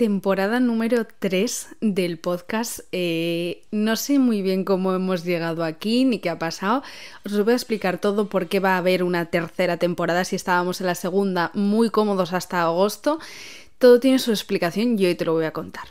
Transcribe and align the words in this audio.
temporada 0.00 0.60
número 0.60 1.06
3 1.18 1.76
del 1.82 2.18
podcast. 2.18 2.80
Eh, 2.90 3.64
no 3.70 3.96
sé 3.96 4.18
muy 4.18 4.40
bien 4.40 4.64
cómo 4.64 4.94
hemos 4.94 5.24
llegado 5.26 5.62
aquí 5.62 6.06
ni 6.06 6.20
qué 6.20 6.30
ha 6.30 6.38
pasado. 6.38 6.82
Os 7.26 7.44
voy 7.44 7.52
a 7.52 7.56
explicar 7.56 7.98
todo 7.98 8.30
por 8.30 8.46
qué 8.46 8.60
va 8.60 8.76
a 8.76 8.78
haber 8.78 9.02
una 9.02 9.26
tercera 9.26 9.76
temporada 9.76 10.24
si 10.24 10.36
estábamos 10.36 10.80
en 10.80 10.86
la 10.86 10.94
segunda 10.94 11.50
muy 11.52 11.90
cómodos 11.90 12.32
hasta 12.32 12.62
agosto. 12.62 13.18
Todo 13.76 14.00
tiene 14.00 14.18
su 14.18 14.30
explicación 14.30 14.98
y 14.98 15.04
hoy 15.04 15.16
te 15.16 15.26
lo 15.26 15.34
voy 15.34 15.44
a 15.44 15.52
contar. 15.52 15.84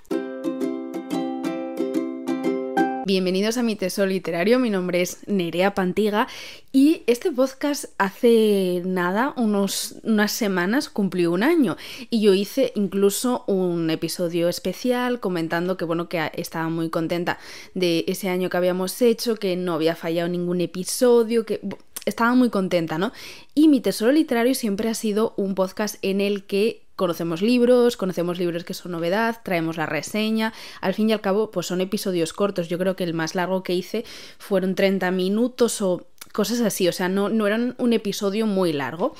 Bienvenidos 3.09 3.57
a 3.57 3.63
mi 3.63 3.75
tesoro 3.75 4.07
literario, 4.07 4.59
mi 4.59 4.69
nombre 4.69 5.01
es 5.01 5.17
Nerea 5.25 5.73
Pantiga 5.73 6.27
y 6.71 7.01
este 7.07 7.31
podcast 7.31 7.85
hace 7.97 8.83
nada, 8.85 9.33
unos, 9.35 9.95
unas 10.03 10.31
semanas 10.31 10.89
cumplió 10.89 11.31
un 11.31 11.41
año 11.41 11.75
y 12.11 12.21
yo 12.21 12.35
hice 12.35 12.71
incluso 12.75 13.45
un 13.47 13.89
episodio 13.89 14.47
especial 14.47 15.19
comentando 15.19 15.75
que 15.75 15.85
bueno 15.85 16.07
que 16.07 16.29
estaba 16.35 16.69
muy 16.69 16.91
contenta 16.91 17.39
de 17.73 18.05
ese 18.07 18.29
año 18.29 18.47
que 18.51 18.57
habíamos 18.57 19.01
hecho, 19.01 19.37
que 19.37 19.55
no 19.55 19.73
había 19.73 19.95
fallado 19.95 20.29
ningún 20.29 20.61
episodio, 20.61 21.47
que 21.47 21.61
estaba 22.05 22.35
muy 22.35 22.51
contenta, 22.51 22.99
¿no? 22.99 23.11
Y 23.55 23.69
mi 23.69 23.81
tesoro 23.81 24.11
literario 24.11 24.53
siempre 24.53 24.87
ha 24.87 24.93
sido 24.93 25.33
un 25.35 25.55
podcast 25.55 25.95
en 26.03 26.21
el 26.21 26.43
que 26.45 26.83
conocemos 26.99 27.41
libros, 27.41 27.95
conocemos 27.95 28.37
libros 28.37 28.65
que 28.65 28.73
son 28.73 28.91
novedad, 28.91 29.37
traemos 29.41 29.77
la 29.77 29.85
reseña. 29.85 30.51
Al 30.81 30.93
fin 30.93 31.09
y 31.09 31.13
al 31.13 31.21
cabo, 31.21 31.49
pues 31.49 31.65
son 31.65 31.79
episodios 31.79 32.33
cortos. 32.33 32.67
Yo 32.67 32.77
creo 32.77 32.97
que 32.97 33.05
el 33.05 33.13
más 33.13 33.35
largo 33.35 33.63
que 33.63 33.73
hice 33.73 34.03
fueron 34.37 34.75
30 34.75 35.09
minutos 35.11 35.81
o 35.81 36.05
cosas 36.31 36.61
así, 36.61 36.87
o 36.87 36.91
sea, 36.91 37.09
no, 37.09 37.29
no 37.29 37.47
eran 37.47 37.75
un 37.77 37.93
episodio 37.93 38.45
muy 38.45 38.73
largo 38.73 39.15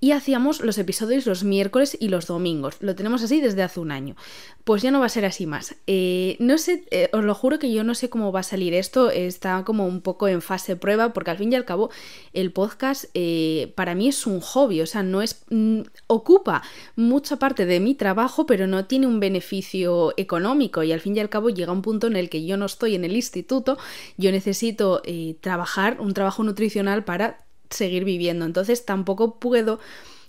y 0.00 0.12
hacíamos 0.12 0.60
los 0.60 0.78
episodios 0.78 1.26
los 1.26 1.42
miércoles 1.42 1.96
y 1.98 2.08
los 2.08 2.26
domingos. 2.26 2.76
Lo 2.80 2.94
tenemos 2.94 3.22
así 3.22 3.40
desde 3.40 3.62
hace 3.64 3.80
un 3.80 3.90
año. 3.90 4.14
Pues 4.62 4.82
ya 4.82 4.90
no 4.90 5.00
va 5.00 5.06
a 5.06 5.08
ser 5.08 5.24
así 5.24 5.46
más. 5.46 5.74
Eh, 5.86 6.36
no 6.38 6.56
sé, 6.58 6.84
eh, 6.90 7.08
os 7.12 7.24
lo 7.24 7.34
juro 7.34 7.58
que 7.58 7.72
yo 7.72 7.82
no 7.82 7.94
sé 7.94 8.08
cómo 8.08 8.30
va 8.30 8.40
a 8.40 8.44
salir 8.44 8.74
esto. 8.74 9.10
Está 9.10 9.64
como 9.64 9.86
un 9.86 10.00
poco 10.00 10.28
en 10.28 10.40
fase 10.40 10.76
prueba 10.76 11.12
porque 11.12 11.32
al 11.32 11.38
fin 11.38 11.52
y 11.52 11.56
al 11.56 11.64
cabo 11.64 11.90
el 12.32 12.52
podcast 12.52 13.06
eh, 13.14 13.72
para 13.74 13.96
mí 13.96 14.08
es 14.08 14.26
un 14.26 14.40
hobby, 14.40 14.80
o 14.82 14.86
sea, 14.86 15.02
no 15.02 15.20
es... 15.20 15.42
Mm, 15.50 15.80
ocupa 16.06 16.62
mucha 16.96 17.36
parte 17.36 17.66
de 17.66 17.80
mi 17.80 17.94
trabajo 17.94 18.46
pero 18.46 18.66
no 18.66 18.84
tiene 18.86 19.06
un 19.06 19.20
beneficio 19.20 20.14
económico 20.16 20.82
y 20.82 20.92
al 20.92 21.00
fin 21.00 21.16
y 21.16 21.20
al 21.20 21.28
cabo 21.28 21.50
llega 21.50 21.72
un 21.72 21.82
punto 21.82 22.06
en 22.06 22.16
el 22.16 22.30
que 22.30 22.44
yo 22.44 22.56
no 22.56 22.66
estoy 22.66 22.94
en 22.94 23.04
el 23.04 23.16
instituto, 23.16 23.78
yo 24.16 24.30
necesito 24.30 25.02
trabajar 25.40 26.00
un 26.00 26.14
trabajo 26.14 26.37
nutricional 26.44 27.04
para 27.04 27.44
seguir 27.70 28.04
viviendo. 28.04 28.44
Entonces 28.44 28.84
tampoco 28.84 29.38
puedo 29.38 29.78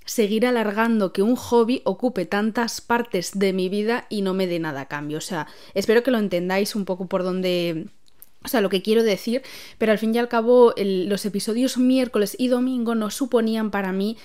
seguir 0.05 0.47
alargando 0.47 1.13
que 1.13 1.21
un 1.21 1.35
hobby 1.35 1.81
ocupe 1.85 2.25
tantas 2.25 2.81
partes 2.81 3.38
de 3.38 3.53
mi 3.53 3.69
vida 3.69 4.07
y 4.09 4.23
no 4.23 4.33
me 4.33 4.47
dé 4.47 4.59
nada 4.59 4.81
a 4.81 4.87
cambio. 4.87 5.19
O 5.19 5.21
sea, 5.21 5.47
espero 5.75 6.02
que 6.02 6.11
lo 6.11 6.17
entendáis 6.17 6.75
un 6.75 6.85
poco 6.85 7.07
por 7.07 7.23
donde 7.23 7.89
o 8.44 8.48
sea, 8.48 8.62
lo 8.62 8.70
que 8.70 8.82
quiero 8.82 9.04
decir, 9.04 9.42
pero 9.78 9.92
al 9.92 9.98
fin 9.98 10.16
y 10.16 10.18
al 10.18 10.30
cabo 10.30 10.73
los 10.78 11.26
episodios 11.26 11.78
miércoles 11.78 12.36
y 12.40 12.48
domingo 12.48 12.95
no 12.95 13.09
suponían 13.09 13.70
para 13.70 13.92
mí 13.92 14.18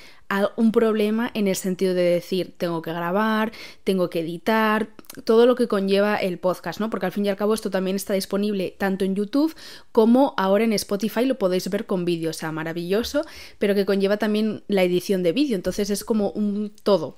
un 0.56 0.72
problema 0.72 1.30
en 1.34 1.48
el 1.48 1.56
sentido 1.56 1.94
de 1.94 2.02
decir 2.02 2.54
tengo 2.56 2.80
que 2.80 2.92
grabar, 2.92 3.52
tengo 3.84 4.10
que 4.10 4.20
editar, 4.20 4.88
todo 5.24 5.46
lo 5.46 5.54
que 5.54 5.68
conlleva 5.68 6.16
el 6.16 6.38
podcast, 6.38 6.80
¿no? 6.80 6.90
Porque 6.90 7.06
al 7.06 7.12
fin 7.12 7.26
y 7.26 7.28
al 7.28 7.36
cabo 7.36 7.54
esto 7.54 7.70
también 7.70 7.96
está 7.96 8.14
disponible 8.14 8.74
tanto 8.78 9.04
en 9.04 9.14
YouTube 9.14 9.54
como 9.92 10.34
ahora 10.36 10.64
en 10.64 10.72
Spotify 10.72 11.24
lo 11.24 11.38
podéis 11.38 11.68
ver 11.68 11.86
con 11.86 12.04
vídeo, 12.04 12.30
o 12.30 12.34
sea, 12.34 12.52
maravilloso, 12.52 13.24
pero 13.58 13.74
que 13.74 13.84
conlleva 13.84 14.16
también 14.16 14.62
la 14.68 14.82
edición 14.82 15.22
de 15.22 15.32
vídeo, 15.32 15.56
entonces 15.56 15.90
es 15.90 16.04
como 16.04 16.30
un 16.30 16.72
todo. 16.82 17.16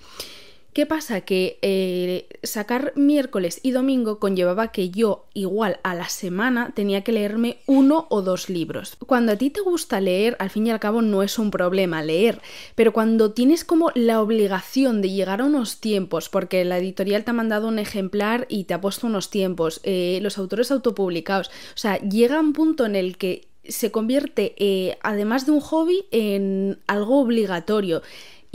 ¿Qué 0.77 0.85
pasa? 0.85 1.23
Que 1.23 1.59
eh, 1.63 2.29
sacar 2.43 2.93
miércoles 2.97 3.61
y 3.63 3.71
domingo 3.71 4.19
conllevaba 4.19 4.73
que 4.73 4.91
yo, 4.91 5.25
igual 5.33 5.81
a 5.85 5.95
la 5.95 6.11
semana, 6.11 6.73
tenía 6.75 7.01
que 7.01 7.13
leerme 7.13 7.61
uno 7.65 8.07
o 8.11 8.21
dos 8.21 8.51
libros. 8.51 8.99
Cuando 9.07 9.33
a 9.33 9.37
ti 9.37 9.49
te 9.49 9.63
gusta 9.63 10.03
leer, 10.03 10.37
al 10.39 10.51
fin 10.51 10.67
y 10.67 10.71
al 10.71 10.79
cabo 10.79 11.01
no 11.01 11.23
es 11.23 11.39
un 11.39 11.51
problema 11.51 12.03
leer, 12.03 12.43
pero 12.75 12.93
cuando 12.93 13.33
tienes 13.33 13.65
como 13.65 13.91
la 13.95 14.21
obligación 14.21 15.01
de 15.01 15.09
llegar 15.09 15.41
a 15.41 15.47
unos 15.47 15.81
tiempos, 15.81 16.29
porque 16.29 16.63
la 16.67 16.77
editorial 16.77 17.25
te 17.25 17.31
ha 17.31 17.33
mandado 17.33 17.69
un 17.69 17.79
ejemplar 17.79 18.45
y 18.51 18.65
te 18.65 18.75
ha 18.75 18.81
puesto 18.83 19.07
unos 19.07 19.31
tiempos, 19.31 19.81
eh, 19.83 20.19
los 20.21 20.37
autores 20.37 20.71
autopublicados, 20.71 21.49
o 21.49 21.79
sea, 21.79 21.99
llega 22.01 22.39
un 22.39 22.53
punto 22.53 22.85
en 22.85 22.97
el 22.97 23.17
que 23.17 23.49
se 23.69 23.91
convierte, 23.91 24.55
eh, 24.59 24.99
además 25.03 25.47
de 25.47 25.53
un 25.53 25.61
hobby, 25.61 26.05
en 26.11 26.79
algo 26.87 27.21
obligatorio 27.21 28.03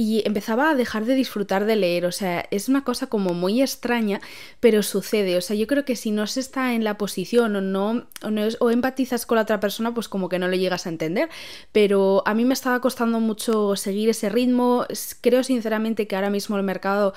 y 0.02 0.24
empezaba 0.26 0.72
a 0.72 0.76
dejar 0.76 1.06
de 1.06 1.14
disfrutar 1.14 1.66
de 1.66 1.76
leer, 1.76 2.06
o 2.06 2.12
sea, 2.12 2.48
es 2.50 2.70
una 2.70 2.84
cosa 2.84 3.06
como 3.06 3.36
muy 3.36 3.62
extraña, 3.62 4.20
pero 4.60 4.82
sucede, 4.82 5.38
o 5.38 5.42
sea, 5.42 5.56
yo 5.56 5.68
creo 5.68 5.86
que 5.86 5.96
si 5.96 6.10
no 6.10 6.26
se 6.26 6.40
está 6.40 6.74
en 6.74 6.84
la 6.84 6.98
posición 6.98 7.56
o 7.56 7.62
no, 7.62 8.08
o, 8.24 8.30
o 8.66 8.72
empatizas 8.72 9.28
con 9.28 9.36
la 9.36 9.44
otra 9.44 9.60
persona, 9.60 9.94
pues 9.94 10.08
como 10.08 10.28
que 10.28 10.40
no 10.40 10.48
lo 10.48 10.56
llegas 10.56 10.88
a 10.88 10.90
entender, 10.90 11.30
pero 11.72 12.24
a 12.26 12.34
mí 12.34 12.46
me 12.46 12.56
estaba 12.56 12.82
costando 12.82 13.20
mucho 13.20 13.76
seguir 13.76 14.10
ese 14.10 14.30
ritmo, 14.30 14.88
creo 15.22 15.44
sinceramente 15.44 16.08
que 16.08 16.16
ahora 16.16 16.32
mismo 16.32 16.58
el 16.58 16.64
mercado 16.64 17.14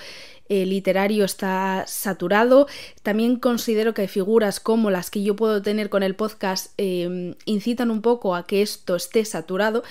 eh, 0.51 0.67
literario 0.67 1.25
está 1.25 1.85
saturado. 1.87 2.67
También 3.03 3.37
considero 3.37 3.95
que 3.95 4.09
figuras 4.09 4.61
como 4.61 4.91
las 4.91 5.11
que 5.11 5.23
yo 5.23 5.35
puedo 5.37 5.63
tener 5.63 5.89
con 5.89 6.03
el 6.03 6.15
podcast 6.15 6.75
eh, 6.77 7.35
incitan 7.47 7.91
un 7.91 8.03
poco 8.03 8.35
a 8.35 8.47
que 8.47 8.61
esto 8.61 8.95
esté 8.95 9.25
saturado. 9.25 9.85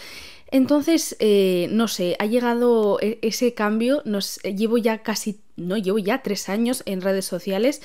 Entonces, 0.53 1.15
eh, 1.19 1.67
no 1.71 1.87
sé, 1.87 2.15
ha 2.19 2.27
llegado 2.27 2.99
e-, 3.01 3.17
ese 3.23 3.55
cambio, 3.55 4.03
nos, 4.05 4.37
llevo 4.43 4.77
ya 4.77 4.99
casi, 5.01 5.39
no, 5.55 5.77
llevo 5.77 5.97
ya 5.97 6.21
tres 6.21 6.47
años 6.47 6.83
en 6.85 7.01
redes 7.01 7.25
sociales 7.25 7.81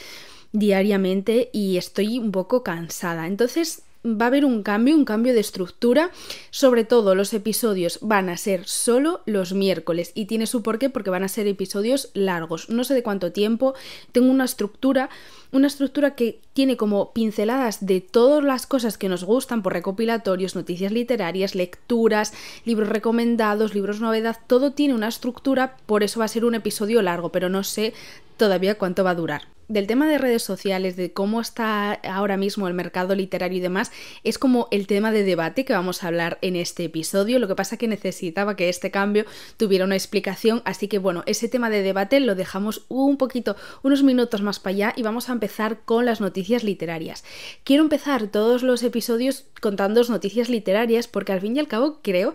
diariamente 0.53 1.49
y 1.55 1.79
estoy 1.79 2.19
un 2.19 2.31
poco 2.31 2.63
cansada. 2.63 3.27
Entonces, 3.27 3.85
va 4.17 4.27
a 4.27 4.29
haber 4.29 4.45
un 4.45 4.63
cambio, 4.63 4.95
un 4.95 5.05
cambio 5.05 5.35
de 5.35 5.41
estructura. 5.41 6.11
Sobre 6.51 6.85
todo 6.85 7.15
los 7.15 7.35
episodios 7.35 7.99
van 8.01 8.29
a 8.29 8.37
ser 8.37 8.67
solo 8.67 9.21
los 9.27 9.53
miércoles 9.53 10.13
y 10.15 10.27
tiene 10.27 10.47
su 10.47 10.63
porqué 10.63 10.91
porque 10.91 11.11
van 11.11 11.25
a 11.25 11.29
ser 11.29 11.47
episodios 11.47 12.11
largos. 12.15 12.71
No 12.71 12.85
sé 12.85 12.95
de 12.95 13.03
cuánto 13.03 13.33
tiempo. 13.33 13.75
Tengo 14.13 14.31
una 14.31 14.45
estructura, 14.45 15.11
una 15.53 15.67
estructura 15.67 16.15
que 16.15 16.41
tiene 16.53 16.77
como 16.77 17.13
pinceladas 17.13 17.85
de 17.85 18.01
todas 18.01 18.45
las 18.45 18.67
cosas 18.67 18.99
que 18.99 19.09
nos 19.09 19.25
gustan 19.25 19.63
por 19.63 19.73
recopilatorios, 19.73 20.55
noticias 20.55 20.93
literarias, 20.93 21.55
lecturas, 21.55 22.33
libros 22.65 22.89
recomendados, 22.89 23.75
libros 23.75 24.01
novedad, 24.01 24.37
todo 24.47 24.73
tiene 24.73 24.95
una 24.95 25.09
estructura, 25.09 25.77
por 25.87 26.03
eso 26.03 26.21
va 26.21 26.27
a 26.27 26.29
ser 26.29 26.45
un 26.45 26.55
episodio 26.55 27.03
largo, 27.03 27.31
pero 27.31 27.49
no 27.49 27.65
sé 27.65 27.95
todavía 28.37 28.77
cuánto 28.77 29.05
va 29.05 29.11
a 29.11 29.15
durar 29.15 29.58
del 29.69 29.87
tema 29.87 30.09
de 30.09 30.17
redes 30.19 30.43
sociales, 30.43 30.97
de 30.97 31.13
cómo 31.13 31.41
está 31.41 31.93
ahora 31.93 32.39
mismo 32.39 32.67
el 32.67 32.75
mercado 32.75 33.15
literario 33.15 33.59
y 33.59 33.61
demás, 33.61 33.93
es 34.25 34.39
como 34.39 34.69
el 34.71 34.87
tema 34.87 35.13
de 35.13 35.25
debate 35.25 35.67
que 35.67 35.75
vamos 35.75 36.03
a 36.03 36.09
hablar 36.09 36.39
en 36.41 36.57
este 36.57 36.85
episodio. 36.85 37.39
Lo 37.39 37.49
que 37.49 37.55
pasa 37.55 37.77
que 37.77 37.89
necesitaba 37.89 38.57
que 38.57 38.71
este 38.71 38.91
cambio 38.91 39.27
tuviera 39.59 39.85
una 39.85 39.97
explicación, 39.97 40.63
así 40.65 40.89
que 40.89 40.99
bueno, 40.99 41.23
ese 41.27 41.49
tema 41.49 41.69
de 41.69 41.83
debate 41.83 42.21
lo 42.21 42.35
dejamos 42.35 42.87
un 42.89 43.19
poquito, 43.19 43.57
unos 43.83 44.03
minutos 44.03 44.41
más 44.41 44.59
para 44.59 44.75
allá 44.75 44.93
y 44.97 45.03
vamos 45.03 45.29
a 45.29 45.33
empezar 45.33 45.81
con 45.85 46.07
las 46.07 46.21
noticias 46.21 46.65
literarias. 46.65 47.25
Quiero 47.65 47.83
empezar 47.83 48.29
todos 48.29 48.63
los 48.63 48.83
episodios 48.83 49.45
contando 49.61 49.99
noticias 50.09 50.49
literarias 50.49 51.09
porque 51.09 51.33
al 51.33 51.41
fin 51.41 51.57
y 51.57 51.61
al 51.61 51.67
cabo 51.67 51.99
creo 52.03 52.35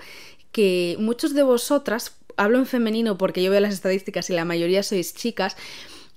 que 0.51 0.97
muchos 0.99 1.33
de 1.33 1.43
vosotras, 1.43 2.15
hablo 2.35 2.57
en 2.57 2.65
femenino 2.65 3.17
porque 3.17 3.41
yo 3.41 3.51
veo 3.51 3.59
las 3.59 3.73
estadísticas 3.73 4.29
y 4.29 4.33
la 4.33 4.45
mayoría 4.45 4.83
sois 4.83 5.13
chicas, 5.13 5.55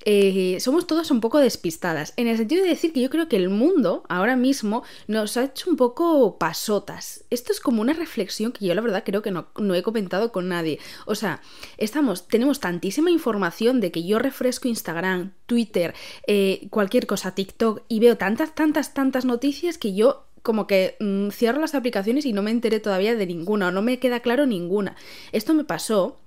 eh, 0.08 0.58
somos 0.60 0.86
todas 0.86 1.10
un 1.10 1.20
poco 1.20 1.40
despistadas, 1.40 2.14
en 2.16 2.28
el 2.28 2.36
sentido 2.36 2.62
de 2.62 2.68
decir 2.68 2.92
que 2.92 3.02
yo 3.02 3.10
creo 3.10 3.28
que 3.28 3.34
el 3.34 3.48
mundo 3.48 4.04
ahora 4.08 4.36
mismo 4.36 4.84
nos 5.08 5.36
ha 5.36 5.44
hecho 5.44 5.68
un 5.68 5.76
poco 5.76 6.38
pasotas. 6.38 7.24
Esto 7.28 7.52
es 7.52 7.58
como 7.58 7.82
una 7.82 7.92
reflexión 7.92 8.52
que 8.52 8.64
yo 8.64 8.74
la 8.76 8.82
verdad 8.82 9.02
creo 9.04 9.20
que 9.20 9.32
no, 9.32 9.48
he 9.74 9.82
comentado 9.82 10.30
con 10.30 10.48
nadie. 10.48 10.78
O 11.06 11.16
sea, 11.16 11.42
estamos, 11.76 12.28
tenemos 12.28 12.60
tantísima 12.60 13.10
información 13.10 13.80
de 13.80 13.90
que 13.90 14.06
yo 14.06 14.20
refresco 14.20 14.68
Instagram, 14.68 15.32
Twitter, 15.46 15.92
eh, 16.28 16.68
cualquier 16.70 17.08
cosa, 17.08 17.34
TikTok, 17.34 17.82
y 17.88 17.98
veo 17.98 18.16
tantas, 18.16 18.54
tantas, 18.54 18.94
tantas 18.94 19.24
noticias 19.24 19.76
que 19.76 19.92
yo 19.92 20.28
como 20.44 20.68
que 20.68 20.96
mm, 21.00 21.30
cierro 21.30 21.60
las 21.60 21.74
aplicaciones 21.74 22.24
y 22.26 22.32
no 22.32 22.42
me 22.42 22.52
enteré 22.52 22.78
todavía 22.78 23.16
de 23.16 23.26
ninguna 23.26 23.68
o 23.68 23.70
no 23.72 23.82
me 23.82 23.98
queda 23.98 24.20
claro 24.20 24.46
ninguna. 24.46 24.94
Esto 25.32 25.52
me 25.52 25.64
pasó 25.64 26.20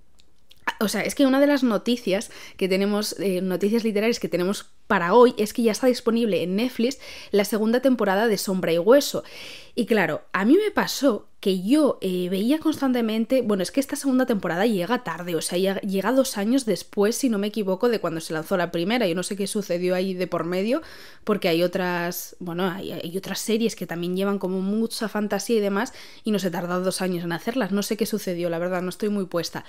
o 0.79 0.87
sea, 0.87 1.01
es 1.01 1.15
que 1.15 1.25
una 1.25 1.39
de 1.39 1.47
las 1.47 1.63
noticias 1.63 2.31
que 2.57 2.69
tenemos, 2.69 3.19
eh, 3.19 3.41
noticias 3.41 3.83
literarias 3.83 4.19
que 4.19 4.29
tenemos 4.29 4.71
para 4.87 5.13
hoy, 5.13 5.35
es 5.37 5.53
que 5.53 5.61
ya 5.61 5.71
está 5.71 5.87
disponible 5.87 6.41
en 6.41 6.55
Netflix 6.55 6.99
la 7.31 7.45
segunda 7.45 7.81
temporada 7.81 8.27
de 8.27 8.37
Sombra 8.37 8.71
y 8.71 8.77
Hueso. 8.77 9.23
Y 9.75 9.85
claro, 9.85 10.23
a 10.33 10.45
mí 10.45 10.57
me 10.57 10.71
pasó 10.71 11.29
que 11.39 11.61
yo 11.61 11.99
eh, 12.01 12.27
veía 12.29 12.59
constantemente, 12.59 13.41
bueno, 13.41 13.63
es 13.63 13.71
que 13.71 13.79
esta 13.79 13.95
segunda 13.95 14.25
temporada 14.25 14.65
llega 14.65 15.03
tarde, 15.03 15.35
o 15.35 15.41
sea, 15.41 15.57
llega 15.57 16.11
dos 16.11 16.37
años 16.37 16.65
después, 16.65 17.15
si 17.15 17.29
no 17.29 17.37
me 17.37 17.47
equivoco, 17.47 17.87
de 17.87 17.99
cuando 17.99 18.19
se 18.19 18.33
lanzó 18.33 18.57
la 18.57 18.71
primera. 18.71 19.07
Yo 19.07 19.15
no 19.15 19.23
sé 19.23 19.37
qué 19.37 19.47
sucedió 19.47 19.95
ahí 19.95 20.13
de 20.13 20.27
por 20.27 20.43
medio, 20.43 20.81
porque 21.23 21.47
hay 21.47 21.63
otras, 21.63 22.35
bueno, 22.39 22.69
hay, 22.69 23.17
otras 23.17 23.39
series 23.39 23.75
que 23.75 23.87
también 23.87 24.17
llevan 24.17 24.39
como 24.39 24.59
mucha 24.59 25.07
fantasía 25.07 25.57
y 25.57 25.61
demás, 25.61 25.93
y 26.23 26.31
no 26.31 26.39
se 26.39 26.51
tardado 26.51 26.83
dos 26.83 27.01
años 27.01 27.23
en 27.23 27.31
hacerlas. 27.31 27.71
No 27.71 27.83
sé 27.83 27.95
qué 27.95 28.05
sucedió, 28.05 28.49
la 28.49 28.59
verdad, 28.59 28.81
no 28.81 28.89
estoy 28.89 29.09
muy 29.09 29.25
puesta. 29.25 29.63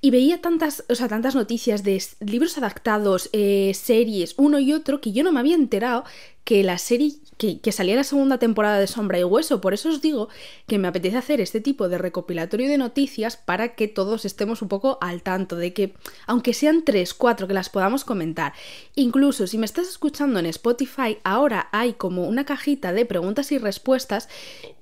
Y 0.00 0.10
veía 0.10 0.40
tantas, 0.40 0.84
o 0.88 0.94
sea, 0.94 1.08
tantas 1.08 1.34
noticias 1.34 1.82
de 1.82 2.02
libros 2.20 2.58
adaptados, 2.58 3.30
eh, 3.32 3.72
series, 3.74 4.34
uno 4.38 4.58
y 4.58 4.72
otro, 4.72 5.00
que 5.00 5.12
yo 5.12 5.22
no 5.24 5.32
me 5.32 5.40
había 5.40 5.54
enterado 5.54 6.04
que 6.50 6.64
la 6.64 6.78
serie 6.78 7.12
que, 7.38 7.72
salía 7.72 7.94
la 7.94 8.04
segunda 8.04 8.36
temporada 8.36 8.78
de 8.80 8.88
Sombra 8.88 9.18
y 9.18 9.24
Hueso. 9.24 9.60
Por 9.60 9.72
eso 9.72 9.88
os 9.88 10.02
digo 10.02 10.28
que 10.66 10.78
me 10.78 10.88
apetece 10.88 11.16
hacer 11.16 11.40
este 11.40 11.60
tipo 11.60 11.88
de 11.88 11.96
recopilatorio 11.96 12.68
de 12.68 12.76
noticias 12.76 13.36
para 13.36 13.76
que 13.76 13.86
todos 13.86 14.24
estemos 14.24 14.60
un 14.60 14.68
poco 14.68 14.98
al 15.00 15.22
tanto 15.22 15.56
de 15.56 15.72
que, 15.72 15.94
aunque 16.26 16.52
sean 16.52 16.84
tres, 16.84 17.14
cuatro, 17.14 17.46
que 17.46 17.54
las 17.54 17.70
podamos 17.70 18.04
comentar. 18.04 18.52
Incluso 18.96 19.46
si 19.46 19.58
me 19.58 19.64
estás 19.64 19.88
escuchando 19.88 20.40
en 20.40 20.46
Spotify, 20.46 21.18
ahora 21.22 21.68
hay 21.70 21.92
como 21.94 22.26
una 22.26 22.44
cajita 22.44 22.92
de 22.92 23.06
preguntas 23.06 23.52
y 23.52 23.58
respuestas 23.58 24.28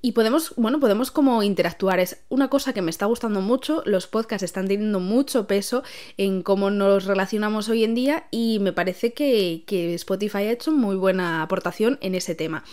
y 0.01 0.13
podemos, 0.13 0.53
bueno, 0.57 0.79
podemos 0.79 1.11
como 1.11 1.43
interactuar. 1.43 1.99
Es 1.99 2.17
una 2.29 2.49
cosa 2.49 2.73
que 2.73 2.81
me 2.81 2.89
está 2.89 3.05
gustando 3.05 3.41
mucho. 3.41 3.83
Los 3.85 4.07
podcasts 4.07 4.43
están 4.43 4.67
teniendo 4.67 4.99
mucho 4.99 5.45
peso 5.45 5.83
en 6.17 6.41
cómo 6.41 6.71
nos 6.71 7.05
relacionamos 7.05 7.69
hoy 7.69 7.83
en 7.83 7.93
día 7.93 8.27
y 8.31 8.57
me 8.59 8.73
parece 8.73 9.13
que, 9.13 9.63
que 9.67 9.93
Spotify 9.93 10.39
ha 10.39 10.51
hecho 10.51 10.71
muy 10.71 10.95
buena 10.95 11.43
aportación 11.43 11.58
en 12.01 12.15
ese 12.15 12.35
tema. 12.35 12.63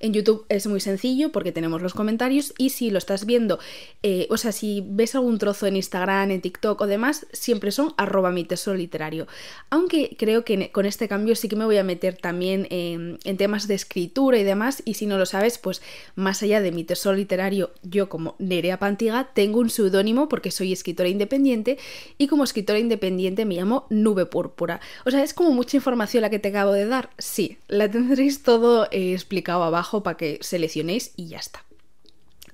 En 0.00 0.12
YouTube 0.12 0.44
es 0.48 0.66
muy 0.66 0.80
sencillo 0.80 1.32
porque 1.32 1.52
tenemos 1.52 1.82
los 1.82 1.94
comentarios 1.94 2.54
y 2.58 2.70
si 2.70 2.90
lo 2.90 2.98
estás 2.98 3.26
viendo, 3.26 3.58
eh, 4.02 4.26
o 4.30 4.36
sea, 4.36 4.52
si 4.52 4.84
ves 4.86 5.14
algún 5.14 5.38
trozo 5.38 5.66
en 5.66 5.76
Instagram, 5.76 6.30
en 6.30 6.40
TikTok 6.40 6.80
o 6.80 6.86
demás, 6.86 7.26
siempre 7.32 7.70
son 7.70 7.94
arroba 7.96 8.30
mi 8.30 8.44
tesoro 8.44 8.76
literario. 8.76 9.26
Aunque 9.70 10.16
creo 10.18 10.44
que 10.44 10.70
con 10.70 10.86
este 10.86 11.08
cambio 11.08 11.34
sí 11.36 11.48
que 11.48 11.56
me 11.56 11.64
voy 11.64 11.78
a 11.78 11.84
meter 11.84 12.16
también 12.16 12.66
en, 12.70 13.18
temas 13.36 13.68
de 13.68 13.74
escritura 13.74 14.38
y 14.38 14.44
demás 14.44 14.82
y 14.84 14.94
si 14.94 15.06
no 15.06 15.18
lo 15.18 15.26
sabes, 15.26 15.58
pues 15.58 15.82
más 16.14 16.42
allá 16.42 16.60
de 16.60 16.72
mi 16.72 16.84
tesoro 16.84 17.16
literario, 17.16 17.70
yo 17.82 18.08
como 18.08 18.34
Nerea 18.38 18.78
Pantiga 18.78 19.30
tengo 19.34 19.60
un 19.60 19.70
seudónimo 19.70 20.28
porque 20.28 20.50
soy 20.50 20.72
escritora 20.72 21.08
independiente 21.08 21.78
y 22.18 22.28
como 22.28 22.44
escritora 22.44 22.78
independiente 22.78 23.44
me 23.44 23.56
llamo 23.56 23.86
Nube 23.90 24.26
Púrpura. 24.26 24.80
O 25.04 25.10
sea, 25.10 25.22
es 25.22 25.34
como 25.34 25.50
mucha 25.50 25.76
información 25.76 26.22
la 26.22 26.30
que 26.30 26.38
te 26.38 26.48
acabo 26.48 26.72
de 26.72 26.86
dar. 26.86 27.10
Sí, 27.18 27.58
la 27.68 27.90
tendréis 27.90 28.42
todo 28.42 28.86
eh, 28.90 29.12
explicado 29.12 29.62
abajo 29.64 29.85
para 30.02 30.16
que 30.16 30.38
seleccionéis 30.42 31.12
y 31.16 31.28
ya 31.28 31.38
está. 31.38 31.64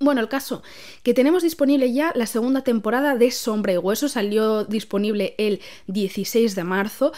Bueno, 0.00 0.20
el 0.20 0.28
caso, 0.28 0.62
que 1.04 1.14
tenemos 1.14 1.44
disponible 1.44 1.92
ya 1.92 2.12
la 2.16 2.26
segunda 2.26 2.62
temporada 2.62 3.14
de 3.16 3.30
Sombra 3.30 3.72
y 3.72 3.78
Hueso, 3.78 4.08
salió 4.08 4.64
disponible 4.64 5.36
el 5.38 5.60
16 5.86 6.56
de 6.56 6.64
marzo 6.64 7.12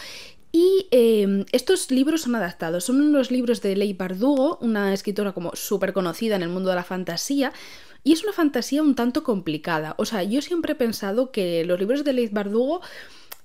y 0.51 0.87
em, 0.91 1.45
estos 1.51 1.91
libros 1.91 2.21
son 2.21 2.35
adaptados, 2.35 2.85
son 2.85 3.01
unos 3.01 3.31
libros 3.31 3.61
de 3.61 3.75
Leigh 3.75 3.93
Bardugo, 3.93 4.57
una 4.61 4.93
escritora 4.93 5.33
como 5.33 5.55
súper 5.55 5.93
conocida 5.93 6.35
en 6.35 6.43
el 6.43 6.49
mundo 6.49 6.69
de 6.69 6.75
la 6.75 6.83
fantasía, 6.83 7.51
y 8.05 8.13
es 8.13 8.23
una 8.23 8.31
fantasía 8.31 8.81
un 8.81 8.95
tanto 8.95 9.23
complicada. 9.23 9.95
O 9.97 10.05
sea, 10.05 10.23
yo 10.23 10.41
siempre 10.41 10.73
he 10.73 10.75
pensado 10.75 11.31
que 11.31 11.65
los 11.65 11.79
libros 11.79 12.03
de 12.03 12.13
Leigh 12.13 12.29
Bardugo 12.29 12.81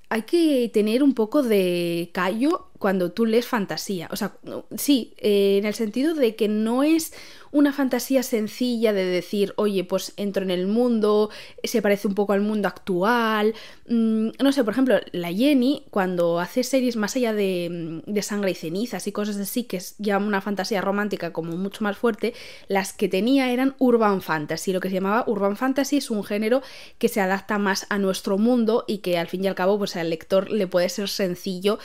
hay 0.08 0.22
que 0.22 0.70
tener 0.72 1.02
un 1.02 1.14
poco 1.14 1.42
de 1.42 2.10
callo 2.12 2.69
cuando 2.80 3.12
tú 3.12 3.26
lees 3.26 3.46
fantasía. 3.46 4.08
O 4.10 4.16
sea, 4.16 4.32
sí, 4.74 5.12
eh, 5.18 5.58
en 5.58 5.66
el 5.66 5.74
sentido 5.74 6.14
de 6.14 6.34
que 6.34 6.48
no 6.48 6.82
es 6.82 7.12
una 7.52 7.74
fantasía 7.74 8.22
sencilla 8.22 8.94
de 8.94 9.04
decir, 9.04 9.52
oye, 9.56 9.84
pues 9.84 10.14
entro 10.16 10.42
en 10.42 10.50
el 10.50 10.66
mundo, 10.66 11.28
se 11.62 11.82
parece 11.82 12.08
un 12.08 12.14
poco 12.14 12.32
al 12.32 12.40
mundo 12.40 12.68
actual. 12.68 13.54
Mm, 13.86 14.28
no 14.42 14.52
sé, 14.52 14.64
por 14.64 14.72
ejemplo, 14.72 14.96
la 15.12 15.30
Jenny, 15.30 15.84
cuando 15.90 16.40
hace 16.40 16.62
series 16.62 16.96
más 16.96 17.16
allá 17.16 17.34
de, 17.34 18.00
mm, 18.06 18.10
de, 18.10 18.22
sangre 18.22 18.52
y 18.52 18.54
cenizas 18.54 19.06
y 19.06 19.12
cosas 19.12 19.36
así, 19.36 19.64
que 19.64 19.76
es 19.76 19.96
ya 19.98 20.16
una 20.16 20.40
fantasía 20.40 20.80
romántica 20.80 21.34
como 21.34 21.56
mucho 21.58 21.84
más 21.84 21.98
fuerte, 21.98 22.32
las 22.68 22.94
que 22.94 23.08
tenía 23.08 23.52
eran 23.52 23.74
urban 23.78 24.22
fantasy. 24.22 24.72
Lo 24.72 24.80
que 24.80 24.88
se 24.88 24.94
llamaba 24.94 25.24
urban 25.26 25.58
fantasy 25.58 25.98
es 25.98 26.10
un 26.10 26.24
género 26.24 26.62
que 26.96 27.08
se 27.08 27.20
adapta 27.20 27.58
más 27.58 27.86
a 27.90 27.98
nuestro 27.98 28.38
mundo 28.38 28.84
y 28.86 28.98
que 28.98 29.18
al 29.18 29.28
fin 29.28 29.44
y 29.44 29.48
al 29.48 29.54
cabo, 29.54 29.76
pues 29.76 29.96
al 29.96 30.08
lector 30.08 30.50
le 30.50 30.66
puede 30.66 30.88
ser 30.88 31.10
sencillo 31.10 31.78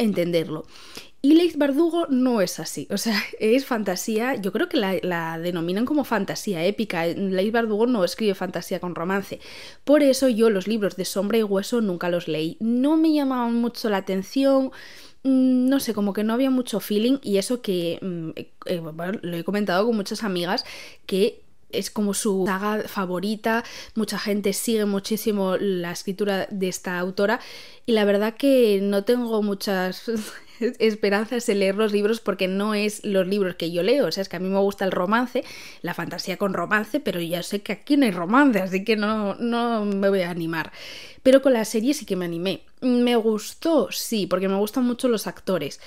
entenderlo. 0.00 0.66
Y 1.22 1.34
Leith 1.34 1.58
Bardugo 1.58 2.06
no 2.08 2.40
es 2.40 2.58
así, 2.60 2.88
o 2.90 2.96
sea, 2.96 3.22
es 3.40 3.66
fantasía, 3.66 4.36
yo 4.36 4.52
creo 4.52 4.70
que 4.70 4.78
la, 4.78 5.38
denominan 5.38 5.84
como 5.84 6.04
fantasía 6.04 6.64
épica, 6.64 7.04
Leith 7.06 7.52
Bardugo 7.52 7.86
no 7.86 8.04
escribe 8.04 8.34
fantasía 8.34 8.80
con 8.80 8.94
romance, 8.94 9.38
por 9.84 10.02
eso 10.02 10.30
yo 10.30 10.48
los 10.48 10.66
libros 10.66 10.96
de 10.96 11.04
Sombra 11.04 11.36
y 11.36 11.42
Hueso 11.42 11.82
nunca 11.82 12.08
los 12.08 12.26
leí, 12.26 12.56
no 12.60 12.96
me 12.96 13.12
llamaban 13.12 13.54
mucho 13.54 13.90
la 13.90 13.98
atención, 13.98 14.70
mm, 15.22 15.68
no 15.68 15.78
sé, 15.78 15.92
como 15.92 16.14
que 16.14 16.24
no 16.24 16.32
había 16.32 16.50
mucho 16.50 16.80
feeling 16.80 17.18
y 17.22 17.36
eso 17.36 17.60
que 17.60 17.98
mm, 18.00 18.30
eh, 18.64 18.82
lo 19.22 19.36
he 19.36 19.44
comentado 19.44 19.84
con 19.84 19.96
muchas 19.96 20.24
amigas 20.24 20.64
que 21.04 21.42
es 21.72 21.90
como 21.90 22.14
su 22.14 22.44
saga 22.46 22.82
favorita, 22.88 23.64
mucha 23.94 24.18
gente 24.18 24.52
sigue 24.52 24.84
muchísimo 24.84 25.56
la 25.56 25.92
escritura 25.92 26.46
de 26.50 26.68
esta 26.68 26.98
autora 26.98 27.40
y 27.86 27.92
la 27.92 28.04
verdad 28.04 28.36
que 28.36 28.80
no 28.82 29.04
tengo 29.04 29.42
muchas 29.42 30.10
esperanzas 30.78 31.48
en 31.48 31.60
leer 31.60 31.76
los 31.76 31.92
libros 31.92 32.20
porque 32.20 32.48
no 32.48 32.74
es 32.74 33.04
los 33.04 33.26
libros 33.26 33.56
que 33.56 33.70
yo 33.70 33.82
leo, 33.82 34.06
o 34.06 34.12
sea, 34.12 34.22
es 34.22 34.28
que 34.28 34.36
a 34.36 34.40
mí 34.40 34.48
me 34.48 34.58
gusta 34.58 34.84
el 34.84 34.92
romance, 34.92 35.44
la 35.82 35.94
fantasía 35.94 36.36
con 36.36 36.54
romance, 36.54 37.00
pero 37.00 37.20
ya 37.20 37.42
sé 37.42 37.62
que 37.62 37.72
aquí 37.72 37.96
no 37.96 38.06
hay 38.06 38.12
romance, 38.12 38.60
así 38.60 38.84
que 38.84 38.96
no, 38.96 39.34
no 39.36 39.84
me 39.84 40.08
voy 40.08 40.22
a 40.22 40.30
animar. 40.30 40.72
Pero 41.22 41.42
con 41.42 41.52
la 41.52 41.64
serie 41.64 41.94
sí 41.94 42.06
que 42.06 42.16
me 42.16 42.24
animé. 42.24 42.62
Me 42.80 43.16
gustó, 43.16 43.88
sí, 43.90 44.26
porque 44.26 44.48
me 44.48 44.56
gustan 44.56 44.84
mucho 44.84 45.08
los 45.08 45.26
actores. 45.26 45.80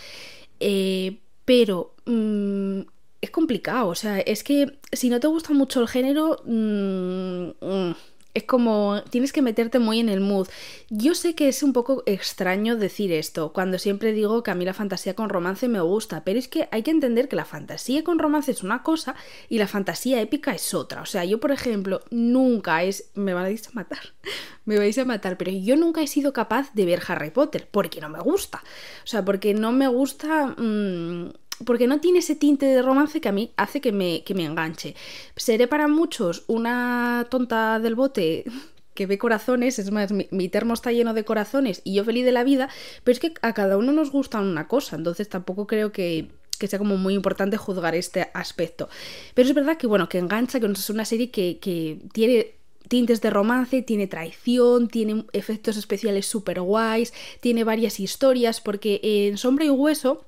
Eh, 0.59 1.17
pero 1.45 1.95
mm, 2.05 2.81
es 3.23 3.31
complicado, 3.31 3.87
o 3.87 3.95
sea, 3.95 4.19
es 4.19 4.43
que 4.43 4.79
si 4.91 5.09
no 5.09 5.21
te 5.21 5.27
gusta 5.27 5.53
mucho 5.53 5.79
el 5.79 5.87
género, 5.87 6.41
mm, 6.43 7.51
mm, 7.61 7.95
es 8.33 8.43
como 8.43 9.01
tienes 9.09 9.31
que 9.31 9.41
meterte 9.41 9.79
muy 9.79 10.01
en 10.01 10.09
el 10.09 10.19
mood. 10.19 10.49
Yo 10.89 11.15
sé 11.15 11.33
que 11.33 11.47
es 11.47 11.63
un 11.63 11.71
poco 11.71 12.03
extraño 12.05 12.75
decir 12.75 13.13
esto, 13.13 13.53
cuando 13.53 13.79
siempre 13.79 14.11
digo 14.11 14.43
que 14.43 14.51
a 14.51 14.55
mí 14.55 14.65
la 14.65 14.73
fantasía 14.73 15.13
con 15.13 15.29
romance 15.29 15.69
me 15.69 15.79
gusta, 15.79 16.25
pero 16.25 16.37
es 16.37 16.49
que 16.49 16.67
hay 16.71 16.83
que 16.83 16.91
entender 16.91 17.29
que 17.29 17.37
la 17.37 17.45
fantasía 17.45 18.03
con 18.03 18.19
romance 18.19 18.51
es 18.51 18.61
una 18.61 18.83
cosa 18.83 19.15
y 19.47 19.57
la 19.57 19.67
fantasía 19.67 20.19
épica 20.19 20.53
es 20.53 20.73
otra. 20.73 21.01
O 21.01 21.05
sea, 21.05 21.23
yo 21.23 21.39
por 21.39 21.51
ejemplo 21.53 22.01
nunca 22.09 22.83
es... 22.83 23.09
me 23.15 23.33
vais 23.33 23.69
a 23.69 23.71
matar, 23.71 24.01
me 24.65 24.77
vais 24.77 24.97
a 24.97 25.05
matar, 25.05 25.37
pero 25.37 25.51
yo 25.51 25.77
nunca 25.77 26.01
he 26.01 26.07
sido 26.07 26.33
capaz 26.33 26.73
de 26.73 26.85
ver 26.85 27.01
Harry 27.07 27.29
Potter, 27.29 27.69
porque 27.71 28.01
no 28.01 28.09
me 28.09 28.19
gusta. 28.19 28.61
O 29.05 29.07
sea, 29.07 29.23
porque 29.23 29.53
no 29.53 29.71
me 29.71 29.87
gusta... 29.87 30.47
Mm, 30.57 31.29
porque 31.65 31.87
no 31.87 31.99
tiene 31.99 32.19
ese 32.19 32.35
tinte 32.35 32.65
de 32.65 32.81
romance 32.81 33.21
que 33.21 33.29
a 33.29 33.31
mí 33.31 33.51
hace 33.57 33.81
que 33.81 33.91
me, 33.91 34.23
que 34.23 34.33
me 34.33 34.45
enganche. 34.45 34.95
Seré 35.35 35.67
para 35.67 35.87
muchos 35.87 36.43
una 36.47 37.27
tonta 37.29 37.79
del 37.79 37.95
bote 37.95 38.45
que 38.93 39.07
ve 39.07 39.17
corazones, 39.17 39.79
es 39.79 39.91
más, 39.91 40.11
mi, 40.11 40.49
termo 40.49 40.73
está 40.73 40.91
lleno 40.91 41.13
de 41.13 41.25
corazones 41.25 41.81
y 41.83 41.95
yo 41.95 42.03
feliz 42.03 42.25
de 42.25 42.31
la 42.31 42.43
vida, 42.43 42.69
pero 43.03 43.13
es 43.13 43.19
que 43.19 43.33
a 43.41 43.53
cada 43.53 43.77
uno 43.77 43.91
nos 43.91 44.11
gusta 44.11 44.39
una 44.39 44.67
cosa, 44.67 44.95
entonces 44.95 45.29
tampoco 45.29 45.65
creo 45.65 45.91
que, 45.91 46.29
que 46.59 46.67
sea 46.67 46.79
como 46.79 46.97
muy 46.97 47.15
importante 47.15 47.57
juzgar 47.57 47.95
este 47.95 48.29
aspecto. 48.33 48.89
Pero 49.33 49.49
es 49.49 49.55
verdad 49.55 49.77
que, 49.77 49.87
bueno, 49.87 50.09
que 50.09 50.19
engancha, 50.19 50.59
que 50.59 50.67
es 50.67 50.89
una 50.89 51.05
serie 51.05 51.31
que, 51.31 51.57
que 51.59 51.99
tiene 52.13 52.55
tintes 52.87 53.21
de 53.21 53.31
romance, 53.31 53.81
tiene 53.81 54.07
traición, 54.07 54.87
tiene 54.87 55.25
efectos 55.33 55.77
especiales 55.77 56.27
super 56.27 56.61
guays, 56.61 57.13
tiene 57.39 57.63
varias 57.63 57.99
historias, 57.99 58.61
porque 58.61 58.99
en 59.03 59.37
Sombra 59.37 59.65
y 59.65 59.69
Hueso 59.69 60.27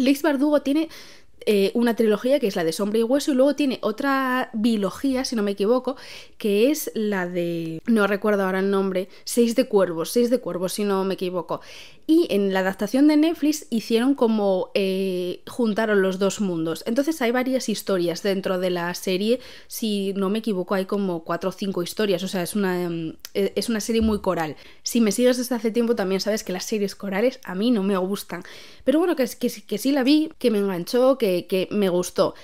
Lex 0.00 0.22
Bardugo 0.22 0.62
tiene 0.62 0.88
eh, 1.46 1.70
una 1.74 1.96
trilogía 1.96 2.38
que 2.38 2.46
es 2.46 2.56
la 2.56 2.64
de 2.64 2.72
Sombra 2.72 2.98
y 2.98 3.02
Hueso 3.02 3.32
y 3.32 3.34
luego 3.34 3.54
tiene 3.54 3.78
otra 3.82 4.50
biología, 4.52 5.24
si 5.24 5.36
no 5.36 5.42
me 5.42 5.52
equivoco, 5.52 5.96
que 6.36 6.70
es 6.70 6.90
la 6.94 7.26
de... 7.26 7.80
no 7.86 8.06
recuerdo 8.06 8.44
ahora 8.44 8.58
el 8.58 8.70
nombre, 8.70 9.08
Seis 9.24 9.54
de 9.54 9.66
Cuervos, 9.66 10.10
Seis 10.10 10.28
de 10.28 10.40
Cuervos, 10.40 10.74
si 10.74 10.84
no 10.84 11.04
me 11.04 11.14
equivoco. 11.14 11.60
Y 12.10 12.26
en 12.30 12.52
la 12.52 12.58
adaptación 12.58 13.06
de 13.06 13.16
Netflix 13.16 13.68
hicieron 13.70 14.16
como 14.16 14.72
eh, 14.74 15.44
juntaron 15.46 16.02
los 16.02 16.18
dos 16.18 16.40
mundos. 16.40 16.82
Entonces 16.84 17.22
hay 17.22 17.30
varias 17.30 17.68
historias 17.68 18.24
dentro 18.24 18.58
de 18.58 18.68
la 18.68 18.92
serie. 18.94 19.38
Si 19.68 20.12
no 20.14 20.28
me 20.28 20.40
equivoco, 20.40 20.74
hay 20.74 20.86
como 20.86 21.22
cuatro 21.22 21.50
o 21.50 21.52
cinco 21.52 21.84
historias. 21.84 22.24
O 22.24 22.26
sea, 22.26 22.42
es 22.42 22.56
una, 22.56 22.82
em, 22.82 23.14
e, 23.32 23.52
es 23.54 23.68
una 23.68 23.78
serie 23.78 24.02
muy 24.02 24.18
coral. 24.18 24.56
Si 24.82 25.00
me 25.00 25.12
sigues 25.12 25.36
desde 25.36 25.54
hace 25.54 25.70
tiempo, 25.70 25.94
también 25.94 26.20
sabes 26.20 26.42
que 26.42 26.52
las 26.52 26.64
series 26.64 26.96
corales 26.96 27.38
a 27.44 27.54
mí 27.54 27.70
no 27.70 27.84
me 27.84 27.96
gustan. 27.96 28.42
Pero 28.82 28.98
bueno, 28.98 29.14
que, 29.14 29.28
que, 29.38 29.48
que 29.48 29.78
sí 29.78 29.92
la 29.92 30.02
vi, 30.02 30.32
que 30.40 30.50
me 30.50 30.58
enganchó, 30.58 31.16
que, 31.16 31.46
que 31.46 31.68
me 31.70 31.90
gustó. 31.90 32.34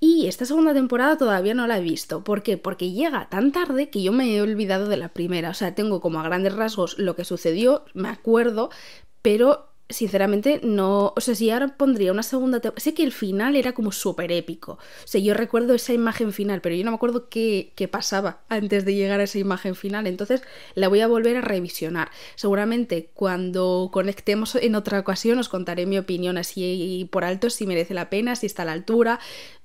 Y 0.00 0.26
esta 0.26 0.44
segunda 0.44 0.74
temporada 0.74 1.16
todavía 1.16 1.54
no 1.54 1.66
la 1.66 1.78
he 1.78 1.82
visto. 1.82 2.24
¿Por 2.24 2.42
qué? 2.42 2.56
Porque 2.58 2.92
llega 2.92 3.28
tan 3.28 3.52
tarde 3.52 3.90
que 3.90 4.02
yo 4.02 4.12
me 4.12 4.34
he 4.34 4.42
olvidado 4.42 4.88
de 4.88 4.96
la 4.96 5.08
primera. 5.08 5.50
O 5.50 5.54
sea, 5.54 5.74
tengo 5.74 6.00
como 6.00 6.20
a 6.20 6.24
grandes 6.24 6.54
rasgos 6.54 6.98
lo 6.98 7.16
que 7.16 7.24
sucedió, 7.24 7.84
me 7.94 8.08
acuerdo, 8.08 8.70
pero 9.22 9.74
sinceramente 9.88 10.60
no, 10.62 11.12
o 11.14 11.20
sea, 11.20 11.34
si 11.34 11.50
ahora 11.50 11.76
pondría 11.76 12.12
una 12.12 12.22
segunda, 12.22 12.60
sé 12.76 12.94
que 12.94 13.04
el 13.04 13.12
final 13.12 13.54
era 13.54 13.72
como 13.72 13.92
súper 13.92 14.32
épico, 14.32 14.72
o 14.72 15.06
sea, 15.06 15.20
yo 15.20 15.34
recuerdo 15.34 15.74
esa 15.74 15.92
imagen 15.92 16.32
final, 16.32 16.60
pero 16.60 16.74
yo 16.74 16.84
no 16.84 16.90
me 16.90 16.96
acuerdo 16.96 17.28
qué, 17.28 17.72
qué, 17.76 17.86
pasaba 17.86 18.40
antes 18.48 18.84
de 18.84 18.94
llegar 18.94 19.20
a 19.20 19.24
esa 19.24 19.38
imagen 19.38 19.74
final, 19.74 20.06
entonces 20.06 20.42
la 20.74 20.88
voy 20.88 21.00
a 21.00 21.06
volver 21.06 21.36
a 21.36 21.42
revisionar. 21.42 22.10
Seguramente 22.34 23.10
cuando 23.12 23.90
conectemos 23.92 24.54
en 24.54 24.74
otra 24.74 25.00
ocasión 25.00 25.38
os 25.38 25.48
contaré 25.48 25.86
mi 25.86 25.98
opinión 25.98 26.38
así 26.38 27.08
por 27.12 27.24
alto, 27.24 27.50
si 27.50 27.66
merece 27.66 27.92
la 27.94 28.08
pena, 28.08 28.36
si 28.36 28.46
está 28.46 28.62
a 28.62 28.66
la 28.66 28.72
altura, 28.72 29.20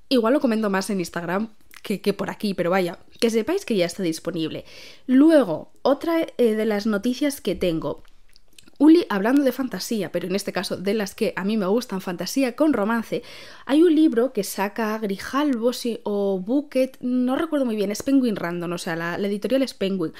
igual 0.10 0.34
lo 0.34 0.42
comento 0.42 0.70
más 0.70 0.90
en 0.90 1.00
Instagram 1.00 1.50
que, 1.84 2.02
que, 2.02 2.14
por 2.14 2.30
aquí, 2.30 2.54
pero 2.54 2.70
vaya, 2.70 3.00
que 3.20 3.30
sepáis 3.30 3.66
que 3.66 3.76
ya 3.76 3.86
está 3.86 4.04
disponible. 4.04 4.66
Luego, 5.08 5.72
otra 5.82 6.28
eh, 6.38 6.56
de 6.56 6.66
las 6.66 6.86
noticias 6.86 7.42
que 7.42 7.56
tengo. 7.56 8.04
Uli, 8.78 9.06
hablando 9.10 9.44
de 9.44 9.52
fantasía, 9.52 10.10
pero 10.12 10.28
en 10.28 10.36
este 10.36 10.54
caso 10.54 10.78
de 10.78 10.94
las 10.94 11.14
que 11.14 11.34
a 11.36 11.44
mí 11.44 11.58
me 11.58 11.66
gustan, 11.66 12.00
fantasía 12.00 12.56
con 12.56 12.72
romance, 12.72 13.24
hay 13.66 13.84
un 13.84 13.94
libro 13.94 14.32
que 14.32 14.46
saca 14.46 14.98
Grijalbo 14.98 15.72
o 16.04 16.40
Bucket, 16.40 16.98
no 17.02 17.36
recuerdo 17.36 17.66
muy 17.66 17.76
bien, 17.76 17.92
es 17.92 18.04
Penguin 18.04 18.38
Random, 18.38 18.72
o 18.72 18.78
sea, 18.78 18.96
la, 18.96 19.18
la 19.18 19.28
editorial 19.28 19.64
es 19.64 19.74
Penguin 19.74 20.14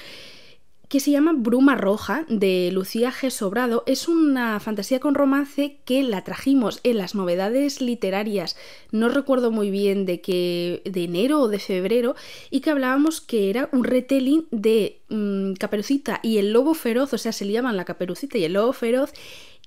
que 0.90 0.98
se 0.98 1.12
llama 1.12 1.32
Bruma 1.36 1.76
Roja 1.76 2.26
de 2.28 2.68
Lucía 2.72 3.12
G. 3.12 3.30
Sobrado. 3.30 3.84
Es 3.86 4.08
una 4.08 4.58
fantasía 4.58 4.98
con 4.98 5.14
romance 5.14 5.78
que 5.84 6.02
la 6.02 6.24
trajimos 6.24 6.80
en 6.82 6.98
las 6.98 7.14
novedades 7.14 7.80
literarias, 7.80 8.56
no 8.90 9.08
recuerdo 9.08 9.52
muy 9.52 9.70
bien 9.70 10.04
de 10.04 10.20
qué, 10.20 10.82
de 10.84 11.04
enero 11.04 11.42
o 11.42 11.48
de 11.48 11.60
febrero, 11.60 12.16
y 12.50 12.60
que 12.60 12.70
hablábamos 12.70 13.20
que 13.20 13.50
era 13.50 13.68
un 13.70 13.84
retelling 13.84 14.48
de 14.50 14.98
mm, 15.10 15.52
Caperucita 15.52 16.18
y 16.24 16.38
el 16.38 16.52
Lobo 16.52 16.74
Feroz, 16.74 17.14
o 17.14 17.18
sea, 17.18 17.30
se 17.30 17.44
le 17.44 17.52
llaman 17.52 17.76
la 17.76 17.84
Caperucita 17.84 18.36
y 18.36 18.42
el 18.42 18.54
Lobo 18.54 18.72
Feroz, 18.72 19.12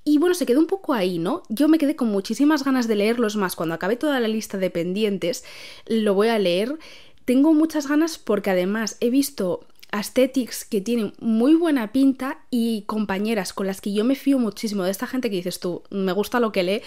y 0.04 0.18
bueno, 0.18 0.36
se 0.36 0.46
quedó 0.46 0.60
un 0.60 0.68
poco 0.68 0.94
ahí, 0.94 1.20
¿no? 1.20 1.44
Yo 1.48 1.70
me 1.70 1.78
quedé 1.78 1.96
con 1.96 2.10
muchísimas 2.10 2.66
ganas 2.66 2.90
de 2.90 2.98
leerlos 2.98 3.38
más. 3.38 3.56
Cuando 3.56 3.76
acabe 3.76 3.96
toda 3.96 4.20
la 4.20 4.28
lista 4.28 4.58
de 4.58 4.70
pendientes, 4.70 5.46
lo 5.88 6.16
voy 6.16 6.28
a 6.28 6.38
leer. 6.38 6.78
Tengo 7.24 7.54
muchas 7.54 7.88
ganas 7.88 8.18
porque 8.18 8.50
además 8.50 8.98
he 9.00 9.10
visto 9.10 9.66
aesthetics 9.94 10.66
que 10.66 10.82
tienen 10.82 11.14
muy 11.20 11.54
buena 11.54 11.92
pinta 11.92 12.40
y 12.50 12.82
compañeras 12.88 13.54
con 13.54 13.68
las 13.68 13.80
que 13.80 13.94
yo 13.94 14.04
me 14.04 14.16
fío 14.16 14.40
muchísimo 14.40 14.84
de 14.84 14.92
esta 14.92 15.06
gente 15.06 15.30
que 15.30 15.36
dices 15.36 15.60
tú, 15.60 15.84
me 15.92 16.12
gusta 16.12 16.40
lo 16.40 16.52
que 16.52 16.64
lee, 16.64 16.82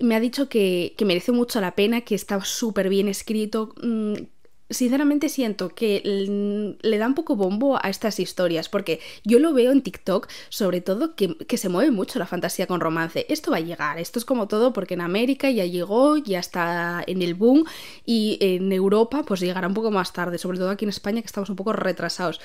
me 0.00 0.16
ha 0.16 0.20
dicho 0.20 0.48
que, 0.48 0.94
que 0.96 1.04
merece 1.04 1.32
mucho 1.32 1.60
la 1.60 1.74
pena, 1.74 2.00
que 2.00 2.14
está 2.14 2.42
súper 2.42 2.88
bien 2.88 3.08
escrito, 3.08 3.74
mm, 3.82 4.14
sinceramente 4.70 5.28
siento 5.28 5.68
que 5.68 6.02
le 6.80 6.98
da 6.98 7.06
un 7.06 7.14
poco 7.14 7.36
bombo 7.36 7.78
a 7.80 7.88
estas 7.88 8.18
historias, 8.18 8.68
porque 8.68 9.00
yo 9.24 9.38
lo 9.38 9.52
veo 9.52 9.72
en 9.72 9.82
TikTok, 9.82 10.28
sobre 10.48 10.80
todo, 10.80 11.14
que, 11.14 11.56
se 11.56 11.68
mueve 11.68 11.90
mucho 11.90 12.18
la 12.18 12.26
fantasía 12.26 12.66
con 12.66 12.80
romance. 12.80 13.26
Esto 13.28 13.50
va 13.50 13.58
a 13.58 13.60
llegar, 13.60 13.98
esto 13.98 14.18
es 14.18 14.24
como 14.24 14.48
todo, 14.48 14.72
porque 14.72 14.94
en 14.94 15.00
América 15.00 15.50
ya 15.50 15.64
llegó, 15.64 16.16
ya 16.16 16.40
está 16.40 17.02
en 17.06 17.22
el 17.22 17.34
boom, 17.34 17.64
y 18.04 18.38
en 18.40 18.72
Europa 18.72 19.22
pues 19.22 19.40
llegará 19.40 19.68
un 19.68 19.74
poco 19.74 19.90
más 19.90 20.12
tarde, 20.12 20.38
sobre 20.38 20.58
todo 20.58 20.70
aquí 20.70 20.84
en 20.84 20.90
España 20.90 21.20
que 21.20 21.26
estamos 21.26 21.50
un 21.50 21.56
poco 21.56 21.72
retrasados. 21.72 22.40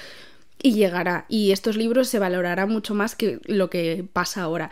Y 0.64 0.74
llegará, 0.74 1.26
y 1.28 1.52
estos 1.52 1.76
libros 1.76 2.08
se 2.08 2.20
valorarán 2.20 2.70
mucho 2.70 2.94
más 2.94 3.16
que 3.16 3.40
lo 3.46 3.70
que 3.70 4.06
pasa 4.14 4.44
ahora. 4.44 4.70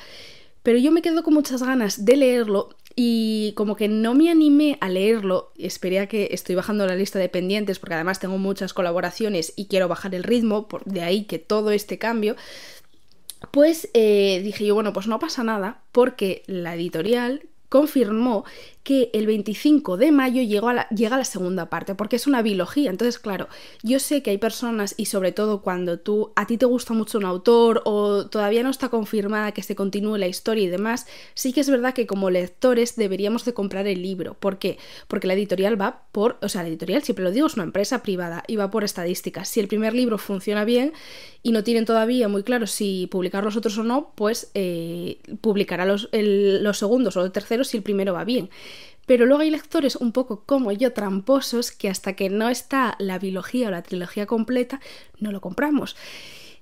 Pero 0.61 0.77
yo 0.77 0.91
me 0.91 1.01
quedo 1.01 1.23
con 1.23 1.33
muchas 1.33 1.63
ganas 1.63 2.05
de 2.05 2.17
leerlo 2.17 2.69
y 3.01 3.53
como 3.53 3.77
que 3.77 3.87
no 3.87 4.13
me 4.13 4.29
animé 4.29 4.77
a 4.81 4.89
leerlo, 4.89 5.53
esperé 5.57 6.01
a 6.01 6.07
que 6.07 6.27
estoy 6.31 6.55
bajando 6.55 6.85
la 6.85 6.97
lista 6.97 7.17
de 7.17 7.29
pendientes 7.29 7.79
porque 7.79 7.95
además 7.95 8.19
tengo 8.19 8.37
muchas 8.37 8.73
colaboraciones 8.73 9.53
y 9.55 9.67
quiero 9.67 9.87
bajar 9.87 10.13
el 10.15 10.23
ritmo, 10.23 10.67
por, 10.67 10.83
de 10.83 11.01
ahí 11.01 11.23
que 11.23 11.39
todo 11.39 11.71
este 11.71 11.97
cambio, 11.97 12.35
pues 13.51 13.87
eh, 13.93 14.41
dije 14.43 14.65
yo, 14.65 14.75
bueno, 14.75 14.91
pues 14.91 15.07
no 15.07 15.17
pasa 15.17 15.45
nada 15.45 15.81
porque 15.93 16.43
la 16.45 16.75
editorial 16.75 17.43
confirmó 17.69 18.43
que 18.83 19.09
el 19.13 19.27
25 19.27 19.97
de 19.97 20.11
mayo 20.11 20.41
la, 20.73 20.87
llega 20.89 21.17
la 21.17 21.25
segunda 21.25 21.69
parte, 21.69 21.95
porque 21.95 22.15
es 22.15 22.27
una 22.27 22.41
biología. 22.41 22.89
Entonces, 22.89 23.19
claro, 23.19 23.47
yo 23.83 23.99
sé 23.99 24.23
que 24.23 24.31
hay 24.31 24.37
personas, 24.37 24.95
y 24.97 25.05
sobre 25.05 25.31
todo 25.31 25.61
cuando 25.61 25.99
tú 25.99 26.31
a 26.35 26.47
ti 26.47 26.57
te 26.57 26.65
gusta 26.65 26.93
mucho 26.93 27.17
un 27.17 27.25
autor 27.25 27.81
o 27.85 28.27
todavía 28.27 28.63
no 28.63 28.69
está 28.69 28.89
confirmada 28.89 29.51
que 29.51 29.63
se 29.63 29.75
continúe 29.75 30.17
la 30.17 30.27
historia 30.27 30.63
y 30.63 30.67
demás, 30.67 31.07
sí 31.33 31.53
que 31.53 31.61
es 31.61 31.69
verdad 31.69 31.93
que 31.93 32.07
como 32.07 32.29
lectores 32.29 32.95
deberíamos 32.95 33.45
de 33.45 33.53
comprar 33.53 33.85
el 33.87 34.01
libro. 34.01 34.33
¿Por 34.33 34.57
qué? 34.57 34.77
Porque 35.07 35.27
la 35.27 35.33
editorial 35.33 35.79
va 35.79 36.03
por, 36.11 36.37
o 36.41 36.49
sea, 36.49 36.63
la 36.63 36.69
editorial, 36.69 37.03
siempre 37.03 37.23
lo 37.23 37.31
digo, 37.31 37.47
es 37.47 37.55
una 37.55 37.63
empresa 37.63 38.01
privada 38.01 38.43
y 38.47 38.55
va 38.55 38.71
por 38.71 38.83
estadísticas. 38.83 39.49
Si 39.49 39.59
el 39.59 39.67
primer 39.67 39.93
libro 39.93 40.17
funciona 40.17 40.65
bien 40.65 40.93
y 41.43 41.51
no 41.51 41.63
tienen 41.63 41.85
todavía 41.85 42.27
muy 42.27 42.43
claro 42.43 42.67
si 42.67 43.07
publicar 43.07 43.43
los 43.43 43.55
otros 43.55 43.77
o 43.77 43.83
no, 43.83 44.11
pues 44.15 44.51
eh, 44.53 45.19
publicará 45.41 45.85
los, 45.85 46.09
los 46.11 46.77
segundos 46.77 47.15
o 47.17 47.21
los 47.21 47.31
terceros 47.31 47.67
si 47.67 47.77
el 47.77 47.83
primero 47.83 48.13
va 48.13 48.23
bien. 48.23 48.49
Pero 49.09 49.25
luego 49.25 49.41
hay 49.41 49.49
lectores 49.49 49.95
un 49.95 50.11
poco 50.11 50.43
como 50.45 50.71
yo, 50.71 50.93
tramposos, 50.93 51.71
que 51.71 51.89
hasta 51.89 52.13
que 52.13 52.29
no 52.29 52.47
está 52.47 52.95
la 52.99 53.17
biología 53.17 53.67
o 53.67 53.71
la 53.71 53.81
trilogía 53.81 54.27
completa, 54.27 54.81
no 55.19 55.31
lo 55.31 55.41
compramos. 55.41 55.95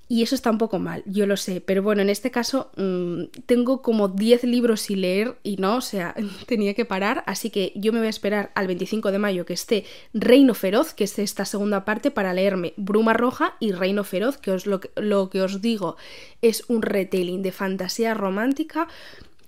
Y 0.08 0.24
eso 0.24 0.34
está 0.34 0.50
un 0.50 0.58
poco 0.58 0.80
mal, 0.80 1.04
yo 1.06 1.28
lo 1.28 1.36
sé, 1.36 1.60
pero 1.60 1.84
bueno, 1.84 2.02
en 2.02 2.10
este 2.10 2.32
caso 2.32 2.72
mmm, 2.78 3.24
tengo 3.46 3.82
como 3.82 4.08
10 4.08 4.46
libros 4.46 4.80
sin 4.80 5.02
leer 5.02 5.36
y 5.44 5.58
no, 5.58 5.76
o 5.76 5.82
sea, 5.82 6.16
tenía 6.48 6.74
que 6.74 6.86
parar, 6.86 7.26
así 7.28 7.50
que 7.50 7.74
yo 7.76 7.92
me 7.92 8.00
voy 8.00 8.08
a 8.08 8.12
esperar 8.12 8.54
al 8.56 8.68
25 8.68 9.12
de 9.12 9.20
mayo 9.20 9.46
que 9.46 9.52
esté 9.52 9.84
Reino 10.14 10.54
Feroz, 10.54 10.94
que 10.94 11.04
es 11.04 11.20
esta 11.20 11.44
segunda 11.44 11.84
parte, 11.84 12.12
para 12.12 12.34
leerme 12.34 12.74
Bruma 12.78 13.12
Roja 13.12 13.58
y 13.60 13.74
Reino 13.74 14.06
Feroz, 14.06 14.38
que 14.38 14.52
os 14.52 14.66
lo, 14.66 14.80
lo 14.96 15.30
que 15.30 15.42
os 15.42 15.62
digo 15.62 15.98
es 16.42 16.64
un 16.70 16.82
retelling 16.82 17.42
de 17.42 17.52
fantasía 17.52 18.14
romántica 18.14 18.88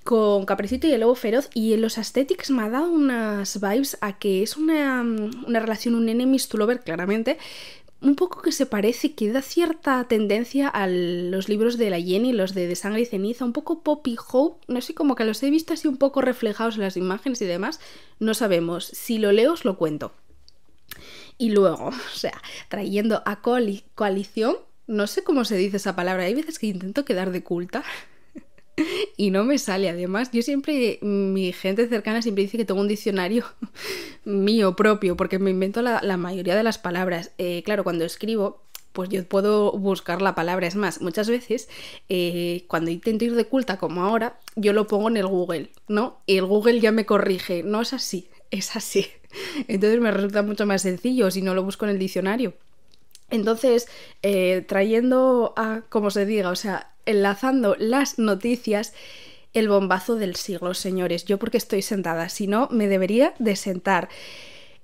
con 0.10 0.48
Capricito 0.48 0.88
y 0.88 0.92
el 0.92 1.02
Lobo 1.02 1.14
Feroz 1.14 1.52
y 1.54 1.74
en 1.74 1.82
los 1.82 2.00
Aesthetics 2.00 2.50
me 2.50 2.64
ha 2.64 2.70
dado 2.72 2.90
unas 2.90 3.62
vibes 3.62 3.96
a 4.02 4.18
que 4.18 4.42
es 4.42 4.58
una, 4.58 5.04
una 5.04 5.60
relación, 5.60 5.94
un 5.94 6.10
enemies 6.10 6.48
to 6.48 6.58
lover 6.58 6.80
claramente, 6.80 7.38
un 8.02 8.16
poco 8.16 8.42
que 8.42 8.52
se 8.52 8.66
parece, 8.66 9.14
que 9.14 9.32
da 9.32 9.44
cierta 9.44 10.04
tendencia 10.06 10.68
a 10.68 10.88
los 10.88 11.48
libros 11.48 11.78
de 11.78 11.92
la 11.92 12.02
Jenny, 12.02 12.34
los 12.34 12.56
de, 12.56 12.76
Sangre 12.76 13.02
y 13.02 13.06
Ceniza, 13.06 13.46
un 13.46 13.54
poco 13.54 13.84
Poppy 13.84 14.18
Hope, 14.32 14.66
no 14.68 14.82
sé, 14.82 14.96
como 14.96 15.14
que 15.14 15.26
los 15.26 15.44
he 15.44 15.52
visto 15.52 15.76
así 15.76 15.88
un 15.88 15.98
poco 15.98 16.22
reflejados 16.22 16.78
en 16.78 16.82
las 16.82 16.98
imágenes 16.98 17.40
y 17.44 17.46
demás, 17.46 17.80
no 18.18 18.34
sabemos, 18.34 18.86
si 18.86 19.20
lo 19.20 19.32
leo 19.32 19.54
os 19.54 19.64
lo 19.64 19.78
cuento. 19.78 20.12
Y 21.38 21.52
luego, 21.52 21.90
o 21.90 22.16
sea, 22.16 22.42
trayendo 22.68 23.22
a 23.28 23.42
coalición, 23.44 24.58
no 24.88 25.06
sé 25.06 25.24
cómo 25.24 25.46
se 25.46 25.56
dice 25.56 25.78
esa 25.78 25.96
palabra, 25.96 26.24
hay 26.24 26.34
veces 26.34 26.58
que 26.58 26.66
intento 26.66 27.06
quedar 27.06 27.32
de 27.32 27.44
culta, 27.44 27.84
y 29.18 29.32
no 29.32 29.44
me 29.44 29.58
sale. 29.58 29.90
Además, 29.90 30.32
yo 30.32 30.42
siempre, 30.42 31.00
mi 31.02 31.52
gente 31.54 31.88
cercana 31.88 32.22
siempre 32.22 32.44
dice 32.44 32.58
que 32.58 32.66
tengo 32.66 32.82
un 32.82 32.88
diccionario 32.88 33.46
mío 34.26 34.76
propio, 34.76 35.16
porque 35.16 35.40
me 35.40 35.52
invento 35.52 35.82
la, 35.82 36.18
mayoría 36.18 36.56
de 36.56 36.64
las 36.64 36.78
palabras. 36.78 37.32
Eh, 37.38 37.64
claro, 37.64 37.84
cuando 37.84 38.06
escribo, 38.06 38.64
pues 38.94 39.10
yo 39.10 39.24
puedo 39.26 39.72
buscar 39.74 40.22
la 40.22 40.36
palabra. 40.36 40.68
Es 40.68 40.76
más, 40.76 41.02
muchas 41.02 41.30
veces 41.30 41.70
eh, 42.10 42.66
cuando 42.68 42.92
intento 42.92 43.26
ir 43.26 43.36
de 43.36 43.46
culta 43.46 43.78
como 43.78 44.04
ahora, 44.04 44.40
yo 44.56 44.74
lo 44.74 44.88
pongo 44.88 45.10
en 45.10 45.18
el 45.18 45.28
Google, 45.28 45.72
¿no? 45.88 46.22
Y 46.26 46.38
el 46.38 46.46
Google 46.46 46.80
ya 46.80 46.92
me 46.92 47.06
corrige. 47.06 47.64
No 47.64 47.82
es 47.82 47.94
así, 47.94 48.30
es 48.52 48.76
así. 48.76 49.08
Entonces 49.68 50.00
me 50.00 50.12
resulta 50.12 50.42
mucho 50.42 50.66
más 50.66 50.82
sencillo 50.82 51.32
si 51.32 51.42
no 51.42 51.54
lo 51.54 51.64
busco 51.64 51.86
en 51.86 51.92
el 51.92 52.00
diccionario. 52.00 52.54
Entonces, 53.30 53.88
eh, 54.24 54.66
trayendo 54.68 55.54
a, 55.56 55.82
como 55.90 56.10
se 56.10 56.26
diga, 56.26 56.50
o 56.50 56.56
sea, 56.56 56.94
enlazando 57.10 57.76
las 57.78 58.20
noticias, 58.20 58.94
el 59.54 59.68
bombazo 59.68 60.16
del 60.16 60.36
siglo, 60.36 60.74
señores. 60.74 61.26
Yo 61.26 61.40
porque 61.40 61.58
estoy 61.58 61.82
sentada, 61.82 62.30
si 62.30 62.48
no, 62.48 62.68
me 62.72 62.88
debería 62.88 63.34
de 63.40 63.56
sentar. 63.56 64.10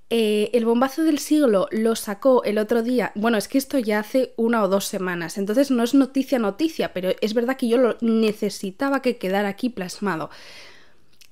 Eh, 0.08 0.50
el 0.52 0.64
bombazo 0.64 1.02
del 1.02 1.18
siglo 1.18 1.66
lo 1.72 1.96
sacó 1.96 2.44
el 2.44 2.58
otro 2.58 2.84
día, 2.84 3.10
bueno, 3.16 3.38
es 3.38 3.48
que 3.48 3.58
esto 3.58 3.76
ya 3.78 3.98
hace 3.98 4.34
una 4.36 4.62
o 4.62 4.68
dos 4.68 4.84
semanas, 4.84 5.36
entonces 5.36 5.72
no 5.72 5.82
es 5.82 5.94
noticia 5.94 6.38
noticia, 6.38 6.92
pero 6.92 7.10
es 7.20 7.34
verdad 7.34 7.56
que 7.56 7.66
yo 7.66 7.76
lo 7.76 7.96
necesitaba 8.00 9.02
que 9.02 9.16
quedara 9.16 9.48
aquí 9.48 9.68
plasmado. 9.68 10.30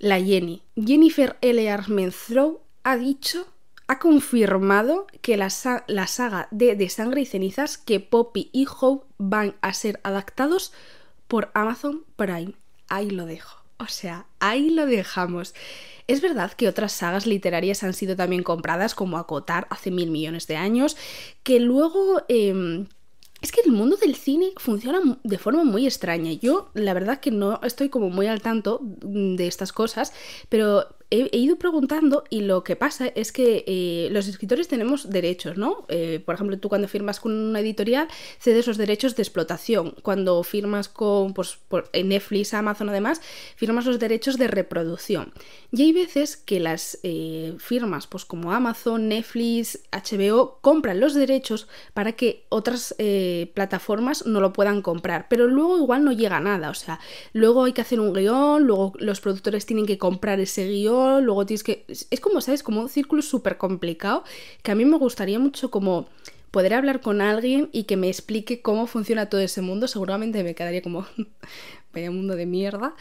La 0.01 0.21
Jenny. 0.21 0.63
Jennifer 0.75 1.37
L. 1.41 1.71
Armentrout 1.71 2.63
ha 2.83 2.97
dicho 2.97 3.47
ha 3.87 3.99
confirmado 3.99 5.07
que 5.21 5.37
la, 5.37 5.49
la 5.87 6.07
saga 6.07 6.49
de, 6.51 6.77
de, 6.77 6.89
Sangre 6.89 7.21
y 7.21 7.27
Cenizas, 7.27 7.79
que 7.79 8.01
Poppy 8.01 8.49
y 8.53 8.67
Hope 8.81 9.07
van 9.19 9.57
a 9.61 9.73
ser 9.75 10.01
adaptados 10.03 10.73
por 11.29 11.51
Amazon 11.55 12.05
Prime. 12.17 12.55
Ahí 12.89 13.11
lo 13.11 13.27
dejo. 13.27 13.63
O 13.79 13.87
sea, 13.87 14.27
ahí 14.41 14.71
lo 14.71 14.87
dejamos. 14.87 15.55
Es 16.07 16.21
verdad 16.21 16.53
que 16.53 16.69
otras 16.69 16.93
sagas 16.93 17.27
literarias 17.27 17.83
han 17.83 17.93
sido 17.93 18.17
también 18.17 18.43
compradas, 18.43 18.95
como 18.95 19.19
Acotar 19.19 19.67
hace 19.71 19.91
mil 19.91 20.11
millones 20.11 20.47
de 20.47 20.57
años, 20.57 20.97
que 21.43 21.61
luego... 21.61 22.23
Eh, 22.29 22.87
es 23.45 23.53
que 23.53 23.61
el 23.61 23.73
mundo 23.73 23.97
del 23.97 24.15
cine 24.15 24.53
funciona 24.57 25.19
de 25.23 25.37
forma 25.37 25.65
muy 25.65 25.85
extraña. 25.85 26.33
Yo, 26.33 26.71
la 26.73 26.95
verdad, 26.95 27.21
que 27.21 27.31
no 27.31 27.61
estoy 27.63 27.91
como 27.91 28.09
muy 28.09 28.27
al 28.27 28.41
tanto 28.41 28.81
de 28.81 29.47
estas 29.47 29.71
cosas, 29.71 30.15
pero 30.49 30.87
he, 31.15 31.37
ido 31.37 31.57
preguntando 31.57 32.25
y 32.31 32.41
lo 32.43 32.65
que 32.65 32.77
pasa 32.77 33.07
es 33.07 33.33
que 33.33 33.65
eh, 33.67 34.09
los 34.11 34.27
escritores 34.27 34.69
tenemos 34.69 35.11
derechos, 35.11 35.57
¿no? 35.57 35.85
Eh, 35.89 36.21
por 36.25 36.35
ejemplo, 36.35 36.59
tú 36.59 36.69
cuando 36.69 36.89
firmas 36.89 37.21
con 37.21 37.33
una 37.33 37.61
editorial 37.61 38.09
cedes 38.39 38.67
los 38.67 38.77
derechos 38.77 39.17
de 39.17 39.23
explotación. 39.23 39.95
Cuando 40.03 40.43
firmas 40.43 40.89
con 40.89 41.35
pues, 41.35 41.59
por, 41.69 41.91
Netflix, 41.93 42.55
Amazon 42.55 42.89
además, 42.89 43.21
firmas 43.57 43.87
los 43.87 43.99
derechos 43.99 44.39
de 44.39 44.49
reproducción. 44.49 45.33
Y 45.73 45.83
hay 45.83 45.93
veces 45.93 46.37
que 46.37 46.61
las 46.61 46.99
eh, 47.03 47.55
firmas 47.59 48.07
pues 48.07 48.25
como 48.25 48.53
Amazon, 48.53 49.09
Netflix, 49.09 49.81
HBO 49.93 50.59
compran 50.61 51.01
los 51.01 51.15
derechos 51.15 51.69
para 51.93 52.13
que 52.13 52.45
otras 52.49 52.95
plataformas 53.55 54.27
no 54.27 54.41
lo 54.41 54.53
puedan 54.53 54.83
comprar. 54.83 55.27
Pero 55.29 55.47
luego 55.47 55.79
igual 55.79 56.05
no 56.05 56.13
llega 56.13 56.41
nada. 56.41 56.71
O 56.71 56.75
sea, 56.75 57.01
luego 57.33 57.65
hay 57.65 57.73
que 57.73 57.83
hacer 57.83 58.01
un 58.01 58.13
guion, 58.13 58.65
luego 58.65 58.93
los 58.99 59.21
productores 59.21 59.67
tienen 59.67 59.87
que 59.87 59.99
comprar 59.99 60.41
ese 60.41 60.67
guion, 60.69 61.04
luego 61.21 61.47
tienes 61.47 61.63
que... 61.63 61.85
Es 61.89 62.21
como, 62.21 62.41
¿sabes? 62.41 62.63
Como 62.63 62.81
un 62.81 62.89
círculo 62.89 63.23
súper 63.23 63.57
complicado 63.57 64.25
que 64.63 64.71
a 64.73 64.75
mí 64.75 64.85
me 64.85 64.99
gustaría 64.99 65.39
mucho 65.39 65.71
como 65.71 66.09
poder 66.51 66.75
hablar 66.75 67.01
con 67.01 67.21
alguien 67.21 67.69
y 67.73 67.85
que 67.85 67.97
me 67.97 68.09
explique 68.09 68.63
cómo 68.63 68.87
funciona 68.87 69.29
todo 69.29 69.41
ese 69.41 69.61
mundo. 69.61 69.89
Seguramente 69.89 70.43
me 70.45 70.55
quedaría 70.55 70.83
como... 70.83 71.07
vaya 71.95 72.11
mundo 72.11 72.37
de 72.37 72.47
mierda, 72.47 72.95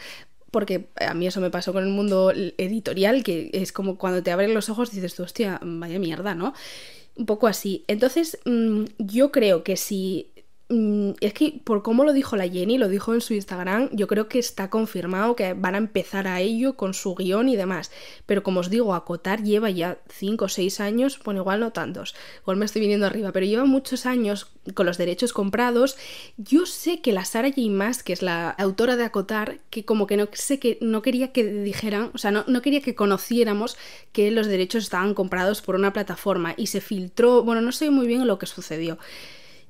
porque 0.50 0.86
a 0.96 1.14
mí 1.14 1.26
eso 1.26 1.40
me 1.40 1.50
pasó 1.50 1.72
con 1.72 1.82
el 1.82 1.90
mundo 1.90 2.32
editorial, 2.32 3.24
que 3.24 3.50
es 3.52 3.72
como 3.72 3.98
cuando 3.98 4.22
te 4.22 4.30
abren 4.30 4.54
los 4.54 4.68
ojos 4.70 4.92
dices, 4.92 5.18
hostia, 5.20 5.60
vaya 5.62 5.98
mierda, 5.98 6.34
¿no? 6.34 6.54
Un 7.16 7.26
poco 7.26 7.46
así. 7.46 7.84
Entonces, 7.88 8.38
mm, 8.44 8.84
yo 8.98 9.30
creo 9.30 9.62
que 9.62 9.76
si 9.76 10.30
es 10.68 11.34
que 11.34 11.60
por 11.62 11.82
cómo 11.82 12.04
lo 12.04 12.14
dijo 12.14 12.36
la 12.36 12.48
Jenny, 12.48 12.78
lo 12.78 12.88
dijo 12.88 13.12
en 13.12 13.20
su 13.20 13.34
Instagram, 13.34 13.90
yo 13.92 14.06
creo 14.06 14.28
que 14.28 14.38
está 14.38 14.70
confirmado 14.70 15.36
que 15.36 15.52
van 15.52 15.74
a 15.74 15.78
empezar 15.78 16.26
a 16.26 16.40
ello 16.40 16.74
con 16.74 16.94
su 16.94 17.14
guion 17.14 17.50
y 17.50 17.56
demás. 17.56 17.90
Pero 18.24 18.42
como 18.42 18.60
os 18.60 18.70
digo, 18.70 18.94
Acotar 18.94 19.42
lleva 19.42 19.68
ya 19.68 19.98
5 20.08 20.46
o 20.46 20.48
6 20.48 20.80
años, 20.80 21.20
bueno, 21.22 21.42
igual 21.42 21.60
no 21.60 21.72
tantos, 21.72 22.14
igual 22.40 22.56
me 22.56 22.64
estoy 22.64 22.80
viniendo 22.80 23.04
arriba, 23.06 23.30
pero 23.30 23.44
lleva 23.44 23.66
muchos 23.66 24.06
años 24.06 24.52
con 24.72 24.86
los 24.86 24.96
derechos 24.96 25.34
comprados. 25.34 25.96
Yo 26.38 26.64
sé 26.64 27.02
que 27.02 27.12
la 27.12 27.26
Sara 27.26 27.50
J. 27.50 27.68
Maas, 27.68 28.02
que 28.02 28.14
es 28.14 28.22
la 28.22 28.48
autora 28.48 28.96
de 28.96 29.04
Acotar, 29.04 29.58
que 29.68 29.84
como 29.84 30.06
que 30.06 30.16
no 30.16 30.28
sé 30.32 30.58
que 30.58 30.78
no 30.80 31.02
quería 31.02 31.32
que 31.32 31.44
dijeran, 31.44 32.10
o 32.14 32.18
sea, 32.18 32.30
no, 32.30 32.44
no 32.46 32.62
quería 32.62 32.80
que 32.80 32.94
conociéramos 32.94 33.76
que 34.12 34.30
los 34.30 34.46
derechos 34.46 34.84
estaban 34.84 35.12
comprados 35.12 35.60
por 35.60 35.74
una 35.74 35.92
plataforma 35.92 36.54
y 36.56 36.68
se 36.68 36.80
filtró, 36.80 37.42
bueno, 37.42 37.60
no 37.60 37.72
sé 37.72 37.90
muy 37.90 38.06
bien 38.06 38.26
lo 38.26 38.38
que 38.38 38.46
sucedió. 38.46 38.98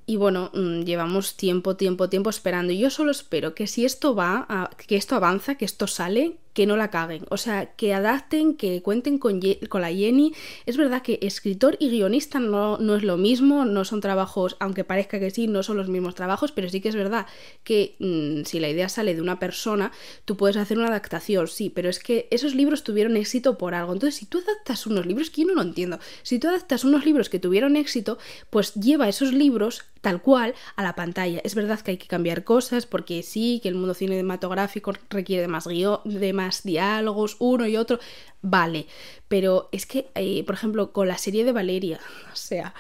Y 0.07 0.17
bueno, 0.17 0.51
mm, 0.53 0.83
llevamos 0.83 1.37
tiempo, 1.37 1.77
tiempo, 1.77 2.09
tiempo 2.09 2.31
esperando. 2.31 2.73
Y 2.73 2.79
yo 2.79 2.91
solo 2.91 3.11
espero 3.11 3.55
que 3.55 3.67
si 3.67 3.85
esto 3.85 4.15
va, 4.15 4.47
a, 4.49 4.71
que 4.77 4.97
esto 4.97 5.17
avanza, 5.17 5.57
que 5.57 5.65
esto 5.65 5.87
sale, 5.87 6.39
que 6.55 6.67
no 6.67 6.77
la 6.77 6.91
caguen. 6.91 7.27
O 7.29 7.37
sea, 7.37 7.75
que 7.75 7.93
adapten, 7.93 8.55
que 8.55 8.81
cuenten 8.81 9.19
con, 9.19 9.41
con 9.69 9.83
la 9.83 9.93
Jenny. 9.93 10.33
Es 10.67 10.77
verdad 10.77 11.03
que 11.03 11.19
escritor 11.21 11.77
y 11.81 11.91
guionista 11.91 12.39
no, 12.39 12.79
no, 12.79 12.95
es 12.95 13.03
lo 13.03 13.17
mismo, 13.17 13.65
no 13.65 13.85
son 13.85 14.01
trabajos, 14.01 14.57
aunque 14.61 14.85
parezca 14.85 15.19
que 15.19 15.31
sí, 15.31 15.49
no 15.49 15.63
son 15.63 15.77
los 15.77 15.89
mismos 15.89 16.15
trabajos, 16.15 16.53
pero 16.53 16.69
sí 16.69 16.81
que 16.81 16.89
es 16.89 16.95
verdad 16.95 17.27
que 17.65 17.97
mm, 17.99 18.45
si 18.45 18.61
la 18.61 18.69
idea 18.69 18.89
sale 18.89 19.15
de 19.15 19.21
una 19.21 19.39
persona, 19.39 19.93
tú 20.25 20.37
puedes 20.37 20.57
hacer 20.57 20.79
una 20.79 20.89
adaptación, 20.89 21.49
sí, 21.49 21.71
pero 21.71 21.91
es 21.91 21.99
que 21.99 22.29
esos 22.31 22.55
libros 22.55 22.85
tuvieron 22.85 23.17
éxito 23.17 23.59
por 23.59 23.75
algo. 23.75 23.93
Entonces, 23.93 24.15
si 24.15 24.27
tú 24.27 24.39
adaptas 24.39 24.87
unos 24.87 25.07
libros, 25.07 25.31
que 25.31 25.43
yo 25.43 25.49
no 25.49 25.55
lo 25.55 25.63
entiendo, 25.63 25.99
si 26.23 26.39
tú 26.39 26.49
adaptas 26.49 26.85
unos 26.85 27.05
libros 27.05 27.29
que 27.29 27.41
tuvieron 27.41 27.77
éxito, 27.77 28.17
pues 28.51 28.75
lleva 28.75 29.09
esos 29.09 29.33
libros 29.33 29.83
tal 30.05 30.21
cual 30.21 30.55
a 30.77 30.83
la 30.83 30.95
pantalla. 30.95 31.41
Es 31.45 31.55
verdad 31.55 31.81
que 31.81 31.93
hay 31.93 31.97
que 31.97 32.07
cambiar 32.07 32.45
cosas 32.45 32.87
porque 32.87 33.23
sí, 33.23 33.59
que 33.63 33.71
el 33.71 33.75
mundo 33.75 33.95
cinematográfico 33.95 34.93
requiere 35.09 35.43
de 35.43 35.49
más 35.49 35.67
guion, 35.67 36.01
de 36.05 36.33
más 36.33 36.44
diálogos, 36.63 37.37
uno 37.39 37.67
y 37.67 37.77
otro, 37.77 37.99
vale, 38.43 38.87
pero 39.29 39.69
es 39.73 39.87
que, 39.87 40.09
eh, 40.15 40.45
por 40.45 40.55
ejemplo, 40.55 40.93
con 40.93 41.09
la 41.09 41.19
serie 41.19 41.45
de 41.45 41.53
Valeria, 41.53 42.01
o 42.33 42.37
sea, 42.37 42.75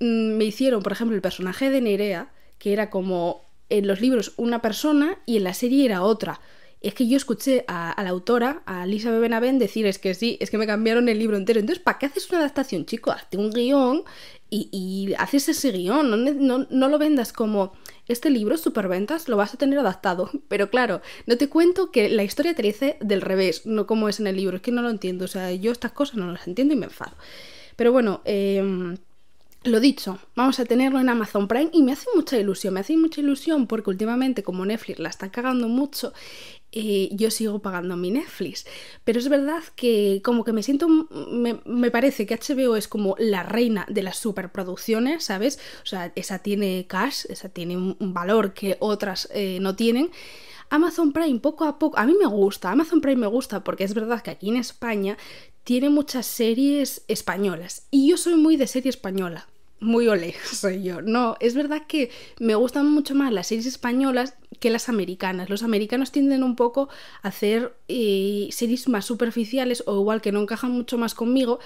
mm, 0.00 0.36
me 0.36 0.44
hicieron, 0.44 0.82
por 0.82 0.92
ejemplo, 0.92 1.14
el 1.14 1.22
personaje 1.22 1.70
de 1.70 1.80
Nerea, 1.80 2.30
que 2.58 2.72
era 2.72 2.90
como 2.90 3.44
en 3.70 3.86
los 3.86 4.00
libros 4.00 4.32
una 4.36 4.62
persona 4.62 5.18
y 5.26 5.36
en 5.36 5.44
la 5.44 5.54
serie 5.54 5.84
era 5.84 6.02
otra. 6.02 6.40
Es 6.80 6.92
que 6.92 7.08
yo 7.08 7.16
escuché 7.16 7.64
a, 7.66 7.94
la 8.02 8.10
autora, 8.10 8.62
a 8.66 8.84
Lisa 8.84 9.10
Benavent, 9.10 9.58
decir 9.58 9.86
es 9.86 9.98
que 9.98 10.12
sí, 10.12 10.36
es 10.40 10.50
que 10.50 10.58
me 10.58 10.66
cambiaron 10.66 11.08
el 11.08 11.18
libro 11.18 11.38
entero. 11.38 11.58
Entonces, 11.58 11.82
¿para 11.82 11.98
qué 11.98 12.06
haces 12.06 12.28
una 12.28 12.40
adaptación, 12.40 12.84
chico? 12.84 13.10
Hazte 13.10 13.38
un 13.38 13.50
guion 13.50 14.04
y, 14.50 15.14
haces 15.18 15.48
ese 15.48 15.72
guion. 15.72 16.10
No, 16.46 16.66
no, 16.68 16.88
lo 16.88 16.98
vendas 16.98 17.32
como 17.32 17.72
este 18.08 18.30
libro, 18.30 18.56
Superventas, 18.56 19.28
lo 19.28 19.36
vas 19.36 19.54
a 19.54 19.58
tener 19.58 19.78
adaptado. 19.78 20.30
Pero 20.48 20.70
claro, 20.70 21.00
no 21.26 21.36
te 21.36 21.48
cuento 21.48 21.90
que 21.90 22.08
la 22.08 22.24
historia 22.24 22.54
te 22.54 22.62
dice 22.62 22.96
del 23.00 23.20
revés, 23.20 23.66
no 23.66 23.86
como 23.86 24.08
es 24.08 24.20
en 24.20 24.26
el 24.26 24.36
libro. 24.36 24.56
Es 24.56 24.62
que 24.62 24.72
no 24.72 24.82
lo 24.82 24.90
entiendo. 24.90 25.24
O 25.24 25.28
sea, 25.28 25.52
yo 25.52 25.72
estas 25.72 25.92
cosas 25.92 26.16
no 26.16 26.30
las 26.30 26.46
entiendo 26.46 26.74
y 26.74 26.76
me 26.76 26.86
enfado. 26.86 27.16
Pero 27.76 27.92
bueno, 27.92 28.20
eh 28.24 28.96
lo 29.64 29.80
dicho, 29.80 30.18
vamos 30.36 30.60
a 30.60 30.64
tenerlo 30.66 31.00
en 31.00 31.08
Amazon 31.08 31.48
Prime 31.48 31.70
y 31.72 31.82
me 31.82 31.92
hace 31.92 32.06
mucha 32.14 32.36
ilusión, 32.36 32.74
me 32.74 32.80
hace 32.80 32.96
mucha 32.96 33.20
ilusión 33.20 33.66
porque 33.66 33.90
últimamente 33.90 34.42
como 34.42 34.66
Netflix 34.66 34.98
la 34.98 35.08
está 35.08 35.30
cagando 35.30 35.68
mucho, 35.68 36.12
eh, 36.76 37.08
yo 37.12 37.30
sigo 37.30 37.60
pagando 37.60 37.96
mi 37.96 38.10
Netflix. 38.10 38.66
Pero 39.04 39.20
es 39.20 39.28
verdad 39.28 39.62
que 39.76 40.20
como 40.24 40.44
que 40.44 40.52
me 40.52 40.64
siento, 40.64 40.88
me, 40.88 41.90
parece 41.92 42.26
que 42.26 42.36
HBO 42.36 42.74
es 42.74 42.88
como 42.88 43.14
la 43.18 43.44
reina 43.44 43.86
de 43.88 44.02
las 44.02 44.18
superproducciones, 44.18 45.24
¿sabes? 45.24 45.60
O 45.84 45.86
sea, 45.86 46.12
esa 46.16 46.40
tiene 46.40 46.86
cash, 46.88 47.26
esa 47.28 47.48
tiene 47.48 47.76
un, 47.76 47.96
valor 48.12 48.54
que 48.54 48.76
otras 48.80 49.28
eh, 49.32 49.58
no 49.60 49.76
tienen. 49.76 50.10
Amazon 50.68 51.12
Prime 51.12 51.38
poco 51.38 51.64
a 51.64 51.78
poco, 51.78 51.96
a 51.96 52.06
mí 52.06 52.14
me 52.18 52.26
gusta, 52.26 52.72
Amazon 52.72 53.00
Prime 53.00 53.20
me 53.20 53.26
gusta 53.28 53.62
porque 53.62 53.84
es 53.84 53.94
verdad 53.94 54.22
que 54.22 54.30
aquí 54.32 54.48
en 54.48 54.56
España 54.56 55.16
tiene 55.62 55.90
muchas 55.90 56.26
series 56.26 57.04
españolas 57.06 57.86
y 57.90 58.08
yo 58.08 58.16
soy 58.16 58.34
muy 58.34 58.56
de 58.56 58.66
serie 58.66 58.90
española 58.90 59.46
muy 59.84 60.08
ole 60.08 60.34
soy 60.52 60.82
yo. 60.82 61.02
No, 61.02 61.36
es 61.40 61.54
verdad 61.54 61.82
que 61.86 62.10
me 62.40 62.54
gustan 62.54 62.90
mucho 62.90 63.14
más 63.14 63.32
las 63.32 63.46
series 63.48 63.66
españolas 63.66 64.34
que 64.58 64.70
las 64.70 64.88
americanas. 64.88 65.50
Los 65.50 65.62
americanos 65.62 66.10
tienden 66.10 66.42
un 66.42 66.56
poco 66.56 66.88
a 67.22 67.28
hacer 67.28 67.76
eh, 67.88 68.48
series 68.50 68.88
más 68.88 69.04
superficiales 69.04 69.84
o 69.86 70.00
igual 70.00 70.20
que 70.20 70.32
no 70.32 70.40
encajan 70.40 70.72
mucho 70.72 70.98
más 70.98 71.14
conmigo. 71.14 71.60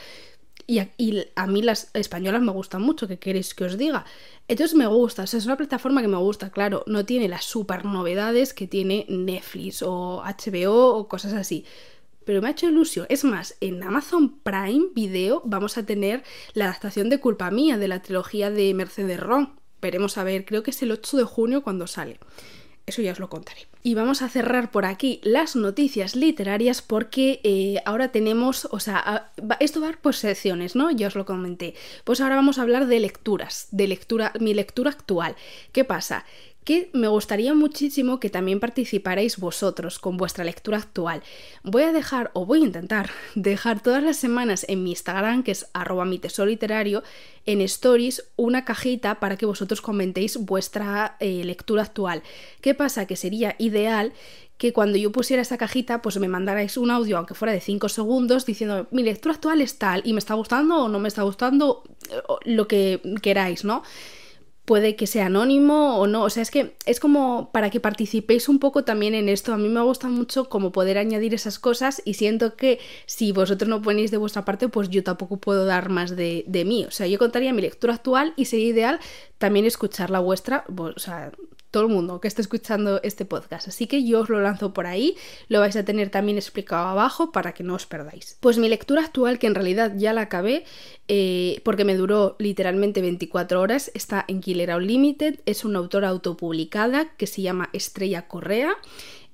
Y 0.66 0.80
a, 0.80 1.46
mí 1.46 1.62
las 1.62 1.90
españolas 1.94 2.42
me 2.42 2.52
gustan 2.52 2.82
mucho, 2.82 3.08
¿qué 3.08 3.18
queréis 3.18 3.54
que 3.54 3.64
os 3.64 3.78
diga? 3.78 4.04
Entonces 4.48 4.76
me 4.76 4.86
gusta, 4.86 5.22
o 5.22 5.26
sea, 5.26 5.38
es 5.38 5.46
una 5.46 5.56
plataforma 5.56 6.02
que 6.02 6.08
me 6.08 6.18
gusta, 6.18 6.50
claro, 6.50 6.84
no 6.86 7.06
tiene 7.06 7.26
las 7.26 7.46
super 7.46 7.86
novedades 7.86 8.52
que 8.52 8.66
tiene 8.66 9.06
Netflix 9.08 9.82
o 9.82 10.22
HBO 10.22 10.94
o 10.94 11.08
cosas 11.08 11.32
así 11.32 11.64
pero 12.28 12.42
me 12.42 12.48
ha 12.48 12.50
hecho 12.50 12.68
ilusión. 12.68 13.06
Es 13.08 13.24
más, 13.24 13.56
en 13.62 13.82
Amazon 13.82 14.40
Prime 14.40 14.88
Video 14.94 15.40
vamos 15.46 15.78
a 15.78 15.86
tener 15.86 16.24
la 16.52 16.66
adaptación 16.66 17.08
de 17.08 17.20
Culpa 17.20 17.50
Mía 17.50 17.78
de 17.78 17.88
la 17.88 18.02
trilogía 18.02 18.50
de 18.50 18.74
Mercedes 18.74 19.18
Ron. 19.18 19.54
Veremos 19.80 20.18
a 20.18 20.24
ver, 20.24 20.44
creo 20.44 20.62
que 20.62 20.72
es 20.72 20.82
el 20.82 20.90
8 20.90 21.16
de 21.16 21.24
junio 21.24 21.62
cuando 21.62 21.86
sale. 21.86 22.20
Eso 22.84 23.00
ya 23.00 23.12
os 23.12 23.18
lo 23.18 23.30
contaré. 23.30 23.66
Y 23.82 23.94
vamos 23.94 24.20
a 24.20 24.28
cerrar 24.28 24.70
por 24.70 24.84
aquí 24.84 25.20
las 25.22 25.56
noticias 25.56 26.16
literarias 26.16 26.82
porque 26.82 27.40
eh, 27.44 27.80
ahora 27.86 28.12
tenemos, 28.12 28.68
o 28.70 28.78
sea, 28.78 29.32
esto 29.60 29.80
va 29.80 29.92
por 29.92 30.14
secciones, 30.14 30.76
¿no? 30.76 30.90
Ya 30.90 31.06
os 31.06 31.14
lo 31.14 31.24
comenté. 31.24 31.74
Pues 32.04 32.20
ahora 32.20 32.36
vamos 32.36 32.58
a 32.58 32.62
hablar 32.62 32.88
de 32.88 33.00
lecturas, 33.00 33.68
de 33.70 33.88
lectura, 33.88 34.34
mi 34.38 34.52
lectura 34.52 34.90
actual. 34.90 35.34
¿Qué 35.72 35.84
pasa? 35.84 36.26
Que 36.68 36.90
me 36.92 37.08
gustaría 37.08 37.54
muchísimo 37.54 38.20
que 38.20 38.28
también 38.28 38.60
participarais 38.60 39.38
vosotros 39.38 39.98
con 39.98 40.18
vuestra 40.18 40.44
lectura 40.44 40.76
actual. 40.76 41.22
Voy 41.62 41.84
a 41.84 41.92
dejar, 41.92 42.30
o 42.34 42.44
voy 42.44 42.60
a 42.60 42.66
intentar, 42.66 43.08
dejar 43.34 43.82
todas 43.82 44.02
las 44.02 44.18
semanas 44.18 44.66
en 44.68 44.84
mi 44.84 44.90
Instagram, 44.90 45.44
que 45.44 45.52
es 45.52 45.70
arroba 45.72 46.04
mi 46.04 46.18
tesoro 46.18 46.50
literario, 46.50 47.02
en 47.46 47.62
stories 47.62 48.22
una 48.36 48.66
cajita 48.66 49.18
para 49.18 49.38
que 49.38 49.46
vosotros 49.46 49.80
comentéis 49.80 50.36
vuestra 50.36 51.16
eh, 51.20 51.42
lectura 51.42 51.84
actual. 51.84 52.22
¿Qué 52.60 52.74
pasa? 52.74 53.06
Que 53.06 53.16
sería 53.16 53.56
ideal 53.58 54.12
que 54.58 54.74
cuando 54.74 54.98
yo 54.98 55.10
pusiera 55.10 55.40
esa 55.40 55.56
cajita, 55.56 56.02
pues 56.02 56.18
me 56.18 56.28
mandarais 56.28 56.76
un 56.76 56.90
audio, 56.90 57.16
aunque 57.16 57.32
fuera 57.32 57.54
de 57.54 57.62
5 57.62 57.88
segundos, 57.88 58.44
diciendo 58.44 58.88
mi 58.90 59.02
lectura 59.02 59.36
actual 59.36 59.62
es 59.62 59.78
tal 59.78 60.02
y 60.04 60.12
me 60.12 60.18
está 60.18 60.34
gustando 60.34 60.84
o 60.84 60.88
no 60.90 60.98
me 60.98 61.08
está 61.08 61.22
gustando, 61.22 61.82
lo 62.44 62.68
que 62.68 63.00
queráis, 63.22 63.64
¿no? 63.64 63.82
Puede 64.68 64.96
que 64.96 65.06
sea 65.06 65.26
anónimo 65.26 65.96
o 65.96 66.06
no. 66.06 66.22
O 66.24 66.30
sea, 66.30 66.42
es 66.42 66.50
que 66.50 66.76
es 66.84 67.00
como 67.00 67.50
para 67.52 67.70
que 67.70 67.80
participéis 67.80 68.50
un 68.50 68.58
poco 68.58 68.84
también 68.84 69.14
en 69.14 69.30
esto. 69.30 69.54
A 69.54 69.56
mí 69.56 69.66
me 69.70 69.80
gusta 69.80 70.08
mucho 70.08 70.50
como 70.50 70.72
poder 70.72 70.98
añadir 70.98 71.32
esas 71.32 71.58
cosas 71.58 72.02
y 72.04 72.14
siento 72.14 72.54
que 72.54 72.78
si 73.06 73.32
vosotros 73.32 73.66
no 73.66 73.80
ponéis 73.80 74.10
de 74.10 74.18
vuestra 74.18 74.44
parte, 74.44 74.68
pues 74.68 74.90
yo 74.90 75.02
tampoco 75.02 75.38
puedo 75.38 75.64
dar 75.64 75.88
más 75.88 76.16
de, 76.16 76.44
de 76.46 76.66
mí. 76.66 76.84
O 76.84 76.90
sea, 76.90 77.06
yo 77.06 77.18
contaría 77.18 77.54
mi 77.54 77.62
lectura 77.62 77.94
actual 77.94 78.34
y 78.36 78.44
sería 78.44 78.68
ideal 78.68 79.00
también 79.38 79.64
escuchar 79.64 80.10
la 80.10 80.20
vuestra. 80.20 80.66
O 80.76 80.98
sea, 80.98 81.32
todo 81.70 81.84
el 81.84 81.88
mundo 81.90 82.20
que 82.20 82.28
esté 82.28 82.42
escuchando 82.42 83.00
este 83.02 83.24
podcast. 83.24 83.68
Así 83.68 83.86
que 83.86 84.04
yo 84.04 84.20
os 84.20 84.28
lo 84.28 84.40
lanzo 84.40 84.72
por 84.72 84.86
ahí, 84.86 85.16
lo 85.48 85.60
vais 85.60 85.76
a 85.76 85.84
tener 85.84 86.10
también 86.10 86.38
explicado 86.38 86.88
abajo 86.88 87.32
para 87.32 87.52
que 87.52 87.62
no 87.62 87.74
os 87.74 87.86
perdáis. 87.86 88.36
Pues 88.40 88.58
mi 88.58 88.68
lectura 88.68 89.02
actual, 89.02 89.38
que 89.38 89.46
en 89.46 89.54
realidad 89.54 89.92
ya 89.96 90.12
la 90.12 90.22
acabé, 90.22 90.64
eh, 91.08 91.60
porque 91.64 91.84
me 91.84 91.96
duró 91.96 92.36
literalmente 92.38 93.00
24 93.00 93.60
horas, 93.60 93.90
está 93.94 94.24
en 94.28 94.40
Killer 94.40 94.74
Unlimited, 94.74 95.40
es 95.46 95.64
una 95.64 95.78
autora 95.78 96.08
autopublicada 96.08 97.14
que 97.16 97.26
se 97.26 97.42
llama 97.42 97.70
Estrella 97.72 98.28
Correa. 98.28 98.76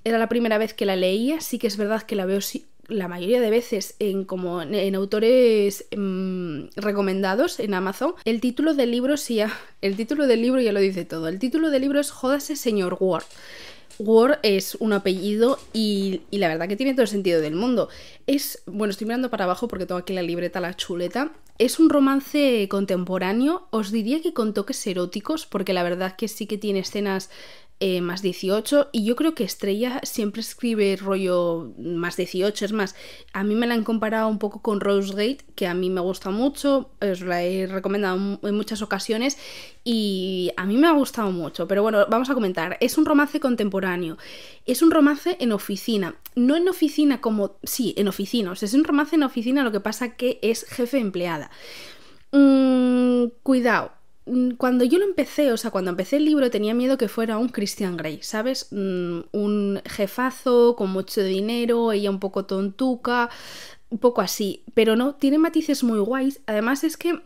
Era 0.05 0.19
la 0.19 0.29
primera 0.29 0.59
vez 0.59 0.75
que 0.75 0.87
la 0.87 0.97
leía, 0.97 1.41
sí 1.41 1.59
que 1.59 1.67
es 1.67 1.77
verdad 1.77 2.03
que 2.03 2.17
la 2.17 2.27
veo 2.27 2.41
la 2.89 3.09
mayoría 3.09 3.41
de 3.41 3.51
veces 3.51 3.97
en 3.99 4.25
como 4.25 4.63
en, 4.63 4.95
autores 4.95 5.87
mm, 5.97 6.67
recomendados 6.77 7.61
en 7.61 7.75
Amazon, 7.75 8.15
el 8.25 8.41
título 8.41 8.75
del 8.75 8.91
libro 8.91 9.17
sí, 9.17 9.41
el 9.81 9.97
título 9.97 10.27
del 10.27 10.43
libro 10.43 10.61
ya 10.61 10.73
lo 10.73 10.81
dice 10.81 11.05
todo. 11.05 11.29
El 11.29 11.39
título 11.39 11.71
del 11.71 11.83
libro 11.83 12.01
es 12.01 12.11
Jódase 12.11 12.57
señor 12.57 12.97
Ward. 13.01 13.25
Ward 13.99 14.39
es 14.43 14.75
un 14.77 14.93
apellido 14.93 15.59
y, 15.73 16.23
y, 16.31 16.39
la 16.39 16.49
verdad 16.49 16.69
que 16.69 16.77
tiene 16.77 16.95
todo 16.95 17.03
el 17.03 17.09
sentido 17.09 17.41
del 17.41 17.55
mundo. 17.55 17.89
Es, 18.27 18.63
bueno, 18.67 18.91
estoy 18.91 19.07
mirando 19.07 19.31
para 19.31 19.45
abajo 19.45 19.69
porque 19.69 19.87
tengo 19.87 20.01
aquí 20.01 20.13
la 20.13 20.23
libreta, 20.23 20.61
la 20.61 20.75
chuleta. 20.75 21.33
Es 21.59 21.79
un 21.79 21.89
romance 21.89 22.67
contemporáneo, 22.69 23.69
os 23.71 23.93
diría 23.93 24.21
que 24.21 24.33
con 24.33 24.55
toques 24.55 24.85
eróticos, 24.89 25.47
porque 25.47 25.73
la 25.73 25.85
verdad 25.85 26.17
que 26.17 26.27
sí 26.27 26.47
que 26.47 26.59
tiene 26.59 26.81
escenas 26.81 27.31
eh, 27.81 28.01
más 28.01 28.23
18 28.23 28.91
y 28.93 29.05
yo 29.05 29.17
creo 29.17 29.35
que 29.35 29.43
Estrella 29.43 30.01
siempre 30.05 30.41
escribe 30.41 30.97
rollo 30.97 31.73
más 31.77 32.17
18, 32.17 32.65
es 32.65 32.73
más, 32.73 32.95
a 33.33 33.43
mí 33.43 33.57
me 33.57 33.67
la 33.67 33.75
han 33.75 33.83
comparado 33.83 34.29
un 34.29 34.39
poco 34.39 34.63
con 34.63 34.81
Rosegate, 34.81 35.39
que 35.57 35.67
a 35.67 35.75
mí 35.75 35.91
me 35.91 36.01
gusta 36.01 36.31
mucho, 36.31 36.91
os 37.03 37.21
la 37.21 37.43
he 37.43 37.67
recomendado 37.67 38.39
en 38.43 38.55
muchas 38.55 38.81
ocasiones 38.81 39.39
y 39.83 40.53
a 40.57 40.67
mí 40.67 40.77
me 40.77 40.87
ha 40.87 40.93
gustado 40.93 41.33
mucho, 41.33 41.67
pero 41.67 41.83
bueno, 41.83 42.07
vamos 42.09 42.31
a 42.31 42.35
comentar, 42.35 42.79
es 42.81 42.97
un 42.97 43.07
romance 43.07 43.41
contemporáneo, 43.41 44.19
es 44.67 44.81
un 44.81 44.93
romance 44.93 45.37
en 45.41 45.51
oficina, 45.51 46.15
no 46.37 46.57
en 46.57 46.69
oficina 46.69 47.21
como, 47.21 47.57
sí, 47.65 47.93
en 47.97 48.07
oficina, 48.07 48.53
o 48.53 48.55
sea, 48.55 48.67
es 48.67 48.75
un 48.75 48.85
romance 48.85 49.17
en 49.17 49.25
oficina, 49.25 49.65
lo 49.65 49.73
que 49.73 49.81
pasa 49.81 50.17
que 50.17 50.39
es 50.43 50.65
jefe 50.65 50.99
empleada. 50.99 51.51
Mm, 52.31 53.27
cuidado, 53.43 53.93
cuando 54.57 54.85
yo 54.85 54.99
lo 54.99 55.05
empecé, 55.05 55.53
o 55.53 55.57
sea, 55.57 55.71
cuando 55.71 55.91
empecé 55.91 56.17
el 56.17 56.25
libro 56.25 56.51
tenía 56.51 56.73
miedo 56.73 56.97
que 56.97 57.09
fuera 57.09 57.37
un 57.37 57.49
Christian 57.49 57.97
Grey, 57.97 58.21
¿sabes? 58.23 58.69
Mm, 58.71 59.21
un 59.33 59.83
jefazo 59.85 60.77
con 60.77 60.91
mucho 60.91 61.23
dinero, 61.23 61.93
ella 61.93 62.11
un 62.11 62.21
poco 62.21 62.47
tontuca, 62.47 63.29
un 63.91 63.99
poco 63.99 64.23
así, 64.23 64.65
pero 64.75 64.97
no, 64.97 65.15
tiene 65.17 65.39
matices 65.39 65.85
muy 65.85 65.99
guays. 65.99 66.41
Además 66.47 66.85
es 66.85 66.97
que 66.97 67.21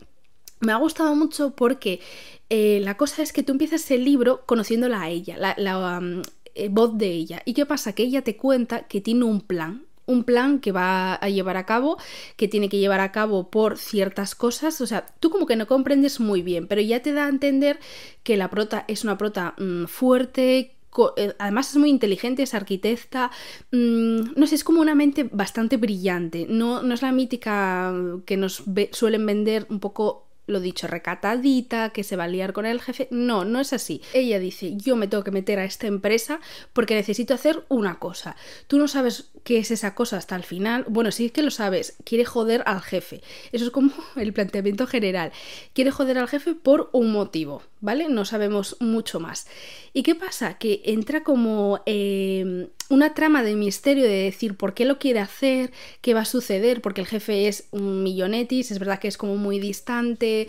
me 0.59 0.73
ha 0.73 0.75
gustado 0.77 1.15
mucho 1.15 1.55
porque 1.55 2.01
eh, 2.49 2.81
la 2.83 2.97
cosa 2.97 3.21
es 3.21 3.31
que 3.31 3.43
tú 3.43 3.53
empiezas 3.53 3.89
el 3.91 4.03
libro 4.03 4.45
conociéndola 4.45 5.01
a 5.01 5.09
ella, 5.09 5.37
la, 5.37 5.99
mm, 6.01 6.21
eh, 6.55 6.69
voz 6.69 6.97
de 6.97 7.07
ella. 7.11 7.41
¿Y 7.45 7.53
qué 7.53 7.65
pasa? 7.65 7.93
Que 7.93 8.03
ella 8.03 8.23
te 8.23 8.35
cuenta 8.35 8.87
que 8.87 8.99
tiene 8.99 9.23
un 9.23 9.41
plan, 9.41 9.85
un 10.09 10.23
plan 10.23 10.59
que 10.59 10.71
va 10.71 11.13
a 11.13 11.29
llevar 11.29 11.55
a 11.55 11.65
cabo, 11.65 11.97
que 12.35 12.47
tiene 12.47 12.67
que 12.67 12.79
llevar 12.79 12.99
a 12.99 13.11
cabo 13.11 13.49
por 13.49 13.77
ciertas 13.77 14.35
cosas. 14.35 14.81
O 14.81 14.87
sea, 14.87 15.05
tú 15.19 15.29
como 15.29 15.45
que 15.45 15.55
no 15.55 15.67
comprendes 15.67 16.19
muy 16.19 16.41
bien, 16.41 16.67
pero 16.67 16.81
ya 16.81 17.01
te 17.01 17.13
da 17.13 17.25
a 17.25 17.29
entender 17.29 17.79
que 18.23 18.35
la 18.35 18.49
prota 18.49 18.85
es 18.87 19.03
una 19.03 19.17
prota 19.17 19.53
mm, 19.57 19.85
fuerte, 19.85 20.75
eh, 21.17 21.35
además 21.37 21.69
es 21.69 21.77
muy 21.77 21.89
inteligente, 21.89 22.43
es 22.43 22.53
arquitecta, 22.53 23.29
mm, 23.71 24.33
no 24.35 24.47
sé, 24.47 24.55
es 24.55 24.63
como 24.63 24.81
una 24.81 24.95
mente 24.95 25.29
bastante 25.31 25.77
brillante, 25.77 26.47
no, 26.49 26.81
no 26.81 26.93
es 26.93 27.01
la 27.01 27.11
mítica 27.11 27.93
que 28.25 28.37
nos 28.37 28.63
suelen 28.91 29.25
vender 29.25 29.67
un 29.69 29.79
poco 29.79 30.28
lo 30.49 30.59
dicho, 30.59 30.87
recatadita, 30.87 31.89
que 31.89 32.03
se 32.03 32.15
va 32.15 32.25
a 32.25 32.27
liar 32.27 32.53
con 32.53 32.65
el 32.65 32.81
jefe. 32.81 33.07
No, 33.11 33.45
no 33.45 33.59
es 33.59 33.73
así. 33.73 34.01
Ella 34.13 34.39
dice, 34.39 34.75
yo 34.75 34.95
me 34.95 35.07
tengo 35.07 35.23
que 35.23 35.31
meter 35.31 35.59
a 35.59 35.65
esta 35.65 35.87
empresa 35.87 36.39
porque 36.73 36.95
necesito 36.95 37.33
hacer 37.33 37.63
una 37.69 37.99
cosa. 37.99 38.35
Tú 38.67 38.77
no 38.77 38.87
sabes 38.87 39.31
qué 39.43 39.59
es 39.59 39.71
esa 39.71 39.95
cosa 39.95 40.17
hasta 40.17 40.35
el 40.35 40.43
final. 40.43 40.85
Bueno, 40.87 41.11
sí 41.11 41.29
que 41.29 41.41
lo 41.41 41.51
sabes, 41.51 41.95
quiere 42.03 42.25
joder 42.25 42.63
al 42.65 42.81
jefe. 42.81 43.21
Eso 43.51 43.65
es 43.65 43.71
como 43.71 43.91
el 44.15 44.33
planteamiento 44.33 44.87
general. 44.87 45.31
Quiere 45.73 45.91
joder 45.91 46.17
al 46.17 46.27
jefe 46.27 46.55
por 46.55 46.89
un 46.91 47.11
motivo, 47.11 47.61
¿vale? 47.79 48.09
No 48.09 48.25
sabemos 48.25 48.77
mucho 48.79 49.19
más. 49.19 49.47
¿Y 49.93 50.03
qué 50.03 50.15
pasa? 50.15 50.57
Que 50.57 50.81
entra 50.85 51.23
como 51.23 51.81
eh, 51.85 52.69
una 52.89 53.13
trama 53.13 53.43
de 53.43 53.55
misterio 53.55 54.03
de 54.03 54.23
decir 54.23 54.57
por 54.57 54.73
qué 54.73 54.85
lo 54.85 54.97
quiere 54.97 55.19
hacer, 55.19 55.71
qué 56.01 56.13
va 56.13 56.21
a 56.21 56.25
suceder, 56.25 56.81
porque 56.81 57.01
el 57.01 57.07
jefe 57.07 57.47
es 57.47 57.65
un 57.71 58.03
millonetis, 58.03 58.71
es 58.71 58.79
verdad 58.79 58.99
que 58.99 59.07
es 59.07 59.17
como 59.17 59.37
muy 59.37 59.59
distante. 59.59 60.47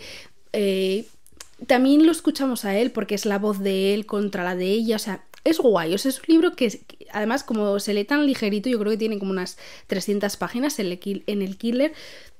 Eh, 0.53 1.05
también 1.67 2.05
lo 2.05 2.11
escuchamos 2.11 2.65
a 2.65 2.77
él 2.77 2.91
porque 2.91 3.15
es 3.15 3.25
la 3.25 3.37
voz 3.37 3.59
de 3.59 3.93
él 3.93 4.07
contra 4.07 4.43
la 4.43 4.55
de 4.55 4.65
ella, 4.65 4.95
o 4.95 4.99
sea, 4.99 5.23
es 5.43 5.59
guay, 5.59 5.93
o 5.93 5.97
sea, 5.97 6.09
es 6.09 6.19
un 6.19 6.25
libro 6.27 6.55
que 6.55 6.81
además 7.11 7.43
como 7.43 7.79
se 7.79 7.93
lee 7.93 8.05
tan 8.05 8.25
ligerito, 8.25 8.69
yo 8.69 8.79
creo 8.79 8.91
que 8.91 8.97
tiene 8.97 9.19
como 9.19 9.31
unas 9.31 9.57
300 9.87 10.35
páginas 10.37 10.79
en 10.79 10.87
el, 10.87 11.57
Killer, 11.57 11.93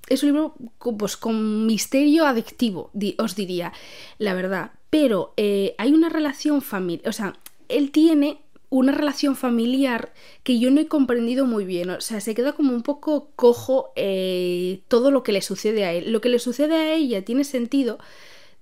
es 0.09 0.23
un 0.23 0.29
libro 0.29 0.55
pues, 0.97 1.17
con 1.17 1.65
misterio 1.67 2.25
adictivo, 2.25 2.91
os 3.17 3.35
diría, 3.35 3.71
la 4.17 4.33
verdad. 4.33 4.71
Pero 4.89 5.33
eh, 5.37 5.73
hay 5.77 5.93
una 5.93 6.09
relación 6.09 6.61
familiar, 6.61 7.07
o 7.07 7.13
sea, 7.13 7.35
él 7.69 7.91
tiene 7.91 8.39
una 8.71 8.93
relación 8.93 9.35
familiar 9.35 10.13
que 10.43 10.57
yo 10.57 10.71
no 10.71 10.79
he 10.79 10.87
comprendido 10.87 11.45
muy 11.45 11.65
bien. 11.65 11.91
O 11.91 12.01
sea, 12.01 12.21
se 12.21 12.33
queda 12.33 12.53
como 12.53 12.73
un 12.73 12.81
poco 12.81 13.29
cojo 13.35 13.91
eh, 13.95 14.81
todo 14.87 15.11
lo 15.11 15.23
que 15.23 15.33
le 15.33 15.41
sucede 15.41 15.85
a 15.85 15.93
él. 15.93 16.11
Lo 16.11 16.21
que 16.21 16.29
le 16.29 16.39
sucede 16.39 16.75
a 16.75 16.93
ella 16.93 17.23
tiene 17.23 17.43
sentido 17.43 17.99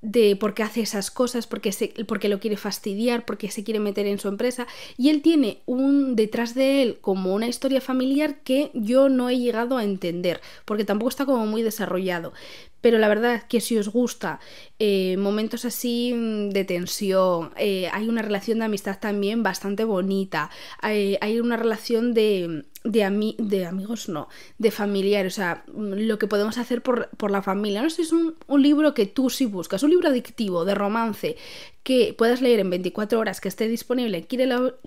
de 0.01 0.35
por 0.35 0.53
qué 0.53 0.63
hace 0.63 0.81
esas 0.81 1.11
cosas, 1.11 1.47
porque, 1.47 1.71
se, 1.71 1.93
porque 2.07 2.29
lo 2.29 2.39
quiere 2.39 2.57
fastidiar, 2.57 3.25
porque 3.25 3.51
se 3.51 3.63
quiere 3.63 3.79
meter 3.79 4.05
en 4.05 4.19
su 4.19 4.27
empresa. 4.27 4.67
Y 4.97 5.09
él 5.09 5.21
tiene 5.21 5.59
un 5.65 6.15
detrás 6.15 6.55
de 6.55 6.81
él 6.81 6.97
como 7.01 7.35
una 7.35 7.47
historia 7.47 7.81
familiar 7.81 8.39
que 8.43 8.71
yo 8.73 9.09
no 9.09 9.29
he 9.29 9.37
llegado 9.37 9.77
a 9.77 9.83
entender, 9.83 10.41
porque 10.65 10.85
tampoco 10.85 11.09
está 11.09 11.25
como 11.25 11.45
muy 11.45 11.61
desarrollado. 11.61 12.33
Pero 12.81 12.97
la 12.97 13.09
verdad 13.09 13.35
es 13.35 13.43
que 13.43 13.59
si 13.59 13.77
os 13.77 13.89
gusta 13.89 14.39
eh, 14.79 15.17
momentos 15.17 15.65
así 15.65 16.13
mm, 16.15 16.49
de 16.49 16.63
tensión, 16.63 17.51
eh, 17.57 17.89
hay 17.91 18.07
una 18.07 18.21
relación 18.21 18.59
de 18.59 18.65
amistad 18.65 18.99
también 18.99 19.43
bastante 19.43 19.83
bonita, 19.83 20.49
hay, 20.81 21.39
una 21.39 21.57
relación 21.57 22.13
de, 22.13 22.63
de, 22.83 23.35
de, 23.37 23.65
amigos, 23.65 24.09
no, 24.09 24.27
de 24.57 24.71
familiar, 24.71 25.25
o 25.25 25.29
sea, 25.29 25.63
mm, 25.73 25.93
lo 26.07 26.17
que 26.17 26.27
podemos 26.27 26.57
hacer 26.57 26.81
por, 26.81 27.09
la 27.29 27.41
familia. 27.41 27.81
No 27.81 27.89
sé, 27.89 28.03
es 28.03 28.11
un, 28.11 28.35
un, 28.47 28.61
libro 28.61 28.93
que 28.93 29.05
tú 29.05 29.29
sí 29.29 29.45
buscas, 29.45 29.83
un 29.83 29.91
libro 29.91 30.09
adictivo, 30.09 30.65
de 30.65 30.75
romance, 30.75 31.37
que 31.83 32.13
puedas 32.17 32.41
leer 32.41 32.59
en 32.59 32.69
24 32.69 33.19
horas, 33.19 33.41
que 33.41 33.49
esté 33.49 33.67
disponible 33.67 34.17
en 34.17 34.25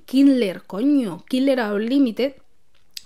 Kindle, 0.07 0.61
coño, 0.67 1.25
Kindle 1.29 1.73
Unlimited 1.73 2.35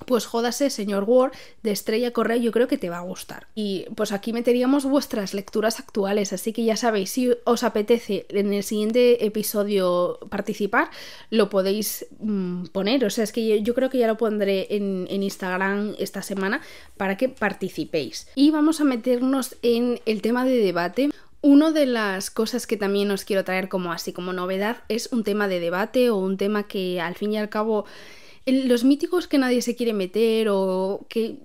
pues 0.04 0.26
jódase, 0.26 0.70
señor 0.70 1.04
Ward, 1.06 1.32
de 1.62 1.70
Estrella 1.70 2.12
Correa, 2.12 2.36
yo 2.36 2.52
creo 2.52 2.68
que 2.68 2.78
te 2.78 2.90
va 2.90 2.98
a 2.98 3.02
gustar. 3.02 3.46
Y 3.54 3.86
pues 3.94 4.12
aquí 4.12 4.32
meteríamos 4.32 4.84
vuestras 4.84 5.32
lecturas 5.32 5.80
actuales, 5.80 6.32
así 6.32 6.52
que 6.52 6.64
ya 6.64 6.76
sabéis, 6.76 7.10
si 7.10 7.32
os 7.44 7.62
apetece 7.64 8.26
en 8.28 8.52
el 8.52 8.62
siguiente 8.62 9.24
episodio 9.24 10.18
participar, 10.30 10.90
lo 11.30 11.48
podéis 11.48 12.06
mm, 12.20 12.66
poner. 12.66 13.04
O 13.04 13.10
sea, 13.10 13.24
es 13.24 13.32
que 13.32 13.62
yo, 13.62 13.74
creo 13.74 13.90
que 13.90 13.98
ya 13.98 14.06
lo 14.06 14.16
pondré 14.16 14.66
en, 14.70 15.06
en 15.10 15.22
Instagram 15.22 15.94
esta 15.98 16.22
semana 16.22 16.60
para 16.96 17.16
que 17.16 17.28
participéis. 17.28 18.28
Y 18.34 18.50
vamos 18.50 18.80
a 18.80 18.84
meternos 18.84 19.56
en 19.62 20.00
el 20.06 20.22
tema 20.22 20.44
de 20.44 20.56
debate. 20.56 21.10
Una 21.42 21.70
de 21.70 21.86
las 21.86 22.30
cosas 22.30 22.66
que 22.66 22.76
también 22.76 23.10
os 23.10 23.24
quiero 23.24 23.44
traer 23.44 23.68
como 23.68 23.92
así 23.92 24.12
como 24.12 24.32
novedad 24.32 24.78
es 24.88 25.12
un 25.12 25.22
tema 25.22 25.48
de 25.48 25.60
debate 25.60 26.10
o 26.10 26.16
un 26.16 26.36
tema 26.36 26.64
que 26.64 27.00
al 27.00 27.14
fin 27.14 27.32
y 27.32 27.38
al 27.38 27.48
cabo 27.48 27.84
los 28.46 28.84
míticos 28.84 29.26
que 29.26 29.38
nadie 29.38 29.60
se 29.62 29.74
quiere 29.76 29.92
meter 29.92 30.48
o 30.48 31.04
que 31.08 31.38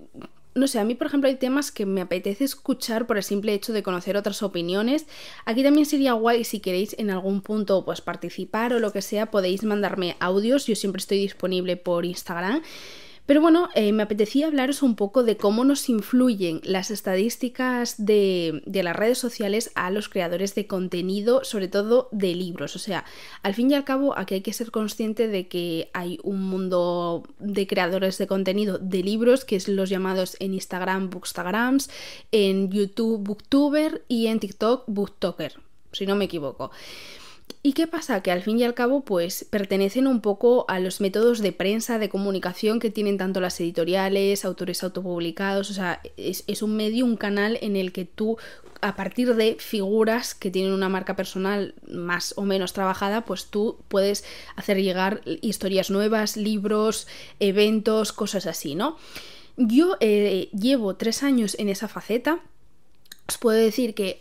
no 0.54 0.66
sé, 0.66 0.78
a 0.78 0.84
mí 0.84 0.94
por 0.94 1.06
ejemplo 1.06 1.28
hay 1.28 1.36
temas 1.36 1.72
que 1.72 1.86
me 1.86 2.02
apetece 2.02 2.44
escuchar 2.44 3.06
por 3.06 3.16
el 3.16 3.22
simple 3.22 3.54
hecho 3.54 3.72
de 3.72 3.82
conocer 3.82 4.16
otras 4.16 4.42
opiniones. 4.42 5.06
Aquí 5.46 5.62
también 5.62 5.86
sería 5.86 6.12
guay 6.12 6.44
si 6.44 6.60
queréis 6.60 6.94
en 6.98 7.10
algún 7.10 7.40
punto 7.40 7.84
pues 7.84 8.00
participar 8.00 8.74
o 8.74 8.78
lo 8.78 8.92
que 8.92 9.02
sea, 9.02 9.30
podéis 9.30 9.64
mandarme 9.64 10.16
audios, 10.20 10.66
yo 10.66 10.76
siempre 10.76 11.00
estoy 11.00 11.18
disponible 11.18 11.76
por 11.76 12.04
Instagram. 12.04 12.62
Pero 13.24 13.40
bueno, 13.40 13.68
eh, 13.74 13.92
me 13.92 14.02
apetecía 14.02 14.48
hablaros 14.48 14.82
un 14.82 14.96
poco 14.96 15.22
de 15.22 15.36
cómo 15.36 15.64
nos 15.64 15.88
influyen 15.88 16.60
las 16.64 16.90
estadísticas 16.90 17.94
de, 18.04 18.62
las 18.66 18.96
redes 18.96 19.18
sociales 19.18 19.70
a 19.76 19.90
los 19.90 20.08
creadores 20.08 20.56
de 20.56 20.66
contenido, 20.66 21.44
sobre 21.44 21.68
todo 21.68 22.08
de 22.10 22.34
libros. 22.34 22.74
O 22.74 22.80
sea, 22.80 23.04
al 23.42 23.54
fin 23.54 23.70
y 23.70 23.74
al 23.74 23.84
cabo, 23.84 24.18
aquí 24.18 24.34
hay 24.34 24.40
que 24.40 24.52
ser 24.52 24.72
consciente 24.72 25.28
de 25.28 25.46
que 25.46 25.88
hay 25.94 26.18
un 26.24 26.42
mundo 26.42 27.22
de 27.38 27.66
creadores 27.68 28.18
de 28.18 28.26
contenido 28.26 28.78
de 28.78 29.04
libros, 29.04 29.44
que 29.44 29.54
es 29.56 29.68
los 29.68 29.88
llamados 29.88 30.36
en 30.40 30.54
Instagram 30.54 31.08
Bookstagrams, 31.08 31.90
en 32.32 32.70
YouTube 32.72 33.22
Booktuber 33.22 34.04
y 34.08 34.26
en 34.26 34.40
TikTok 34.40 34.84
Booktoker, 34.88 35.60
si 35.92 36.06
no 36.06 36.16
me 36.16 36.24
equivoco. 36.24 36.72
¿Y 37.62 37.72
qué 37.72 37.86
pasa? 37.86 38.22
Que 38.22 38.30
al 38.30 38.42
fin 38.42 38.58
y 38.58 38.64
al 38.64 38.74
cabo, 38.74 39.02
pues 39.02 39.44
pertenecen 39.48 40.06
un 40.06 40.20
poco 40.20 40.64
a 40.68 40.80
los 40.80 41.00
métodos 41.00 41.40
de 41.40 41.52
prensa, 41.52 41.98
de 41.98 42.08
comunicación 42.08 42.80
que 42.80 42.90
tienen 42.90 43.18
tanto 43.18 43.40
las 43.40 43.60
editoriales, 43.60 44.44
autores 44.44 44.82
autopublicados, 44.82 45.70
o 45.70 45.74
sea, 45.74 46.00
es, 46.16 46.62
un 46.62 46.76
medio, 46.76 47.04
un 47.04 47.16
canal 47.16 47.58
en 47.62 47.76
el 47.76 47.92
que 47.92 48.04
tú, 48.04 48.36
a 48.80 48.96
partir 48.96 49.34
de 49.34 49.56
figuras 49.58 50.34
que 50.34 50.50
tienen 50.50 50.72
una 50.72 50.88
marca 50.88 51.16
personal 51.16 51.74
más 51.90 52.34
o 52.36 52.42
menos 52.42 52.72
trabajada, 52.72 53.24
pues 53.24 53.46
tú 53.46 53.78
puedes 53.88 54.24
hacer 54.56 54.82
llegar 54.82 55.20
historias 55.24 55.90
nuevas, 55.90 56.36
libros, 56.36 57.06
eventos, 57.40 58.12
cosas 58.12 58.46
así, 58.46 58.74
¿no? 58.74 58.96
Yo 59.56 59.96
eh, 60.00 60.48
llevo 60.52 60.96
tres 60.96 61.22
años 61.22 61.56
en 61.58 61.68
esa 61.68 61.88
faceta. 61.88 62.40
Os 63.28 63.38
puedo 63.38 63.58
decir 63.58 63.94
que 63.94 64.20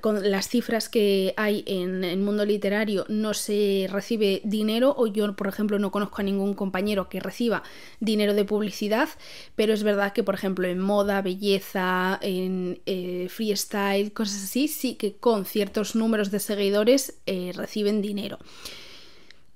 con 0.00 0.30
las 0.30 0.48
cifras 0.48 0.88
que 0.88 1.34
hay 1.36 1.64
en 1.66 2.04
el 2.04 2.18
mundo 2.18 2.44
literario 2.44 3.04
no 3.08 3.34
se 3.34 3.86
recibe 3.90 4.40
dinero 4.44 4.94
o 4.96 5.06
yo 5.06 5.34
por 5.34 5.48
ejemplo 5.48 5.78
no 5.78 5.90
conozco 5.90 6.20
a 6.20 6.24
ningún 6.24 6.54
compañero 6.54 7.08
que 7.08 7.20
reciba 7.20 7.62
dinero 8.00 8.34
de 8.34 8.44
publicidad 8.44 9.08
pero 9.56 9.72
es 9.72 9.82
verdad 9.82 10.12
que 10.12 10.22
por 10.22 10.34
ejemplo 10.34 10.66
en 10.66 10.78
moda 10.78 11.22
belleza 11.22 12.18
en 12.22 12.80
eh, 12.86 13.28
freestyle 13.30 14.12
cosas 14.12 14.44
así 14.44 14.68
sí 14.68 14.94
que 14.94 15.14
con 15.16 15.44
ciertos 15.44 15.94
números 15.94 16.30
de 16.30 16.40
seguidores 16.40 17.14
eh, 17.26 17.52
reciben 17.54 18.02
dinero. 18.02 18.38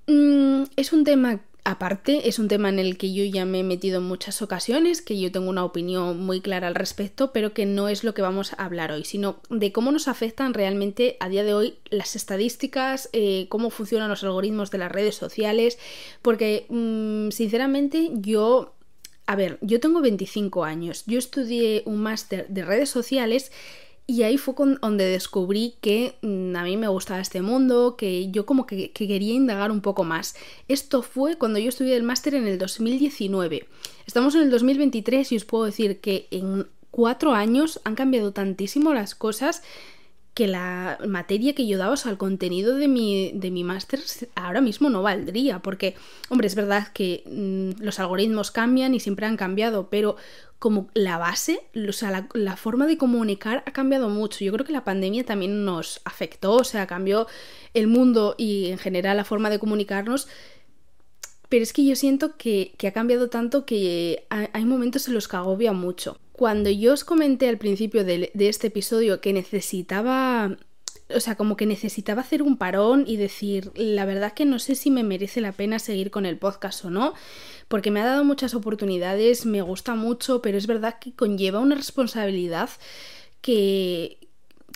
Mm, 0.07 0.63
es 0.75 0.91
un 0.91 1.03
tema 1.03 1.41
aparte, 1.63 2.27
es 2.27 2.39
un 2.39 2.47
tema 2.47 2.69
en 2.69 2.79
el 2.79 2.97
que 2.97 3.13
yo 3.13 3.23
ya 3.23 3.45
me 3.45 3.59
he 3.59 3.63
metido 3.63 3.99
en 3.99 4.05
muchas 4.05 4.41
ocasiones, 4.41 5.01
que 5.01 5.19
yo 5.19 5.31
tengo 5.31 5.49
una 5.49 5.63
opinión 5.63 6.19
muy 6.19 6.41
clara 6.41 6.67
al 6.67 6.75
respecto, 6.75 7.31
pero 7.31 7.53
que 7.53 7.65
no 7.65 7.89
es 7.89 8.03
lo 8.03 8.13
que 8.13 8.21
vamos 8.21 8.53
a 8.53 8.65
hablar 8.65 8.91
hoy, 8.91 9.05
sino 9.05 9.39
de 9.49 9.71
cómo 9.71 9.91
nos 9.91 10.07
afectan 10.07 10.53
realmente 10.53 11.17
a 11.19 11.29
día 11.29 11.43
de 11.43 11.53
hoy 11.53 11.75
las 11.89 12.15
estadísticas, 12.15 13.09
eh, 13.13 13.47
cómo 13.49 13.69
funcionan 13.69 14.09
los 14.09 14.23
algoritmos 14.23 14.71
de 14.71 14.77
las 14.77 14.91
redes 14.91 15.15
sociales, 15.15 15.77
porque 16.21 16.65
mm, 16.69 17.31
sinceramente 17.31 18.11
yo... 18.13 18.75
A 19.25 19.35
ver, 19.35 19.59
yo 19.61 19.79
tengo 19.79 20.01
25 20.01 20.63
años, 20.63 21.03
yo 21.05 21.19
estudié 21.19 21.83
un 21.85 22.01
máster 22.01 22.47
de 22.47 22.65
redes 22.65 22.89
sociales 22.89 23.51
y 24.09 24.23
ahí 24.23 24.39
fue 24.39 24.55
donde 24.81 25.05
descubrí 25.05 25.75
que 25.81 26.15
mm, 26.23 26.55
a 26.55 26.63
mí 26.63 26.77
me 26.77 26.87
gustaba 26.87 27.19
este 27.19 27.43
mundo, 27.43 27.95
que 27.95 28.31
yo 28.31 28.43
como 28.43 28.65
que, 28.65 28.91
quería 28.91 29.35
indagar 29.35 29.69
un 29.69 29.81
poco 29.81 30.03
más. 30.03 30.35
Esto 30.67 31.03
fue 31.03 31.35
cuando 31.35 31.59
yo 31.59 31.69
estudié 31.69 31.95
el 31.95 32.01
máster 32.01 32.33
en 32.33 32.47
el 32.47 32.57
2019. 32.57 33.67
Estamos 34.07 34.33
en 34.33 34.41
el 34.41 34.49
2023 34.49 35.31
y 35.31 35.35
os 35.35 35.45
puedo 35.45 35.65
decir 35.65 35.99
que 35.99 36.27
en 36.31 36.65
cuatro 36.89 37.33
años 37.33 37.81
han 37.83 37.93
cambiado 37.93 38.31
tantísimo 38.31 38.95
las 38.95 39.13
cosas 39.13 39.61
que 40.39 40.47
la 40.47 40.97
materia 41.05 41.53
que 41.53 41.67
yo 41.67 41.77
daba, 41.77 41.91
o 41.91 41.97
sea, 41.97 42.13
el 42.13 42.17
contenido 42.17 42.75
de 42.75 42.87
mi, 42.87 43.33
de 43.33 43.51
mi 43.51 43.65
máster 43.65 43.99
ahora 44.35 44.61
mismo 44.61 44.89
no 44.89 45.01
valdría, 45.01 45.59
porque, 45.59 45.95
hombre, 46.29 46.47
es 46.47 46.55
verdad 46.55 46.87
que 46.93 47.23
mm, 47.25 47.83
los 47.83 47.99
algoritmos 47.99 48.49
cambian 48.49 48.95
y 48.95 49.01
siempre 49.01 49.25
han 49.25 49.35
cambiado, 49.35 49.89
pero 49.89 50.15
como 50.57 50.87
la 50.93 51.17
base, 51.17 51.59
o 51.75 51.91
sea, 51.91 52.25
la, 52.33 52.55
forma 52.55 52.87
de 52.87 52.97
comunicar 52.97 53.63
ha 53.65 53.73
cambiado 53.73 54.07
mucho. 54.07 54.45
Yo 54.45 54.53
creo 54.53 54.65
que 54.65 54.71
la 54.71 54.85
pandemia 54.85 55.25
también 55.25 55.65
nos 55.65 55.99
afectó, 56.05 56.53
o 56.53 56.63
sea, 56.63 56.87
cambió 56.87 57.27
el 57.73 57.87
mundo 57.87 58.35
y 58.37 58.67
en 58.67 58.77
general 58.77 59.17
la 59.17 59.25
forma 59.25 59.49
de 59.49 59.59
comunicarnos. 59.59 60.29
Pero 61.49 61.63
es 61.63 61.73
que 61.73 61.83
yo 61.83 61.97
siento 61.97 62.37
que, 62.37 62.77
ha 62.87 62.91
cambiado 62.91 63.29
tanto 63.29 63.65
que 63.65 64.25
hay 64.29 64.63
momentos 64.63 65.05
en 65.09 65.15
los 65.15 65.27
que 65.27 65.35
agobia 65.35 65.73
mucho. 65.73 66.17
Cuando 66.39 66.69
yo 66.69 66.93
os 66.93 67.03
comenté 67.03 67.49
al 67.49 67.57
principio 67.57 68.05
de, 68.05 68.31
este 68.33 68.67
episodio 68.67 69.19
que 69.19 69.33
necesitaba 69.33 70.55
o 71.13 71.19
sea, 71.19 71.35
como 71.35 71.57
que 71.57 71.65
necesitaba 71.65 72.21
hacer 72.21 72.41
un 72.41 72.55
parón 72.55 73.03
y 73.05 73.17
decir, 73.17 73.73
la 73.75 74.05
verdad 74.05 74.31
que 74.31 74.45
no 74.45 74.57
sé 74.57 74.75
si 74.75 74.89
me 74.89 75.03
merece 75.03 75.41
la 75.41 75.51
pena 75.51 75.79
seguir 75.79 76.11
con 76.11 76.25
el 76.25 76.37
podcast 76.37 76.85
o 76.85 76.89
no, 76.89 77.13
porque 77.67 77.91
me 77.91 77.99
ha 77.99 78.05
dado 78.05 78.23
muchas 78.23 78.53
oportunidades, 78.53 79.45
me 79.45 79.61
gusta 79.61 79.95
mucho, 79.95 80.41
pero 80.41 80.57
es 80.57 80.65
verdad 80.65 80.97
que 80.97 81.11
conlleva 81.11 81.59
una 81.59 81.75
responsabilidad 81.75 82.69
que, 83.41 84.29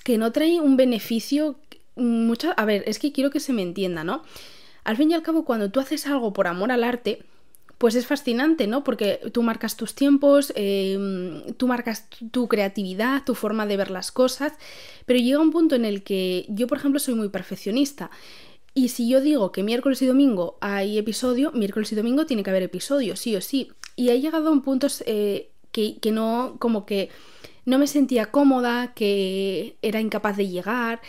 que 0.04 0.18
no 0.18 0.34
trae 0.34 0.60
un 0.60 0.76
beneficio 0.76 1.56
mucho... 1.96 2.52
A 2.58 2.66
ver, 2.66 2.84
es 2.88 3.00
que 3.00 3.14
quiero 3.14 3.30
que 3.30 3.40
se 3.40 3.54
me 3.54 3.62
entienda, 3.62 4.04
¿no? 4.04 4.24
Al 4.84 4.98
fin 4.98 5.12
y 5.12 5.14
al 5.14 5.24
cabo, 5.24 5.46
cuando 5.46 5.72
tú 5.72 5.80
haces 5.80 6.08
algo 6.08 6.34
por 6.34 6.48
amor 6.48 6.74
al 6.74 6.84
arte, 6.84 7.24
pues 7.84 7.96
es 7.96 8.06
fascinante, 8.06 8.66
¿no? 8.66 8.82
Porque 8.82 9.20
tú 9.34 9.44
marcas 9.44 9.76
tus 9.76 9.94
tiempos, 9.94 10.54
em, 10.56 11.44
tú 11.58 11.68
marcas 11.68 12.08
tu 12.32 12.48
creatividad, 12.48 13.26
tu 13.26 13.36
forma 13.36 13.66
de 13.66 13.76
ver 13.76 13.92
las 13.92 14.10
cosas, 14.14 14.54
pero 15.06 15.20
llega 15.20 15.40
un 15.42 15.52
punto 15.52 15.76
en 15.76 15.84
el 15.84 16.02
que 16.02 16.46
yo, 16.48 16.68
por 16.68 16.78
ejemplo, 16.78 16.98
soy 17.02 17.16
muy 17.16 17.28
perfeccionista. 17.28 18.10
Y 18.74 18.88
si 18.88 19.10
yo 19.10 19.20
digo 19.20 19.52
que 19.52 19.64
miércoles 19.64 20.02
y 20.02 20.06
domingo 20.06 20.58
hay 20.62 20.98
episodio, 20.98 21.52
miércoles 21.52 21.92
y 21.92 21.96
domingo 21.96 22.26
tiene 22.26 22.42
que 22.42 22.52
haber 22.52 22.64
episodio, 22.64 23.18
sí 23.18 23.36
o 23.36 23.42
sí. 23.42 23.68
Y 23.98 24.12
he 24.12 24.22
llegado 24.22 24.48
a 24.48 24.52
un 24.54 24.62
punto 24.62 24.88
eh, 25.06 25.52
que, 25.74 26.00
que 26.00 26.14
no, 26.14 26.56
como 26.60 26.86
que 26.86 27.10
no 27.66 27.80
me 27.80 27.88
sentía 27.88 28.28
cómoda, 28.28 28.94
que 28.94 29.76
era 29.82 30.00
incapaz 30.00 30.38
de 30.38 30.48
llegar. 30.48 31.02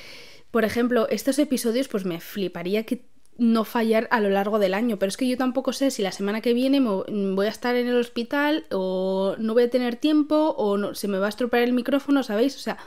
Por 0.50 0.64
ejemplo, 0.64 1.06
estos 1.08 1.38
episodios, 1.38 1.86
pues 1.86 2.04
me 2.04 2.18
fliparía 2.18 2.82
que 2.82 3.04
no 3.36 3.64
fallar 3.64 4.08
a 4.10 4.20
lo 4.20 4.30
largo 4.30 4.58
del 4.58 4.74
año, 4.74 4.98
pero 4.98 5.08
es 5.08 5.16
que 5.16 5.28
yo 5.28 5.36
tampoco 5.36 5.72
sé 5.72 5.90
si 5.90 6.02
la 6.02 6.12
semana 6.12 6.40
que 6.40 6.54
viene 6.54 6.80
voy 6.80 7.46
a 7.46 7.50
estar 7.50 7.74
en 7.74 7.88
el 7.88 7.96
hospital 7.96 8.64
o 8.70 9.34
no 9.38 9.54
voy 9.54 9.64
a 9.64 9.70
tener 9.70 9.96
tiempo 9.96 10.54
o 10.56 10.94
se 10.94 11.08
me 11.08 11.18
va 11.18 11.26
a 11.26 11.30
estropear 11.30 11.64
el 11.64 11.72
micrófono, 11.72 12.22
¿sabéis? 12.22 12.56
O 12.56 12.60
sea, 12.60 12.78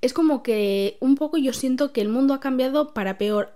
es 0.00 0.12
como 0.12 0.42
que 0.42 0.98
un 1.00 1.16
poco 1.16 1.36
yo 1.36 1.52
siento 1.52 1.92
que 1.92 2.00
el 2.00 2.08
mundo 2.08 2.34
ha 2.34 2.40
cambiado 2.40 2.94
para 2.94 3.18
peor. 3.18 3.54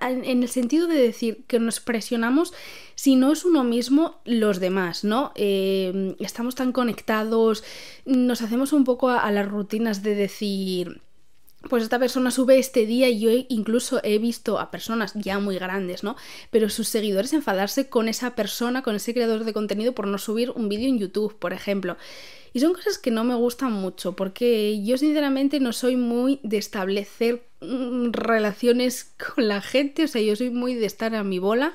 en 0.00 0.42
el 0.42 0.48
sentido 0.48 0.86
de 0.86 0.96
decir 0.96 1.44
que 1.46 1.58
nos 1.58 1.80
presionamos 1.80 2.52
si 2.94 3.16
no 3.16 3.32
es 3.32 3.46
uno 3.46 3.64
mismo 3.64 4.20
los 4.26 4.60
demás, 4.60 5.02
¿no? 5.04 5.32
Eh, 5.34 6.14
estamos 6.18 6.54
tan 6.54 6.72
conectados, 6.72 7.64
nos 8.04 8.42
hacemos 8.42 8.74
un 8.74 8.84
poco 8.84 9.08
a 9.08 9.30
las 9.30 9.48
rutinas 9.48 10.02
de 10.02 10.14
decir, 10.14 11.00
pues 11.68 11.82
esta 11.82 11.98
persona 11.98 12.30
sube 12.30 12.58
este 12.58 12.86
día 12.86 13.08
y 13.08 13.20
yo 13.20 13.30
incluso 13.48 14.00
he 14.02 14.18
visto 14.18 14.58
a 14.58 14.70
personas 14.70 15.12
ya 15.14 15.38
muy 15.38 15.56
grandes, 15.58 16.02
¿no? 16.02 16.16
Pero 16.50 16.68
sus 16.68 16.88
seguidores 16.88 17.32
enfadarse 17.32 17.88
con 17.88 18.08
esa 18.08 18.34
persona, 18.34 18.82
con 18.82 18.96
ese 18.96 19.14
creador 19.14 19.44
de 19.44 19.52
contenido 19.52 19.92
por 19.92 20.06
no 20.06 20.18
subir 20.18 20.50
un 20.50 20.68
vídeo 20.68 20.88
en 20.88 20.98
YouTube, 20.98 21.38
por 21.38 21.52
ejemplo. 21.52 21.96
Y 22.52 22.60
son 22.60 22.74
cosas 22.74 22.98
que 22.98 23.10
no 23.10 23.24
me 23.24 23.34
gustan 23.34 23.72
mucho, 23.72 24.14
porque 24.14 24.82
yo 24.84 24.98
sinceramente 24.98 25.58
no 25.60 25.72
soy 25.72 25.96
muy 25.96 26.38
de 26.42 26.58
establecer 26.58 27.42
mm, 27.60 28.10
relaciones 28.12 29.14
con 29.34 29.48
la 29.48 29.62
gente, 29.62 30.04
o 30.04 30.08
sea, 30.08 30.20
yo 30.20 30.36
soy 30.36 30.50
muy 30.50 30.74
de 30.74 30.86
estar 30.86 31.14
a 31.14 31.24
mi 31.24 31.38
bola 31.38 31.72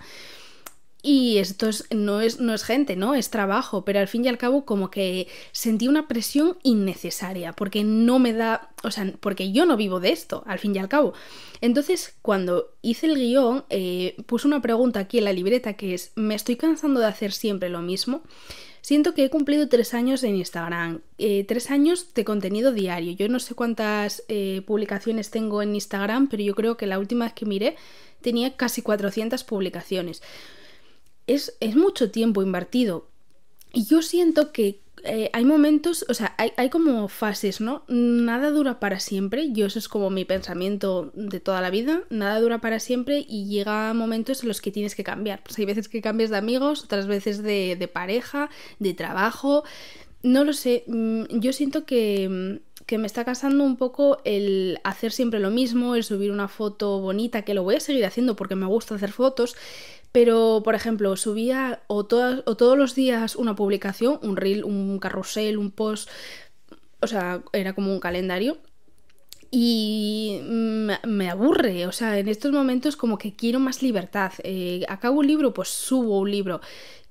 y 1.08 1.38
esto 1.38 1.70
no, 1.96 2.20
es, 2.20 2.41
no 2.41 2.54
es 2.54 2.65
gente, 2.65 2.98
¿no? 2.98 3.15
Es 3.15 3.30
trabajo, 3.30 3.86
pero 3.86 4.00
al 4.00 4.10
fin 4.10 4.26
y 4.26 4.28
al 4.28 4.38
cabo 4.38 4.65
como 4.65 4.91
que 4.91 5.30
sentí 5.54 5.88
una 5.88 6.06
presión 6.06 6.58
innecesaria, 6.63 7.54
porque 7.54 7.86
no 7.86 8.20
me 8.20 8.34
da, 8.34 8.72
o 8.84 8.91
sea, 8.91 9.13
porque 9.22 9.54
yo 9.54 9.65
no 9.65 9.78
vivo 9.78 10.02
de 10.02 10.12
esto, 10.12 10.43
al 10.46 10.60
fin 10.60 10.76
y 10.76 10.80
al 10.80 10.89
cabo. 10.89 11.13
Entonces, 11.62 12.17
cuando 12.22 12.74
hice 12.82 13.06
el 13.06 13.15
guion, 13.15 13.63
eh, 13.70 14.17
puse 14.26 14.48
una 14.48 14.62
pregunta 14.62 15.00
aquí 15.00 15.20
en 15.20 15.24
la 15.24 15.32
libreta 15.32 15.76
que 15.76 15.93
es, 15.93 16.12
¿me 16.15 16.36
estoy 16.36 16.58
cansando 16.58 17.00
de 17.00 17.06
hacer 17.06 17.32
siempre 17.32 17.70
lo 17.70 17.82
mismo? 17.82 18.24
Siento 18.82 19.13
que 19.13 19.24
he 19.24 19.30
cumplido 19.30 19.70
tres 19.70 19.93
años 19.93 20.26
en 20.26 20.36
Instagram, 20.36 21.00
eh, 21.20 21.46
tres 21.48 21.72
años 21.72 22.13
de 22.15 22.26
contenido 22.26 22.74
diario. 22.74 23.13
Yo 23.13 23.30
no 23.30 23.39
sé 23.39 23.56
cuántas 23.56 24.24
eh, 24.28 24.62
publicaciones 24.67 25.30
tengo 25.30 25.62
en 25.62 25.74
Instagram, 25.74 26.28
pero 26.28 26.43
yo 26.43 26.54
creo 26.54 26.76
que 26.76 26.86
la 26.86 27.00
última 27.00 27.24
vez 27.24 27.34
que 27.34 27.46
miré 27.46 27.78
tenía 28.20 28.58
casi 28.58 28.82
400 28.82 29.46
publicaciones 29.46 30.22
es, 31.28 31.58
mucho 31.76 32.10
tiempo 32.10 32.42
invertido. 32.42 33.10
Y 33.74 33.86
yo 33.86 34.02
siento 34.02 34.52
que 34.52 34.82
eh, 35.04 35.30
hay 35.34 35.46
momentos, 35.46 36.06
o 36.10 36.13
sea, 36.13 36.34
hay, 36.38 36.52
hay, 36.58 36.70
como 36.70 37.08
fases, 37.08 37.62
¿no? 37.62 37.84
Nada 37.88 38.50
dura 38.50 38.80
para 38.80 39.00
siempre, 39.00 39.52
yo 39.52 39.68
eso 39.68 39.78
es 39.78 39.88
como 39.88 40.10
mi 40.10 40.26
pensamiento 40.26 41.12
de 41.13 41.40
toda 41.40 41.62
la 41.62 41.70
vida, 41.70 42.02
nada 42.10 42.40
dura 42.40 42.60
para 42.60 42.80
siempre 42.80 43.24
y 43.28 43.46
llega 43.48 43.94
momentos 43.94 44.42
en 44.42 44.48
los 44.48 44.62
que 44.62 44.72
tienes 44.72 44.96
que 44.96 45.04
cambiar. 45.04 45.44
Pues 45.44 45.60
hay 45.60 45.66
veces 45.66 45.88
que 45.88 46.02
cambias 46.02 46.32
de 46.32 46.38
amigos, 46.38 46.84
otras 46.84 47.06
veces 47.06 47.44
de, 47.44 47.76
de 47.78 47.88
pareja, 47.88 48.50
de 48.80 48.94
trabajo, 48.94 49.63
no 50.24 50.44
lo 50.44 50.54
sé, 50.54 50.84
mm, 50.88 51.40
yo 51.40 51.54
siento 51.54 51.86
que, 51.86 52.60
que 52.88 52.98
me 52.98 53.06
está 53.06 53.26
casando 53.26 53.63
un 53.63 53.78
poco 53.78 54.20
el 54.24 54.80
hacer 54.84 55.12
siempre 55.12 55.40
lo 55.40 55.52
mismo, 55.52 55.96
el 55.96 56.04
subir 56.04 56.32
una 56.32 56.48
foto 56.48 57.00
bonita, 57.00 57.44
que 57.44 57.54
lo 57.54 57.63
voy 57.63 57.76
a 57.76 57.80
seguir 57.80 58.06
haciendo 58.06 58.36
porque 58.36 58.56
me 58.56 58.66
gusta 58.66 58.96
hacer 58.96 59.12
fotos, 59.12 59.56
pero, 60.17 60.63
por 60.65 60.73
ejemplo, 60.73 61.15
subía 61.15 61.84
o, 61.86 61.97
o 61.97 62.58
todos 62.58 62.75
los 62.75 62.95
días 62.95 63.36
una 63.36 63.56
publicación, 63.56 64.17
un 64.23 64.36
reel, 64.36 64.63
un 64.63 64.97
carrusel, 64.97 65.60
un 65.60 65.69
post, 65.69 66.10
o 67.01 67.06
sea, 67.06 67.43
era 67.53 67.73
como 67.73 67.93
un 67.93 67.99
calendario. 67.99 68.58
Y 69.51 70.39
me, 70.41 71.30
aburre, 71.30 71.86
o 71.86 71.91
sea, 71.91 72.17
en 72.17 72.30
estos 72.30 72.51
momentos 72.51 72.95
como 72.95 73.19
que 73.19 73.36
quiero 73.36 73.60
más 73.60 73.84
libertad. 73.84 74.32
Eh, 74.43 74.86
acabo 74.89 75.19
un 75.19 75.27
libro, 75.27 75.53
pues 75.53 75.69
subo 75.69 76.17
un 76.17 76.32
libro. 76.32 76.62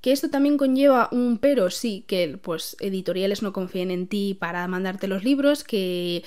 Que 0.00 0.10
esto 0.10 0.28
también 0.28 0.56
conlleva 0.56 1.08
un 1.12 1.38
pero, 1.38 1.70
sí, 1.70 2.04
que 2.08 2.36
pues 2.42 2.76
editoriales 2.80 3.40
no 3.40 3.52
confíen 3.52 3.92
en 3.92 4.08
ti 4.08 4.34
para 4.34 4.66
mandarte 4.66 5.06
los 5.06 5.22
libros, 5.22 5.62
que 5.62 6.24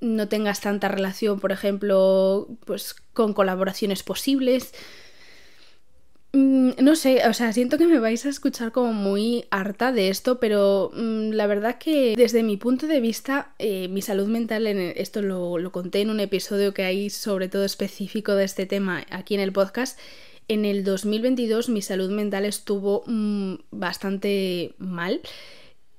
no 0.00 0.28
tengas 0.28 0.60
tanta 0.60 0.86
relación, 0.86 1.40
por 1.40 1.50
ejemplo, 1.50 2.46
pues 2.64 2.94
con 3.12 3.34
colaboraciones 3.34 4.04
posibles. 4.04 4.72
Mm, 6.34 6.70
no 6.82 6.96
sé, 6.96 7.28
o 7.28 7.34
sea, 7.34 7.52
siento 7.52 7.76
que 7.76 7.86
me 7.86 7.98
vais 7.98 8.24
a 8.24 8.30
escuchar 8.30 8.72
como 8.72 8.92
muy 8.94 9.44
harta 9.50 9.92
de 9.92 10.08
esto, 10.08 10.40
pero 10.40 10.90
mm, 10.94 11.30
la 11.32 11.46
verdad 11.46 11.78
que 11.78 12.14
desde 12.16 12.42
mi 12.42 12.56
punto 12.56 12.86
de 12.86 13.00
vista, 13.00 13.54
eh, 13.58 13.88
mi 13.88 14.00
salud 14.00 14.26
mental, 14.28 14.66
en 14.66 14.78
esto 14.96 15.20
lo, 15.20 15.58
lo, 15.58 15.72
conté 15.72 16.00
en 16.00 16.10
un 16.10 16.20
episodio 16.20 16.72
que 16.72 16.84
hay 16.84 17.10
sobre 17.10 17.48
todo 17.48 17.64
específico 17.64 18.34
de 18.34 18.44
este 18.44 18.64
tema 18.64 19.04
aquí 19.10 19.34
en 19.34 19.40
el 19.40 19.52
podcast, 19.52 19.98
en 20.48 20.64
el 20.64 20.84
2022 20.84 21.68
mi 21.68 21.82
salud 21.82 22.10
mental 22.10 22.44
estuvo 22.44 23.04
mm, 23.06 23.54
bastante 23.70 24.74
mal 24.78 25.20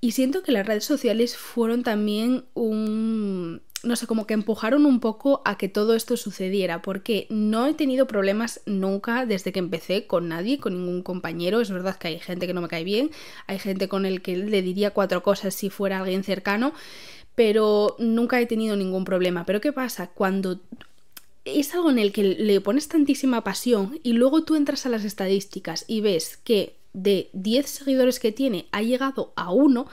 y 0.01 0.11
siento 0.11 0.43
que 0.43 0.51
las 0.51 0.65
redes 0.65 0.85
sociales 0.85 1.37
fueron 1.37 1.83
también 1.83 2.45
un 2.53 3.61
no 3.83 3.95
sé, 3.97 4.07
como 4.07 4.25
que 4.25 4.33
empujaron 4.33 4.85
un 4.85 4.99
poco 4.99 5.41
a 5.43 5.57
que 5.57 5.67
todo 5.67 5.93
esto 5.93 6.15
sucediera, 6.17 6.81
porque 6.81 7.27
no 7.29 7.67
he 7.67 7.73
tenido 7.73 8.07
problemas 8.07 8.61
nunca 8.65 9.25
desde 9.25 9.51
que 9.51 9.59
empecé 9.59 10.07
con 10.07 10.29
nadie, 10.29 10.57
con 10.57 10.73
ningún 10.73 11.03
compañero. 11.03 11.59
Es 11.59 11.69
verdad 11.69 11.97
que 11.97 12.07
hay 12.07 12.19
gente 12.19 12.47
que 12.47 12.53
no 12.53 12.61
me 12.61 12.69
cae 12.69 12.83
bien, 12.83 13.11
hay 13.45 13.59
gente 13.59 13.87
con 13.89 14.05
el 14.05 14.21
que 14.21 14.37
le 14.37 14.61
diría 14.61 14.91
cuatro 14.91 15.21
cosas 15.21 15.53
si 15.53 15.69
fuera 15.69 15.99
alguien 15.99 16.23
cercano, 16.23 16.73
pero 17.35 17.95
nunca 17.99 18.39
he 18.39 18.45
tenido 18.45 18.75
ningún 18.75 19.03
problema. 19.03 19.45
Pero 19.45 19.59
¿qué 19.59 19.73
pasa? 19.73 20.07
Cuando 20.07 20.61
es 21.45 21.73
algo 21.73 21.91
en 21.91 21.99
el 21.99 22.13
que 22.13 22.23
le 22.23 22.61
pones 22.61 22.87
tantísima 22.87 23.43
pasión 23.43 23.99
y 24.01 24.13
luego 24.13 24.43
tú 24.43 24.55
entras 24.55 24.85
a 24.85 24.89
las 24.89 25.03
estadísticas 25.03 25.83
y 25.87 26.01
ves 26.01 26.37
que 26.37 26.77
de 26.93 27.29
10 27.33 27.69
seguidores 27.69 28.19
que 28.19 28.31
tiene 28.31 28.67
ha 28.71 28.81
llegado 28.81 29.33
a 29.35 29.51
uno, 29.51 29.87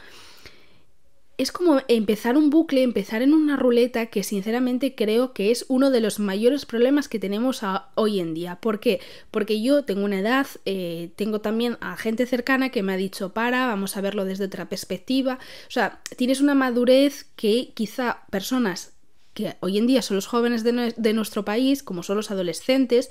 es 1.41 1.53
como 1.53 1.81
empezar 1.89 2.37
un 2.37 2.51
bucle, 2.51 2.83
empezar 2.83 3.23
en 3.23 3.33
una 3.33 3.57
ruleta 3.57 4.07
que 4.07 4.23
sinceramente 4.23 4.95
creo 4.95 5.33
que 5.33 5.51
es 5.51 5.65
uno 5.69 5.91
de 5.91 6.03
los 6.03 6.19
mayores 6.19 6.67
problemas 6.67 7.09
que 7.09 7.19
tenemos 7.19 7.63
hoy 7.95 8.21
en 8.21 8.35
día. 8.35 8.57
¿Por 8.57 8.79
qué? 8.79 9.01
Porque 9.31 9.63
yo 9.63 9.83
tengo 9.85 10.05
una 10.05 10.21
edad, 10.21 10.47
eh, 10.67 11.13
tengo 11.17 11.41
también 11.41 11.79
a 11.81 11.97
gente 11.97 12.27
cercana 12.27 12.69
que 12.69 12.83
me 12.83 12.93
ha 12.93 12.99
dicho 12.99 13.33
para, 13.33 13.67
vamos 13.67 13.97
a 13.97 14.03
verlo 14.03 14.27
desde 14.27 14.45
otra 14.45 14.69
perspectiva. 14.69 15.39
O 15.67 15.71
sea, 15.71 16.03
tienes 16.19 16.43
una 16.43 16.55
madurez 16.55 17.25
que 17.37 17.73
quizá 17.73 18.25
personas 18.31 18.93
que 19.33 19.57
hoy 19.61 19.79
en 19.79 19.87
día 19.87 20.03
son 20.03 20.17
los 20.17 20.27
jóvenes 20.27 20.63
de, 20.63 20.93
de 20.95 21.13
nuestro 21.15 21.47
país, 21.47 21.83
como 21.83 22.03
son 22.03 22.17
los 22.17 22.31
adolescentes, 22.31 23.09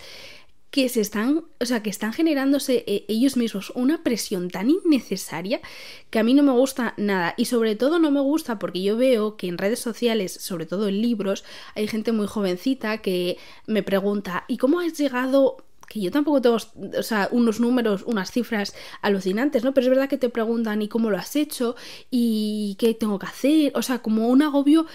que 0.71 0.87
se 0.87 1.01
están, 1.01 1.45
o 1.59 1.65
sea, 1.65 1.81
que 1.81 1.89
están 1.89 2.13
generándose 2.13 2.83
eh, 2.85 3.05
ellos 3.07 3.37
mismos 3.37 3.71
una 3.75 4.03
presión 4.03 4.49
tan 4.49 4.69
innecesaria 4.69 5.61
que 6.09 6.19
a 6.19 6.23
mí 6.23 6.33
no 6.33 6.43
me 6.43 6.51
gusta 6.51 6.93
nada 6.97 7.33
y 7.37 7.45
sobre 7.45 7.75
todo 7.75 7.99
no 7.99 8.11
me 8.11 8.19
gusta 8.19 8.59
porque 8.59 8.83
yo 8.83 8.95
veo 8.95 9.35
que 9.35 9.47
en 9.47 9.57
redes 9.57 9.79
sociales, 9.79 10.33
sobre 10.33 10.65
todo 10.65 10.87
en 10.87 11.01
libros, 11.01 11.43
hay 11.75 11.87
gente 11.87 12.11
muy 12.11 12.27
jovencita 12.27 12.99
que 12.99 13.37
me 13.65 13.83
pregunta 13.83 14.45
¿y 14.47 14.57
cómo 14.57 14.79
has 14.79 14.97
llegado 14.97 15.57
que 15.87 16.01
yo 16.01 16.11
tampoco 16.11 16.39
tengo, 16.39 16.57
o 16.99 17.03
sea, 17.03 17.29
unos 17.31 17.59
números, 17.59 18.03
unas 18.05 18.29
cifras 18.29 18.75
alucinantes, 19.01 19.63
¿no? 19.63 19.73
Pero 19.73 19.85
es 19.85 19.89
verdad 19.89 20.07
que 20.07 20.19
te 20.19 20.29
preguntan 20.29 20.83
¿y 20.83 20.87
cómo 20.87 21.09
lo 21.09 21.17
has 21.17 21.35
hecho? 21.35 21.75
¿y 22.11 22.75
qué 22.77 22.93
tengo 22.93 23.17
que 23.17 23.25
hacer? 23.25 23.71
O 23.75 23.81
sea, 23.81 23.99
como 23.99 24.27
un 24.27 24.43
agobio 24.43 24.85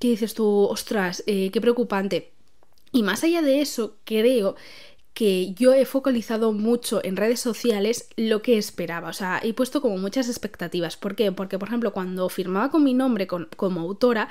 que 0.00 0.08
dices 0.08 0.34
tú, 0.34 0.64
ostras, 0.64 1.22
eh, 1.26 1.50
qué 1.52 1.60
preocupante. 1.60 2.32
Y 2.92 3.04
más 3.04 3.22
allá 3.22 3.42
de 3.42 3.60
eso, 3.60 3.98
creo 4.04 4.56
que 5.14 5.52
yo 5.54 5.74
he 5.74 5.84
focalizado 5.84 6.52
mucho 6.52 7.00
en 7.04 7.16
redes 7.16 7.40
sociales 7.40 8.08
lo 8.16 8.42
que 8.42 8.58
esperaba, 8.58 9.08
o 9.08 9.12
sea, 9.12 9.40
he 9.42 9.52
puesto 9.52 9.80
como 9.80 9.98
muchas 9.98 10.28
expectativas. 10.28 10.96
¿Por 10.96 11.14
qué? 11.16 11.32
Porque, 11.32 11.58
por 11.58 11.68
ejemplo, 11.68 11.92
cuando 11.92 12.28
firmaba 12.28 12.70
con 12.70 12.84
mi 12.84 12.94
nombre 12.94 13.26
como 13.26 13.80
autora, 13.80 14.28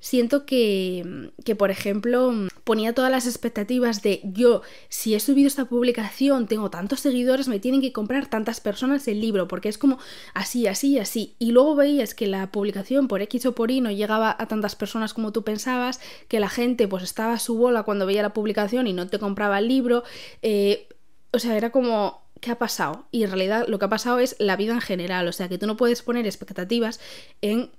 siento 0.00 0.46
que, 0.46 1.30
que, 1.44 1.56
por 1.56 1.70
ejemplo, 1.70 2.32
ponía 2.68 2.92
todas 2.92 3.10
las 3.10 3.26
expectativas 3.26 4.02
de 4.02 4.20
yo, 4.24 4.60
si 4.90 5.14
he 5.14 5.20
subido 5.20 5.46
esta 5.46 5.64
publicación, 5.64 6.46
tengo 6.46 6.68
tantos 6.68 7.00
seguidores, 7.00 7.48
me 7.48 7.60
tienen 7.60 7.80
que 7.80 7.94
comprar 7.94 8.26
tantas 8.26 8.60
personas 8.60 9.08
el 9.08 9.22
libro, 9.22 9.48
porque 9.48 9.70
es 9.70 9.78
como 9.78 9.96
así, 10.34 10.66
así, 10.66 10.98
así. 10.98 11.34
Y 11.38 11.52
luego 11.52 11.76
veías 11.76 12.14
que 12.14 12.26
la 12.26 12.52
publicación 12.52 13.08
por 13.08 13.22
X 13.22 13.46
o 13.46 13.54
por 13.54 13.70
Y 13.70 13.80
no 13.80 13.90
llegaba 13.90 14.36
a 14.38 14.48
tantas 14.48 14.76
personas 14.76 15.14
como 15.14 15.32
tú 15.32 15.44
pensabas, 15.44 15.98
que 16.28 16.40
la 16.40 16.50
gente 16.50 16.86
pues 16.88 17.04
estaba 17.04 17.32
a 17.32 17.38
su 17.38 17.56
bola 17.56 17.84
cuando 17.84 18.04
veía 18.04 18.20
la 18.20 18.34
publicación 18.34 18.86
y 18.86 18.92
no 18.92 19.06
te 19.06 19.18
compraba 19.18 19.60
el 19.60 19.68
libro. 19.68 20.04
Eh, 20.42 20.88
o 21.30 21.38
sea, 21.38 21.56
era 21.56 21.70
como 21.70 22.28
¿qué 22.42 22.50
ha 22.50 22.58
pasado? 22.58 23.06
Y 23.10 23.24
en 23.24 23.30
realidad 23.30 23.66
lo 23.66 23.78
que 23.78 23.86
ha 23.86 23.88
pasado 23.88 24.18
es 24.18 24.36
la 24.38 24.56
vida 24.56 24.74
en 24.74 24.82
general, 24.82 25.26
o 25.26 25.32
sea 25.32 25.48
que 25.48 25.56
tú 25.56 25.66
no 25.66 25.78
puedes 25.78 26.02
poner 26.02 26.26
expectativas 26.26 27.00
en 27.40 27.70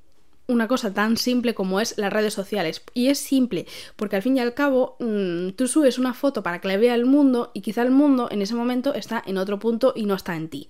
una 0.50 0.68
cosa 0.68 0.94
tan 0.94 1.16
simple 1.16 1.54
como 1.54 1.80
es 1.80 1.98
las 1.98 2.12
redes 2.12 2.34
sociales. 2.34 2.82
Y 2.94 3.08
es 3.08 3.20
simple, 3.20 3.66
porque 3.96 4.18
al 4.18 4.22
fin 4.22 4.36
y 4.36 4.42
al 4.42 4.54
cabo 4.54 4.98
mm, 5.00 5.52
tú 5.52 5.68
subes 5.68 5.98
una 5.98 6.14
foto 6.14 6.44
para 6.44 6.60
que 6.60 6.68
la 6.68 6.78
vea 6.78 6.96
el 6.96 7.06
mundo 7.06 7.52
y 7.54 7.62
quizá 7.62 7.84
el 7.84 7.92
mundo 7.92 8.28
en 8.32 8.42
ese 8.42 8.56
momento 8.56 8.94
está 8.94 9.24
en 9.26 9.38
otro 9.38 9.60
punto 9.60 9.94
y 9.96 10.04
no 10.06 10.16
está 10.16 10.36
en 10.36 10.50
ti. 10.50 10.68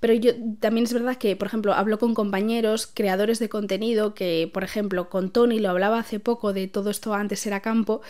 Pero 0.00 0.14
yo 0.14 0.32
también 0.60 0.84
es 0.84 0.92
verdad 0.92 1.16
que, 1.16 1.36
por 1.36 1.46
ejemplo, 1.46 1.74
hablo 1.74 1.98
con 1.98 2.14
compañeros, 2.14 2.86
creadores 2.92 3.38
de 3.38 3.50
contenido, 3.50 4.14
que, 4.14 4.50
por 4.52 4.64
ejemplo, 4.64 5.10
con 5.10 5.30
Tony 5.30 5.58
lo 5.60 5.70
hablaba 5.70 5.98
hace 5.98 6.18
poco 6.18 6.52
de 6.52 6.68
todo 6.68 6.90
esto 6.90 7.14
antes 7.14 7.46
era 7.46 7.60
campo, 7.60 8.00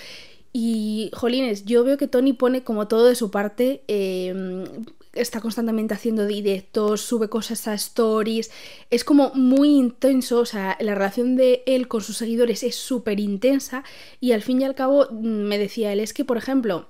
y, 0.52 1.10
jolines, 1.14 1.64
yo 1.64 1.84
veo 1.84 1.96
que 1.96 2.08
Tony 2.08 2.32
pone 2.32 2.62
como 2.64 2.88
todo 2.88 3.06
de 3.06 3.14
su 3.14 3.30
parte, 3.30 3.82
em, 3.88 4.64
está 5.12 5.40
constantemente 5.40 5.94
haciendo 5.94 6.26
directos, 6.26 7.00
sube 7.00 7.28
cosas 7.28 7.66
a 7.66 7.74
stories, 7.74 8.50
es 8.90 9.04
como 9.04 9.32
muy 9.34 9.70
intenso, 9.70 10.40
o 10.40 10.46
sea, 10.46 10.76
la 10.80 10.94
relación 10.94 11.36
de 11.36 11.62
él 11.66 11.88
con 11.88 12.00
sus 12.00 12.16
seguidores 12.16 12.62
es 12.62 12.76
súper 12.76 13.18
intensa 13.18 13.84
y 14.20 14.32
al 14.32 14.42
fin 14.42 14.60
y 14.60 14.64
al 14.64 14.74
cabo 14.74 15.08
mm, 15.10 15.16
me 15.18 15.58
decía 15.58 15.92
él, 15.92 16.00
es 16.00 16.12
que, 16.12 16.24
por 16.24 16.36
ejemplo, 16.36 16.88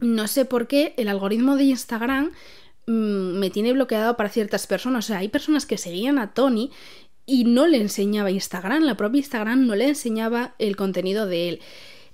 no 0.00 0.26
sé 0.28 0.44
por 0.44 0.66
qué 0.66 0.94
el 0.96 1.08
algoritmo 1.08 1.56
de 1.56 1.64
Instagram 1.64 2.32
mm, 2.86 3.38
me 3.38 3.50
tiene 3.50 3.72
bloqueado 3.72 4.16
para 4.16 4.30
ciertas 4.30 4.66
personas, 4.66 5.04
o 5.04 5.08
sea, 5.08 5.18
hay 5.18 5.28
personas 5.28 5.66
que 5.66 5.78
seguían 5.78 6.18
a 6.18 6.32
Tony 6.32 6.70
y 7.26 7.44
no 7.44 7.66
le 7.66 7.76
enseñaba 7.76 8.30
Instagram, 8.30 8.82
la 8.82 8.96
propia 8.96 9.18
Instagram 9.18 9.66
no 9.66 9.76
le 9.76 9.88
enseñaba 9.88 10.54
el 10.58 10.76
contenido 10.76 11.26
de 11.26 11.48
él. 11.48 11.60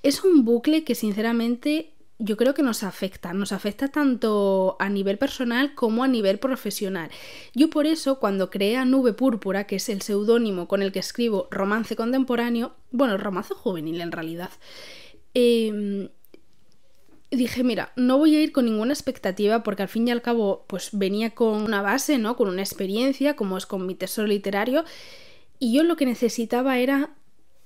Es 0.02 0.22
un 0.22 0.44
bucle 0.44 0.84
que 0.84 0.94
sinceramente 0.94 1.95
yo 2.18 2.36
creo 2.36 2.54
que 2.54 2.62
nos 2.62 2.82
afecta, 2.82 3.34
nos 3.34 3.52
afecta 3.52 3.88
tanto 3.88 4.76
a 4.78 4.88
nivel 4.88 5.18
personal 5.18 5.74
como 5.74 6.02
a 6.02 6.08
nivel 6.08 6.38
profesional. 6.38 7.10
Yo 7.54 7.68
por 7.68 7.86
eso 7.86 8.18
cuando 8.18 8.50
creé 8.50 8.76
a 8.76 8.84
Nube 8.84 9.12
Púrpura, 9.12 9.66
que 9.66 9.76
es 9.76 9.88
el 9.88 10.00
seudónimo 10.00 10.66
con 10.66 10.82
el 10.82 10.92
que 10.92 10.98
escribo 10.98 11.48
romance 11.50 11.94
contemporáneo, 11.94 12.74
bueno, 12.90 13.18
romance 13.18 13.52
juvenil 13.54 14.00
en 14.00 14.12
realidad, 14.12 14.50
em, 15.34 16.08
dije, 17.30 17.62
mira, 17.64 17.92
no 17.96 18.18
voy 18.18 18.34
a 18.36 18.42
ir 18.42 18.52
con 18.52 18.64
ninguna 18.64 18.92
expectativa 18.94 19.62
porque 19.62 19.82
al 19.82 19.88
fin 19.88 20.08
y 20.08 20.10
al 20.10 20.22
cabo 20.22 20.64
pues 20.68 20.90
venía 20.92 21.34
con 21.34 21.62
una 21.62 21.82
base, 21.82 22.18
¿no? 22.18 22.36
Con 22.36 22.48
una 22.48 22.62
experiencia, 22.62 23.36
como 23.36 23.58
es 23.58 23.66
con 23.66 23.86
mi 23.86 23.94
tesoro 23.94 24.28
literario, 24.28 24.84
y 25.58 25.74
yo 25.74 25.82
lo 25.82 25.96
que 25.96 26.06
necesitaba 26.06 26.78
era 26.78 27.10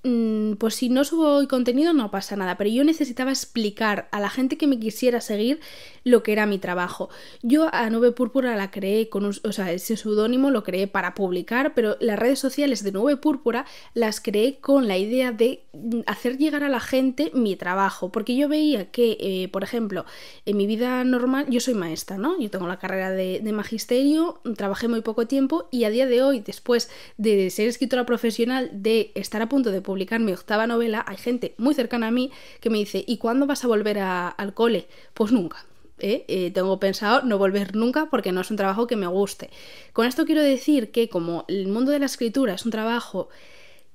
pues 0.02 0.76
si 0.76 0.88
no 0.88 1.04
subo 1.04 1.36
hoy 1.36 1.46
contenido 1.46 1.92
no 1.92 2.10
pasa 2.10 2.34
nada, 2.34 2.56
pero 2.56 2.70
yo 2.70 2.84
necesitaba 2.84 3.30
explicar 3.30 4.08
a 4.12 4.20
la 4.20 4.30
gente 4.30 4.56
que 4.56 4.66
me 4.66 4.78
quisiera 4.78 5.20
seguir 5.20 5.60
lo 6.04 6.22
que 6.22 6.32
era 6.32 6.46
mi 6.46 6.58
trabajo. 6.58 7.10
Yo 7.42 7.68
a 7.74 7.90
Nube 7.90 8.12
Púrpura 8.12 8.56
la 8.56 8.70
creé 8.70 9.10
con 9.10 9.26
un, 9.26 9.34
o 9.44 9.52
sea, 9.52 9.72
ese 9.72 9.98
seudónimo 9.98 10.50
lo 10.50 10.62
creé 10.62 10.86
para 10.86 11.14
publicar, 11.14 11.74
pero 11.74 11.96
las 12.00 12.18
redes 12.18 12.38
sociales 12.38 12.82
de 12.82 12.92
Nube 12.92 13.18
Púrpura 13.18 13.66
las 13.92 14.22
creé 14.22 14.58
con 14.58 14.88
la 14.88 14.96
idea 14.96 15.32
de 15.32 15.64
mm, 15.74 16.00
hacer 16.06 16.38
llegar 16.38 16.64
a 16.64 16.70
la 16.70 16.80
gente 16.80 17.30
mi 17.34 17.56
trabajo, 17.56 18.10
porque 18.10 18.34
yo 18.34 18.48
veía 18.48 18.90
que, 18.90 19.18
eh, 19.20 19.48
por 19.48 19.64
ejemplo, 19.64 20.06
en 20.46 20.56
mi 20.56 20.66
vida 20.66 21.04
normal, 21.04 21.46
yo 21.50 21.60
soy 21.60 21.74
maestra, 21.74 22.16
¿no? 22.16 22.40
Yo 22.40 22.50
tengo 22.50 22.66
la 22.66 22.78
carrera 22.78 23.10
de, 23.10 23.40
de 23.40 23.52
magisterio, 23.52 24.40
trabajé 24.56 24.88
muy 24.88 25.02
poco 25.02 25.26
tiempo 25.26 25.68
y 25.70 25.84
a 25.84 25.90
día 25.90 26.06
de 26.06 26.22
hoy, 26.22 26.40
después 26.40 26.90
de 27.18 27.50
ser 27.50 27.68
escritora 27.68 28.06
profesional, 28.06 28.70
de 28.72 29.12
estar 29.14 29.42
a 29.42 29.48
punto 29.48 29.70
de 29.70 29.82
publicar 29.90 30.20
mi 30.20 30.32
octava 30.32 30.68
novela, 30.68 31.04
hay 31.08 31.16
gente 31.16 31.54
muy 31.58 31.74
cercana 31.74 32.06
a 32.08 32.10
mí 32.12 32.30
que 32.60 32.70
me 32.70 32.78
dice, 32.78 33.04
¿y 33.06 33.18
cuándo 33.18 33.46
vas 33.46 33.64
a 33.64 33.68
volver 33.68 33.98
al 33.98 34.54
cole? 34.54 34.86
Pues 35.14 35.32
nunca. 35.32 35.66
¿eh? 35.98 36.24
Eh, 36.28 36.52
tengo 36.52 36.78
pensado 36.78 37.22
no 37.22 37.38
volver 37.38 37.74
nunca 37.74 38.08
porque 38.08 38.30
no 38.30 38.40
es 38.40 38.50
un 38.52 38.56
trabajo 38.56 38.86
que 38.86 38.94
me 38.94 39.08
guste. 39.08 39.50
Con 39.92 40.06
esto 40.06 40.26
quiero 40.26 40.42
decir 40.42 40.92
que 40.92 41.08
como 41.08 41.44
el 41.48 41.66
mundo 41.66 41.90
de 41.90 41.98
la 41.98 42.06
escritura 42.06 42.54
es 42.54 42.64
un 42.64 42.70
trabajo 42.70 43.28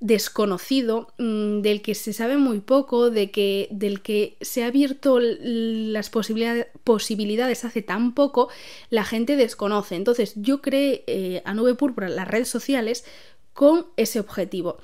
desconocido, 0.01 1.07
mm, 1.17 1.61
del 1.61 1.81
que 1.81 1.95
se 1.95 2.11
sabe 2.11 2.35
muy 2.35 2.59
poco, 2.59 3.09
de 3.09 3.31
que, 3.31 3.69
del 3.71 4.01
que 4.01 4.35
se 4.41 4.63
ha 4.63 4.67
abierto 4.67 5.19
las 5.21 6.09
posibilidades 6.09 7.65
hace 7.65 7.81
tan 7.81 8.13
poco, 8.13 8.49
la 8.89 9.05
gente 9.05 9.37
desconoce. 9.37 9.95
Entonces 9.95 10.33
yo 10.35 10.61
creé 10.61 11.05
eh, 11.07 11.41
a 11.45 11.53
Nube 11.53 11.75
Púrpura 11.75 12.09
las 12.09 12.27
redes 12.27 12.49
sociales 12.49 13.05
con 13.53 13.87
ese 13.95 14.19
objetivo. 14.19 14.77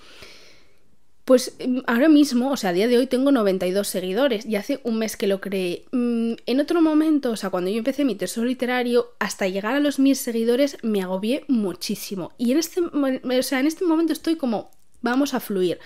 Pues 1.32 1.56
mm, 1.66 1.80
ahora 1.88 2.10
mismo, 2.10 2.52
o 2.52 2.58
sea, 2.58 2.72
a 2.72 2.74
día 2.74 2.90
de 2.90 2.98
hoy 2.98 3.08
tengo 3.08 3.32
92 3.32 3.88
seguidores 3.88 4.46
y 4.46 4.58
hace 4.58 4.82
un 4.84 5.00
mes 5.00 5.16
que 5.16 5.28
lo 5.28 5.40
creé. 5.40 5.86
Mm, 5.94 6.34
en 6.46 6.60
otro 6.60 6.82
momento, 6.82 7.32
o 7.32 7.38
sea, 7.38 7.50
cuando 7.50 7.70
yo 7.70 7.78
empecé 7.78 8.04
mi 8.04 8.16
tesoro 8.16 8.48
literario, 8.48 9.14
hasta 9.18 9.48
llegar 9.48 9.74
a 9.74 9.80
los 9.80 9.98
1000 9.98 10.18
seguidores 10.18 10.78
me 10.84 11.02
agobié 11.02 11.46
muchísimo. 11.48 12.34
Y 12.38 12.52
en 12.52 12.58
este, 12.58 12.82
o 12.82 13.44
sea, 13.44 13.62
en 13.62 13.68
este 13.68 13.86
momento 13.86 14.12
estoy 14.12 14.36
como, 14.36 14.72
vamos 15.02 15.34
a 15.34 15.40
fluir. 15.40 15.80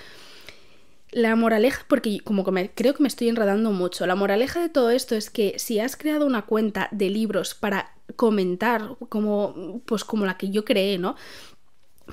La 1.11 1.35
moraleja, 1.35 1.85
porque 1.87 2.21
como 2.21 2.43
que 2.43 2.71
creo 2.73 2.95
que 2.95 3.03
me 3.03 3.07
estoy 3.07 3.29
enredando 3.29 3.71
mucho, 3.71 4.07
la 4.07 4.15
moraleja 4.15 4.61
de 4.61 4.69
todo 4.69 4.89
esto 4.89 5.13
es 5.13 5.29
que 5.29 5.59
si 5.59 5.79
has 5.79 5.95
creado 5.95 6.25
una 6.25 6.47
cuenta 6.47 6.89
de 6.91 7.11
libros 7.11 7.53
para 7.53 7.93
comentar, 8.15 8.97
como, 9.09 9.83
pues 9.85 10.03
como 10.03 10.25
la 10.25 10.39
que 10.39 10.49
yo 10.49 10.65
creé, 10.65 10.97
¿no? 10.97 11.15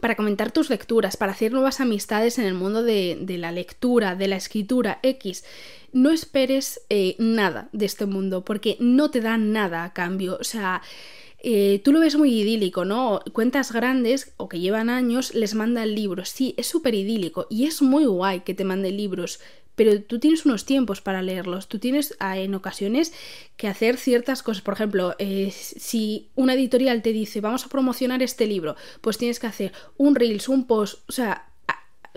Para 0.00 0.16
comentar 0.16 0.52
tus 0.52 0.70
lecturas, 0.70 1.16
para 1.16 1.32
hacer 1.32 1.52
nuevas 1.52 1.80
amistades 1.80 2.38
en 2.38 2.46
el 2.46 2.54
mundo 2.54 2.82
de, 2.82 3.24
la 3.38 3.52
lectura, 3.52 4.14
de 4.16 4.28
la 4.28 4.36
escritura 4.36 4.98
X. 5.02 5.44
No 5.92 6.10
esperes 6.10 6.80
eh, 6.88 7.16
nada 7.18 7.68
de 7.72 7.84
este 7.86 8.06
mundo 8.06 8.44
porque 8.44 8.76
no 8.80 9.10
te 9.10 9.20
da 9.20 9.36
nada 9.36 9.84
a 9.84 9.92
cambio. 9.92 10.38
O 10.40 10.44
sea, 10.44 10.82
eh, 11.44 11.80
tú 11.84 11.92
lo 11.92 11.98
ves 11.98 12.16
muy 12.16 12.32
idílico, 12.32 12.84
¿no? 12.84 13.20
Cuentas 13.32 13.72
grandes 13.72 14.32
o 14.36 14.48
que 14.48 14.60
llevan 14.60 14.88
años 14.88 15.34
les 15.34 15.54
mandan 15.54 15.94
libros. 15.94 16.28
Sí, 16.28 16.54
es 16.56 16.68
súper 16.68 16.94
idílico 16.94 17.46
y 17.50 17.66
es 17.66 17.82
muy 17.82 18.06
guay 18.06 18.40
que 18.40 18.54
te 18.54 18.64
manden 18.64 18.96
libros, 18.96 19.40
pero 19.82 20.00
tú 20.00 20.20
tienes 20.20 20.46
unos 20.46 20.64
tiempos 20.64 21.00
para 21.00 21.22
leerlos. 21.22 21.66
Tú 21.66 21.80
tienes 21.80 22.14
ah, 22.20 22.38
en 22.38 22.54
ocasiones 22.54 23.12
que 23.56 23.66
hacer 23.66 23.96
ciertas 23.96 24.44
cosas. 24.44 24.62
Por 24.62 24.74
ejemplo, 24.74 25.16
eh, 25.18 25.50
si 25.52 26.30
una 26.36 26.54
editorial 26.54 27.02
te 27.02 27.12
dice 27.12 27.40
vamos 27.40 27.66
a 27.66 27.68
promocionar 27.68 28.22
este 28.22 28.46
libro, 28.46 28.76
pues 29.00 29.18
tienes 29.18 29.40
que 29.40 29.48
hacer 29.48 29.72
un 29.96 30.14
reels, 30.14 30.48
un 30.48 30.68
post, 30.68 31.00
o 31.08 31.12
sea, 31.12 31.48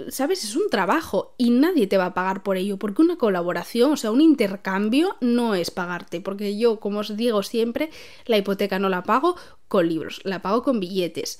¿sabes? 0.10 0.44
Es 0.44 0.56
un 0.56 0.70
trabajo 0.70 1.34
y 1.38 1.50
nadie 1.50 1.88
te 1.88 1.98
va 1.98 2.08
a 2.08 2.14
pagar 2.14 2.44
por 2.44 2.58
ello, 2.58 2.78
porque 2.78 3.02
una 3.02 3.18
colaboración, 3.18 3.94
o 3.94 3.98
sea, 3.98 4.12
un 4.12 4.22
intercambio 4.22 5.16
no 5.22 5.56
es 5.56 5.72
pagarte, 5.72 6.22
porque 6.22 6.58
yo, 6.58 6.80
como 6.80 7.00
os 7.00 7.18
digo 7.18 7.42
siempre, 7.42 7.90
la 8.26 8.38
hipoteca 8.38 8.78
no 8.78 8.90
la 8.90 9.04
pago 9.04 9.38
con 9.68 9.90
libros, 9.90 10.22
la 10.24 10.42
pago 10.42 10.62
con 10.62 10.80
billetes. 10.80 11.40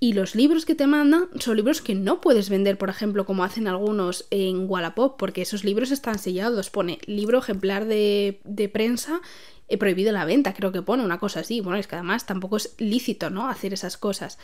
Y 0.00 0.12
los 0.12 0.34
libros 0.34 0.66
que 0.66 0.74
te 0.74 0.86
mandan 0.86 1.28
son 1.38 1.56
libros 1.56 1.80
que 1.80 1.94
no 1.94 2.20
puedes 2.20 2.50
vender, 2.50 2.76
por 2.76 2.90
ejemplo, 2.90 3.24
como 3.24 3.44
hacen 3.44 3.66
algunos 3.66 4.26
en 4.30 4.68
Wallapop, 4.68 5.16
porque 5.18 5.42
esos 5.42 5.64
libros 5.64 5.90
están 5.90 6.18
sellados. 6.18 6.68
Pone 6.68 6.98
libro 7.06 7.38
ejemplar 7.38 7.86
de, 7.86 8.40
de 8.44 8.68
prensa 8.68 9.20
he 9.68 9.78
prohibido 9.78 10.12
la 10.12 10.24
venta, 10.24 10.52
creo 10.52 10.72
que 10.72 10.82
pone 10.82 11.04
una 11.04 11.18
cosa 11.18 11.40
así. 11.40 11.60
Bueno, 11.60 11.78
es 11.78 11.86
que 11.86 11.96
además 11.96 12.26
tampoco 12.26 12.56
es 12.56 12.74
lícito, 12.78 13.30
¿no? 13.30 13.48
Hacer 13.48 13.72
esas 13.72 13.96
cosas. 13.96 14.38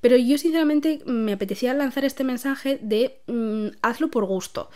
Pero 0.00 0.16
yo 0.16 0.36
sinceramente 0.38 1.00
me 1.06 1.32
apetecía 1.32 1.72
lanzar 1.72 2.04
este 2.04 2.24
mensaje 2.24 2.78
de 2.82 3.20
mm, 3.26 3.78
hazlo 3.82 4.10
por 4.10 4.26
gusto. 4.26 4.70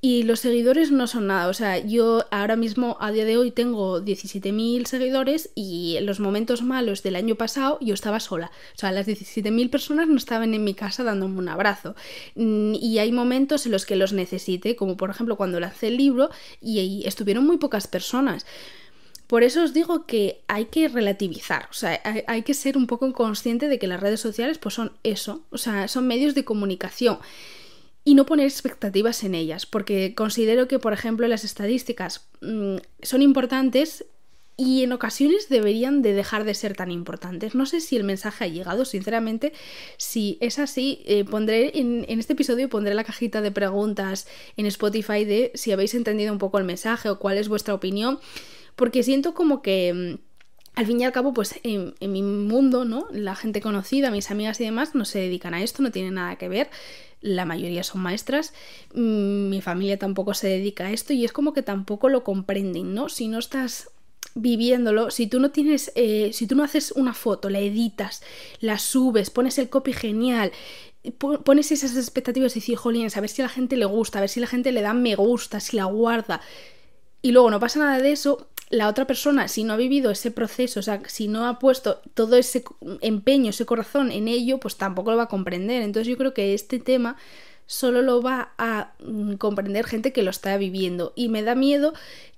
Y 0.00 0.22
los 0.24 0.40
seguidores 0.40 0.92
no 0.92 1.06
son 1.06 1.28
nada. 1.28 1.48
O 1.48 1.54
sea, 1.54 1.78
yo 1.78 2.24
ahora 2.30 2.54
mismo, 2.54 2.96
a 3.00 3.10
día 3.12 3.24
de 3.24 3.38
hoy, 3.38 3.50
tengo 3.50 4.00
17.000 4.00 4.86
seguidores 4.86 5.50
y 5.54 5.96
en 5.96 6.06
los 6.06 6.20
momentos 6.20 6.62
malos 6.62 7.02
del 7.02 7.16
año 7.16 7.34
pasado 7.34 7.78
yo 7.80 7.94
estaba 7.94 8.20
sola. 8.20 8.50
O 8.74 8.78
sea, 8.78 8.92
las 8.92 9.08
17.000 9.08 9.70
personas 9.70 10.06
no 10.06 10.16
estaban 10.16 10.54
en 10.54 10.64
mi 10.64 10.74
casa 10.74 11.02
dándome 11.02 11.38
un 11.38 11.48
abrazo. 11.48 11.96
Mm, 12.34 12.74
y 12.74 12.98
hay 12.98 13.10
momentos 13.10 13.66
en 13.66 13.72
los 13.72 13.86
que 13.86 13.96
los 13.96 14.12
necesite, 14.12 14.76
como 14.76 14.96
por 14.96 15.10
ejemplo 15.10 15.36
cuando 15.36 15.58
lancé 15.60 15.88
el 15.88 15.96
libro 15.96 16.30
y 16.60 17.02
estuvieron 17.06 17.46
muy 17.46 17.56
pocas 17.56 17.86
personas. 17.86 18.46
Por 19.26 19.42
eso 19.42 19.64
os 19.64 19.72
digo 19.72 20.06
que 20.06 20.42
hay 20.46 20.66
que 20.66 20.86
relativizar, 20.86 21.66
o 21.70 21.74
sea, 21.74 22.00
hay, 22.28 22.42
que 22.42 22.54
ser 22.54 22.76
un 22.76 22.86
poco 22.86 23.12
consciente 23.12 23.66
de 23.66 23.80
que 23.80 23.88
las 23.88 23.98
redes 23.98 24.20
sociales 24.20 24.58
pues 24.58 24.76
son 24.76 24.92
eso, 25.02 25.42
o 25.50 25.58
sea, 25.58 25.88
son 25.88 26.06
medios 26.06 26.36
de 26.36 26.44
comunicación 26.44 27.18
y 28.06 28.14
no 28.14 28.24
poner 28.24 28.46
expectativas 28.46 29.24
en 29.24 29.34
ellas, 29.34 29.66
porque 29.66 30.14
considero 30.14 30.68
que, 30.68 30.78
por 30.78 30.92
ejemplo, 30.92 31.26
las 31.26 31.42
estadísticas 31.42 32.28
mm, 32.40 32.76
son 33.02 33.20
importantes 33.20 34.06
y 34.56 34.84
en 34.84 34.92
ocasiones 34.92 35.48
deberían 35.48 36.02
de 36.02 36.12
dejar 36.12 36.44
de 36.44 36.54
ser 36.54 36.76
tan 36.76 36.92
importantes. 36.92 37.56
No 37.56 37.66
sé 37.66 37.80
si 37.80 37.96
el 37.96 38.04
mensaje 38.04 38.44
ha 38.44 38.46
llegado, 38.46 38.84
sinceramente, 38.84 39.52
si 39.96 40.38
es 40.40 40.60
así, 40.60 41.02
eh, 41.04 41.24
pondré 41.24 41.80
en, 41.80 42.06
en, 42.08 42.20
este 42.20 42.34
episodio 42.34 42.68
pondré 42.68 42.94
la 42.94 43.02
cajita 43.02 43.42
de 43.42 43.50
preguntas 43.50 44.28
en 44.56 44.66
Spotify 44.66 45.24
de 45.24 45.50
si 45.54 45.72
habéis 45.72 45.92
entendido 45.94 46.32
un 46.32 46.38
poco 46.38 46.58
el 46.58 46.64
mensaje 46.64 47.08
o 47.08 47.18
cuál 47.18 47.38
es 47.38 47.48
vuestra 47.48 47.74
opinión 47.74 48.20
porque 48.76 49.02
siento 49.02 49.34
como 49.34 49.62
que 49.62 49.92
mm, 49.92 50.26
al 50.76 50.86
fin 50.86 51.00
y 51.00 51.04
al 51.04 51.12
cabo, 51.12 51.32
pues 51.32 51.58
en, 51.62 51.94
mi 52.00 52.22
mundo, 52.22 52.84
¿no? 52.84 53.08
La 53.10 53.34
gente 53.34 53.62
conocida, 53.62 54.10
mis 54.10 54.30
amigas 54.30 54.60
y 54.60 54.64
demás, 54.64 54.94
no 54.94 55.06
se 55.06 55.20
dedican 55.20 55.54
a 55.54 55.62
esto, 55.62 55.82
no 55.82 55.90
tienen 55.90 56.14
nada 56.14 56.36
que 56.36 56.50
ver. 56.50 56.68
La 57.26 57.44
mayoría 57.44 57.82
son 57.82 58.02
maestras, 58.02 58.54
mm, 58.94 59.48
mi 59.48 59.60
familia 59.60 59.98
tampoco 59.98 60.32
se 60.32 60.46
dedica 60.46 60.86
a 60.86 60.92
esto 60.92 61.12
y 61.12 61.24
es 61.24 61.32
como 61.32 61.52
que 61.52 61.62
tampoco 61.62 62.08
lo 62.08 62.22
comprenden, 62.22 62.94
¿no? 62.94 63.08
Si 63.08 63.26
no 63.26 63.38
estás 63.38 63.90
viviéndolo, 64.36 65.10
si 65.10 65.26
tú 65.26 65.40
no 65.40 65.50
tienes, 65.50 65.90
eh, 65.96 66.30
si 66.32 66.46
tú 66.46 66.54
no 66.54 66.62
haces 66.62 66.92
una 66.92 67.14
foto, 67.14 67.50
la 67.50 67.58
editas, 67.58 68.22
la 68.60 68.78
subes, 68.78 69.30
pones 69.30 69.58
el 69.58 69.68
copy 69.68 69.92
genial, 69.92 70.52
pones 71.18 71.72
esas 71.72 71.96
expectativas 71.96 72.52
y 72.52 72.60
dices, 72.60 72.78
jolín, 72.78 73.08
a 73.12 73.20
ver 73.20 73.30
si 73.30 73.42
la 73.42 73.48
gente 73.48 73.76
le 73.76 73.86
gusta, 73.86 74.18
a 74.18 74.20
ver 74.20 74.30
si 74.30 74.38
la 74.38 74.46
gente 74.46 74.72
le 74.72 74.82
da 74.82 74.94
me 74.94 75.16
gusta, 75.16 75.58
si 75.58 75.76
la 75.76 75.86
guarda, 75.86 76.40
y 77.22 77.32
luego 77.32 77.50
no 77.50 77.58
pasa 77.58 77.80
nada 77.80 77.98
de 77.98 78.12
eso, 78.12 78.48
la 78.68 78.88
otra 78.88 79.06
persona, 79.06 79.48
si 79.48 79.64
no 79.64 79.74
ha 79.74 79.76
vivido 79.76 80.10
ese 80.10 80.30
proceso, 80.30 80.80
o 80.80 80.82
sea, 80.82 81.00
si 81.06 81.28
no 81.28 81.46
ha 81.46 81.58
puesto 81.58 82.00
todo 82.14 82.36
ese 82.36 82.64
empeño, 83.00 83.50
ese 83.50 83.66
corazón 83.66 84.10
en 84.10 84.28
ello, 84.28 84.58
pues 84.58 84.76
tampoco 84.76 85.12
lo 85.12 85.18
va 85.18 85.24
a 85.24 85.28
comprender. 85.28 85.82
Entonces 85.82 86.08
yo 86.08 86.16
creo 86.16 86.34
que 86.34 86.52
este 86.54 86.78
tema 86.78 87.16
solo 87.66 88.02
lo 88.02 88.22
va 88.22 88.54
a 88.58 88.92
mm, 89.00 89.34
comprender 89.34 89.86
gente 89.86 90.12
que 90.12 90.22
lo 90.22 90.30
está 90.30 90.56
viviendo. 90.56 91.12
Y 91.14 91.28
me 91.28 91.42
da 91.42 91.54
miedo 91.54 91.92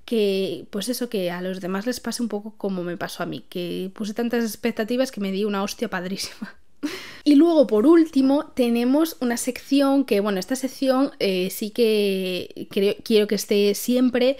que, 0.04 0.66
pues 0.70 0.88
eso, 0.88 1.08
que 1.08 1.30
a 1.30 1.40
los 1.40 1.60
demás 1.60 1.86
les 1.86 2.00
pase 2.00 2.22
un 2.22 2.28
poco 2.28 2.54
como 2.56 2.82
me 2.82 2.96
pasó 2.96 3.22
a 3.22 3.26
mí, 3.26 3.44
que 3.48 3.90
puse 3.94 4.14
tantas 4.14 4.44
expectativas 4.44 5.12
que 5.12 5.20
me 5.20 5.32
di 5.32 5.44
una 5.44 5.62
hostia 5.62 5.88
padrísima. 5.88 6.56
Y 7.24 7.34
luego, 7.34 7.66
por 7.66 7.84
último, 7.84 8.46
tenemos 8.54 9.18
una 9.20 9.36
sección 9.36 10.06
que, 10.06 10.20
bueno, 10.20 10.40
esta 10.40 10.56
sección 10.56 11.10
eh, 11.18 11.50
sí 11.50 11.70
que 11.70 12.68
quiero 13.04 13.26
que 13.26 13.34
esté 13.34 13.74
siempre 13.74 14.38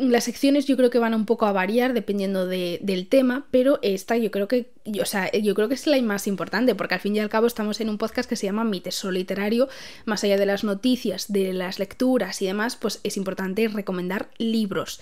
las 0.00 0.24
secciones 0.24 0.66
yo 0.66 0.76
creo 0.76 0.90
que 0.90 0.98
van 0.98 1.14
un 1.14 1.26
poco 1.26 1.46
a 1.46 1.52
variar 1.52 1.92
dependiendo 1.92 2.46
del 2.46 3.06
tema, 3.08 3.46
pero 3.50 3.78
esta 3.82 4.16
yo 4.16 4.30
creo 4.30 4.48
que, 4.48 4.70
o 5.00 5.04
sea, 5.04 5.30
yo 5.32 5.54
creo 5.54 5.68
que 5.68 5.74
es 5.74 5.86
la 5.86 6.00
más 6.02 6.26
importante, 6.26 6.74
porque 6.74 6.94
al 6.94 7.00
fin 7.00 7.16
y 7.16 7.20
al 7.20 7.28
cabo 7.28 7.46
estamos 7.46 7.80
en 7.80 7.88
un 7.88 7.98
podcast 7.98 8.28
que 8.28 8.36
se 8.36 8.46
llama 8.46 8.64
Mi 8.64 8.80
Tesoro 8.80 9.12
Literario, 9.12 9.68
más 10.04 10.24
allá 10.24 10.36
de 10.36 10.46
las 10.46 10.64
noticias, 10.64 11.32
de 11.32 11.52
las 11.52 11.78
lecturas 11.78 12.40
y 12.42 12.46
demás, 12.46 12.76
pues 12.76 13.00
es 13.02 13.16
importante 13.16 13.68
recomendar 13.68 14.30
libros. 14.38 15.00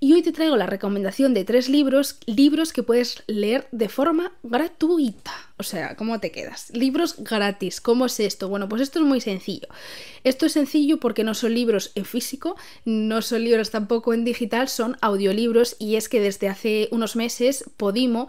Y 0.00 0.12
hoy 0.12 0.22
te 0.22 0.32
traigo 0.32 0.56
la 0.56 0.66
recomendación 0.66 1.32
de 1.32 1.44
tres 1.44 1.68
libros, 1.68 2.18
libros 2.26 2.72
que 2.72 2.82
puedes 2.82 3.22
leer 3.26 3.68
de 3.72 3.88
forma 3.88 4.32
gratuita. 4.42 5.32
O 5.56 5.62
sea, 5.62 5.96
¿cómo 5.96 6.20
te 6.20 6.30
quedas? 6.32 6.70
Libros 6.74 7.16
gratis. 7.18 7.80
¿Cómo 7.80 8.06
es 8.06 8.18
esto? 8.20 8.48
Bueno, 8.48 8.68
pues 8.68 8.82
esto 8.82 8.98
es 8.98 9.04
muy 9.04 9.20
sencillo. 9.20 9.68
Esto 10.24 10.46
es 10.46 10.52
sencillo 10.52 10.98
porque 10.98 11.24
no 11.24 11.34
son 11.34 11.54
libros 11.54 11.92
en 11.94 12.04
físico, 12.04 12.56
no 12.84 13.22
son 13.22 13.44
libros 13.44 13.70
tampoco 13.70 14.12
en 14.12 14.24
digital, 14.24 14.68
son 14.68 14.96
audiolibros 15.00 15.76
y 15.78 15.96
es 15.96 16.08
que 16.08 16.20
desde 16.20 16.48
hace 16.48 16.88
unos 16.90 17.14
meses 17.16 17.64
Podimo 17.76 18.28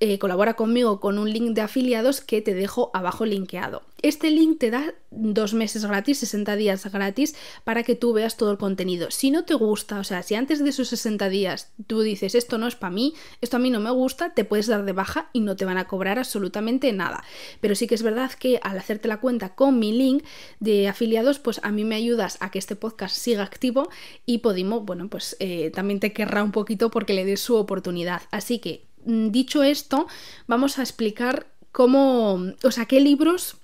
eh, 0.00 0.18
colabora 0.18 0.54
conmigo 0.54 1.00
con 1.00 1.18
un 1.18 1.32
link 1.32 1.54
de 1.54 1.60
afiliados 1.60 2.20
que 2.20 2.42
te 2.42 2.54
dejo 2.54 2.90
abajo 2.94 3.24
linkeado. 3.24 3.82
Este 4.02 4.30
link 4.30 4.58
te 4.58 4.70
da 4.70 4.92
dos 5.10 5.54
meses 5.54 5.86
gratis, 5.86 6.18
60 6.18 6.56
días 6.56 6.92
gratis, 6.92 7.34
para 7.64 7.84
que 7.84 7.94
tú 7.94 8.12
veas 8.12 8.36
todo 8.36 8.50
el 8.50 8.58
contenido. 8.58 9.10
Si 9.10 9.30
no 9.30 9.44
te 9.44 9.54
gusta, 9.54 9.98
o 9.98 10.04
sea, 10.04 10.22
si 10.22 10.34
antes 10.34 10.62
de 10.62 10.68
esos 10.68 10.88
60 10.88 11.28
días 11.30 11.72
tú 11.86 12.02
dices 12.02 12.34
esto 12.34 12.58
no 12.58 12.66
es 12.66 12.74
para 12.74 12.92
mí, 12.92 13.14
esto 13.40 13.56
a 13.56 13.60
mí 13.60 13.70
no 13.70 13.80
me 13.80 13.90
gusta, 13.90 14.34
te 14.34 14.44
puedes 14.44 14.66
dar 14.66 14.84
de 14.84 14.92
baja 14.92 15.30
y 15.32 15.40
no 15.40 15.56
te 15.56 15.64
van 15.64 15.78
a 15.78 15.86
cobrar 15.86 16.18
absolutamente 16.18 16.92
nada. 16.92 17.24
Pero 17.60 17.74
sí 17.74 17.86
que 17.86 17.94
es 17.94 18.02
verdad 18.02 18.30
que 18.32 18.60
al 18.62 18.76
hacerte 18.76 19.08
la 19.08 19.20
cuenta 19.20 19.54
con 19.54 19.78
mi 19.78 19.92
link 19.92 20.24
de 20.60 20.88
afiliados, 20.88 21.38
pues 21.38 21.60
a 21.62 21.70
mí 21.70 21.84
me 21.84 21.94
ayudas 21.94 22.36
a 22.40 22.50
que 22.50 22.58
este 22.58 22.76
podcast 22.76 23.16
siga 23.16 23.42
activo 23.42 23.88
y 24.26 24.38
Podimo, 24.38 24.80
bueno, 24.80 25.08
pues 25.08 25.36
eh, 25.40 25.70
también 25.70 26.00
te 26.00 26.12
querrá 26.12 26.44
un 26.44 26.52
poquito 26.52 26.90
porque 26.90 27.14
le 27.14 27.24
des 27.24 27.40
su 27.40 27.56
oportunidad. 27.56 28.22
Así 28.30 28.58
que 28.58 28.84
dicho 29.04 29.62
esto, 29.62 30.06
vamos 30.46 30.78
a 30.78 30.82
explicar 30.82 31.46
cómo, 31.72 32.40
o 32.62 32.70
sea, 32.70 32.86
qué 32.86 33.00
libros 33.00 33.56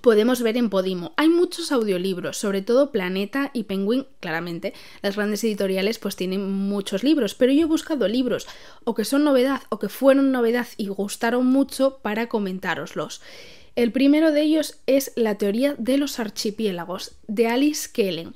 podemos 0.00 0.42
ver 0.42 0.56
en 0.56 0.70
Podimo. 0.70 1.12
Hay 1.16 1.28
muchos 1.28 1.70
audiolibros, 1.70 2.38
sobre 2.38 2.62
todo 2.62 2.90
Planeta 2.90 3.50
y 3.52 3.64
Penguin, 3.64 4.06
claramente. 4.20 4.72
Las 5.02 5.16
grandes 5.16 5.44
editoriales 5.44 5.98
pues 5.98 6.16
tienen 6.16 6.50
muchos 6.50 7.04
libros, 7.04 7.34
pero 7.34 7.52
yo 7.52 7.62
he 7.62 7.66
buscado 7.66 8.08
libros 8.08 8.46
o 8.84 8.94
que 8.94 9.04
son 9.04 9.24
novedad 9.24 9.62
o 9.68 9.78
que 9.78 9.88
fueron 9.88 10.32
novedad 10.32 10.66
y 10.76 10.88
gustaron 10.88 11.46
mucho 11.46 11.98
para 11.98 12.28
comentároslos. 12.28 13.20
El 13.74 13.92
primero 13.92 14.32
de 14.32 14.42
ellos 14.42 14.78
es 14.86 15.12
La 15.16 15.36
teoría 15.36 15.74
de 15.78 15.98
los 15.98 16.18
archipiélagos, 16.18 17.12
de 17.26 17.48
Alice 17.48 17.88
Kellen. 17.92 18.34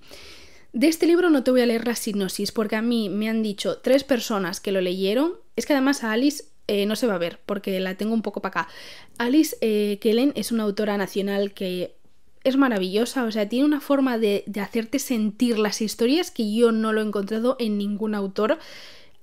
De 0.76 0.88
este 0.88 1.06
libro 1.06 1.30
no 1.30 1.42
te 1.42 1.50
voy 1.50 1.62
a 1.62 1.66
leer 1.66 1.86
la 1.86 1.96
sinopsis 1.96 2.52
porque 2.52 2.76
a 2.76 2.82
mí 2.82 3.08
me 3.08 3.30
han 3.30 3.42
dicho 3.42 3.78
tres 3.78 4.04
personas 4.04 4.60
que 4.60 4.72
lo 4.72 4.82
leyeron. 4.82 5.32
Es 5.56 5.64
que 5.64 5.72
además 5.72 6.04
a 6.04 6.12
Alice 6.12 6.44
eh, 6.66 6.84
no 6.84 6.96
se 6.96 7.06
va 7.06 7.14
a 7.14 7.18
ver 7.18 7.40
porque 7.46 7.80
la 7.80 7.94
tengo 7.94 8.12
un 8.12 8.20
poco 8.20 8.42
para 8.42 8.60
acá. 8.60 8.68
Alice 9.16 9.56
eh, 9.62 9.98
Kellen 10.02 10.34
es 10.36 10.52
una 10.52 10.64
autora 10.64 10.98
nacional 10.98 11.54
que 11.54 11.96
es 12.44 12.58
maravillosa, 12.58 13.24
o 13.24 13.32
sea, 13.32 13.48
tiene 13.48 13.64
una 13.64 13.80
forma 13.80 14.18
de, 14.18 14.44
de, 14.46 14.60
hacerte 14.60 14.98
sentir 14.98 15.58
las 15.58 15.80
historias 15.80 16.30
que 16.30 16.54
yo 16.54 16.72
no 16.72 16.92
lo 16.92 17.00
he 17.00 17.04
encontrado 17.06 17.56
en 17.58 17.78
ningún 17.78 18.14
autor, 18.14 18.58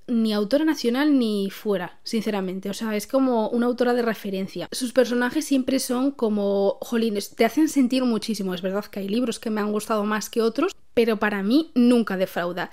ni 0.07 0.33
autora 0.33 0.65
nacional 0.65 1.19
ni 1.19 1.51
fuera, 1.51 1.99
sinceramente. 2.03 2.71
O 2.71 2.73
sea, 2.73 2.95
es 2.95 3.05
como 3.05 3.49
una 3.49 3.67
autora 3.67 3.93
de 3.93 4.01
referencia. 4.01 4.67
Sus 4.71 4.91
personajes 4.91 5.45
siempre 5.45 5.77
son 5.77 6.09
como, 6.09 6.79
jolines, 6.81 7.35
te 7.35 7.45
hacen 7.45 7.69
sentir 7.69 8.03
muchísimo. 8.05 8.55
Es 8.55 8.63
verdad 8.63 8.85
que 8.85 9.01
hay 9.01 9.07
libros 9.07 9.37
que 9.39 9.51
me 9.51 9.61
han 9.61 9.71
gustado 9.71 10.03
más 10.03 10.31
que 10.31 10.41
otros, 10.41 10.73
pero 10.93 11.17
para 11.17 11.43
mí 11.43 11.71
nunca 11.75 12.17
defrauda. 12.17 12.69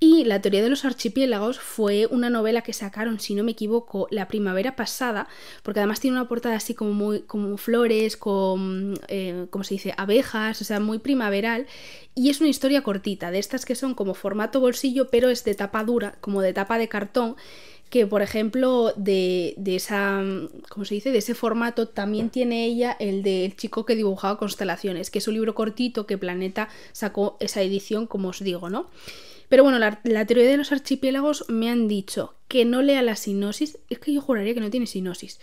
Y 0.00 0.24
La 0.24 0.42
teoría 0.42 0.62
de 0.62 0.68
los 0.68 0.84
archipiélagos 0.84 1.58
fue 1.58 2.06
una 2.06 2.28
novela 2.28 2.60
que 2.60 2.74
sacaron, 2.74 3.20
si 3.20 3.34
no 3.34 3.42
me 3.42 3.52
equivoco, 3.52 4.06
la 4.10 4.28
primavera 4.28 4.76
pasada, 4.76 5.28
porque 5.62 5.80
además 5.80 6.00
tiene 6.00 6.18
una 6.18 6.28
portada 6.28 6.56
así 6.56 6.74
como 6.74 6.92
muy 6.92 7.22
como 7.22 7.56
flores, 7.56 8.18
con, 8.18 8.98
eh, 9.08 9.46
¿cómo 9.48 9.64
se 9.64 9.74
dice?, 9.74 9.94
abejas, 9.96 10.60
o 10.60 10.64
sea, 10.64 10.78
muy 10.78 10.98
primaveral. 10.98 11.66
Y 12.14 12.28
es 12.28 12.40
una 12.40 12.50
historia 12.50 12.82
cortita, 12.82 13.30
de 13.30 13.38
estas 13.38 13.64
que 13.64 13.74
son 13.74 13.94
como 13.94 14.12
formato 14.14 14.60
bolsillo, 14.60 15.08
pero 15.10 15.30
es 15.30 15.42
de 15.44 15.54
tapa 15.54 15.84
dura, 15.84 16.16
como 16.20 16.42
de 16.42 16.52
tapa 16.52 16.76
de 16.76 16.88
cartón, 16.88 17.36
que 17.90 18.06
por 18.06 18.22
ejemplo 18.22 18.92
de, 18.96 19.54
de, 19.56 19.76
esa, 19.76 20.22
¿cómo 20.68 20.84
se 20.84 20.94
dice? 20.94 21.12
De 21.12 21.18
ese 21.18 21.34
formato 21.34 21.88
también 21.88 22.30
tiene 22.30 22.64
ella 22.64 22.96
el 22.98 23.22
del 23.22 23.56
chico 23.56 23.86
que 23.86 23.96
dibujaba 23.96 24.38
constelaciones, 24.38 25.10
que 25.10 25.18
es 25.18 25.28
un 25.28 25.34
libro 25.34 25.54
cortito 25.54 26.06
que 26.06 26.18
Planeta 26.18 26.68
sacó 26.92 27.36
esa 27.40 27.62
edición, 27.62 28.06
como 28.06 28.28
os 28.28 28.42
digo, 28.42 28.70
¿no? 28.70 28.90
Pero 29.48 29.62
bueno, 29.62 29.78
la, 29.78 30.00
la, 30.04 30.26
teoría 30.26 30.50
de 30.50 30.56
los 30.56 30.72
archipiélagos 30.72 31.44
me 31.48 31.70
han 31.70 31.86
dicho 31.86 32.34
que 32.48 32.64
no 32.64 32.82
lea 32.82 33.02
la 33.02 33.14
sinopsis, 33.14 33.78
es 33.90 33.98
que 33.98 34.12
yo 34.12 34.20
juraría 34.20 34.54
que 34.54 34.60
no 34.60 34.70
tiene 34.70 34.86
sinopsis, 34.86 35.38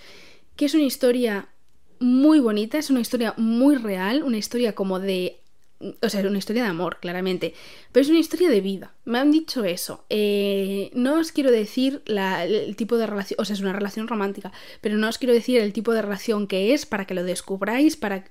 que 0.55 0.65
es 0.65 0.73
una 0.73 0.83
historia 0.83 1.49
muy 1.99 2.39
bonita, 2.39 2.79
es 2.79 2.89
una 2.89 2.99
historia 2.99 3.33
muy 3.37 3.75
real, 3.75 4.23
una 4.23 4.37
historia 4.37 4.73
como 4.73 4.99
de 4.99 5.40
o 6.01 6.09
sea, 6.09 6.19
es 6.19 6.25
una 6.25 6.37
historia 6.37 6.63
de 6.63 6.69
amor, 6.69 6.97
claramente, 6.99 7.53
pero 7.91 8.03
es 8.03 8.09
una 8.09 8.19
historia 8.19 8.49
de 8.49 8.61
vida. 8.61 8.93
Me 9.05 9.19
han 9.19 9.31
dicho 9.31 9.63
eso. 9.63 10.05
Eh, 10.09 10.91
no 10.93 11.19
os 11.19 11.31
quiero 11.31 11.51
decir 11.51 12.01
el 12.05 12.75
tipo 12.75 12.97
de 12.97 13.07
relación, 13.07 13.39
o 13.39 13.45
sea, 13.45 13.53
es 13.53 13.61
una 13.61 13.73
relación 13.73 14.07
romántica, 14.07 14.51
pero 14.81 14.97
no 14.97 15.07
os 15.09 15.17
quiero 15.17 15.33
decir 15.33 15.59
el 15.59 15.73
tipo 15.73 15.93
de 15.93 16.01
relación 16.01 16.47
que 16.47 16.73
es 16.73 16.85
para 16.85 17.05
que 17.05 17.13
lo 17.13 17.23
descubráis, 17.23 17.97
para, 17.97 18.25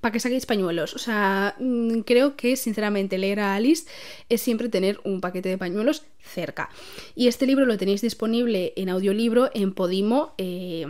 para 0.00 0.12
que 0.12 0.20
saquéis 0.20 0.46
pañuelos. 0.46 0.94
O 0.94 0.98
sea, 0.98 1.54
mm, 1.58 2.00
creo 2.00 2.36
que 2.36 2.56
sinceramente 2.56 3.18
leer 3.18 3.40
a 3.40 3.54
Alice 3.54 3.88
es 4.28 4.40
siempre 4.40 4.68
tener 4.68 5.00
un 5.04 5.20
paquete 5.20 5.48
de 5.48 5.58
pañuelos 5.58 6.04
cerca. 6.20 6.70
Y 7.14 7.28
este 7.28 7.46
libro 7.46 7.66
lo 7.66 7.78
tenéis 7.78 8.00
disponible 8.00 8.72
en 8.76 8.88
audiolibro 8.88 9.50
en 9.54 9.72
Podimo. 9.72 10.34
Eh, 10.38 10.86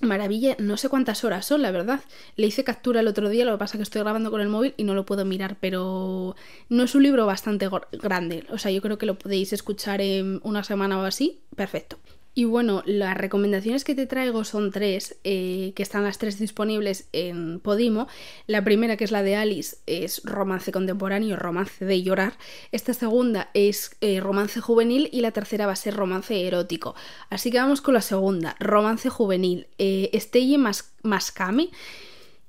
Maravilla, 0.00 0.56
no 0.58 0.76
sé 0.76 0.88
cuántas 0.88 1.24
horas 1.24 1.44
son, 1.46 1.62
la 1.62 1.70
verdad. 1.70 2.00
Le 2.36 2.46
hice 2.46 2.64
captura 2.64 3.00
el 3.00 3.08
otro 3.08 3.28
día, 3.28 3.44
lo 3.44 3.52
que 3.52 3.58
pasa 3.58 3.76
es 3.76 3.78
que 3.78 3.82
estoy 3.82 4.00
grabando 4.00 4.30
con 4.30 4.40
el 4.40 4.48
móvil 4.48 4.74
y 4.76 4.84
no 4.84 4.94
lo 4.94 5.04
puedo 5.04 5.24
mirar, 5.24 5.56
pero 5.60 6.36
no 6.68 6.82
es 6.84 6.94
un 6.94 7.02
libro 7.02 7.26
bastante 7.26 7.68
grande. 7.92 8.44
O 8.50 8.58
sea, 8.58 8.70
yo 8.70 8.80
creo 8.80 8.98
que 8.98 9.06
lo 9.06 9.18
podéis 9.18 9.52
escuchar 9.52 10.00
en 10.00 10.40
una 10.42 10.64
semana 10.64 10.98
o 10.98 11.04
así. 11.04 11.40
Perfecto. 11.54 11.98
Y 12.32 12.44
bueno, 12.44 12.82
las 12.86 13.16
recomendaciones 13.16 13.82
que 13.82 13.96
te 13.96 14.06
traigo 14.06 14.44
son 14.44 14.70
tres, 14.70 15.18
eh, 15.24 15.72
que 15.74 15.82
están 15.82 16.04
las 16.04 16.18
tres 16.18 16.38
disponibles 16.38 17.08
en 17.12 17.58
Podimo. 17.58 18.06
La 18.46 18.62
primera, 18.62 18.96
que 18.96 19.04
es 19.04 19.10
la 19.10 19.24
de 19.24 19.34
Alice, 19.34 19.78
es 19.86 20.22
romance 20.24 20.70
contemporáneo, 20.70 21.36
romance 21.36 21.84
de 21.84 22.02
llorar. 22.02 22.34
Esta 22.70 22.94
segunda 22.94 23.50
es 23.52 23.96
eh, 24.00 24.20
romance 24.20 24.60
juvenil 24.60 25.08
y 25.12 25.22
la 25.22 25.32
tercera 25.32 25.66
va 25.66 25.72
a 25.72 25.76
ser 25.76 25.94
romance 25.94 26.46
erótico. 26.46 26.94
Así 27.30 27.50
que 27.50 27.58
vamos 27.58 27.80
con 27.80 27.94
la 27.94 28.00
segunda, 28.00 28.54
romance 28.60 29.10
juvenil. 29.10 29.66
Eh, 29.78 30.10
Steye 30.14 30.56
Mascami. 31.02 31.72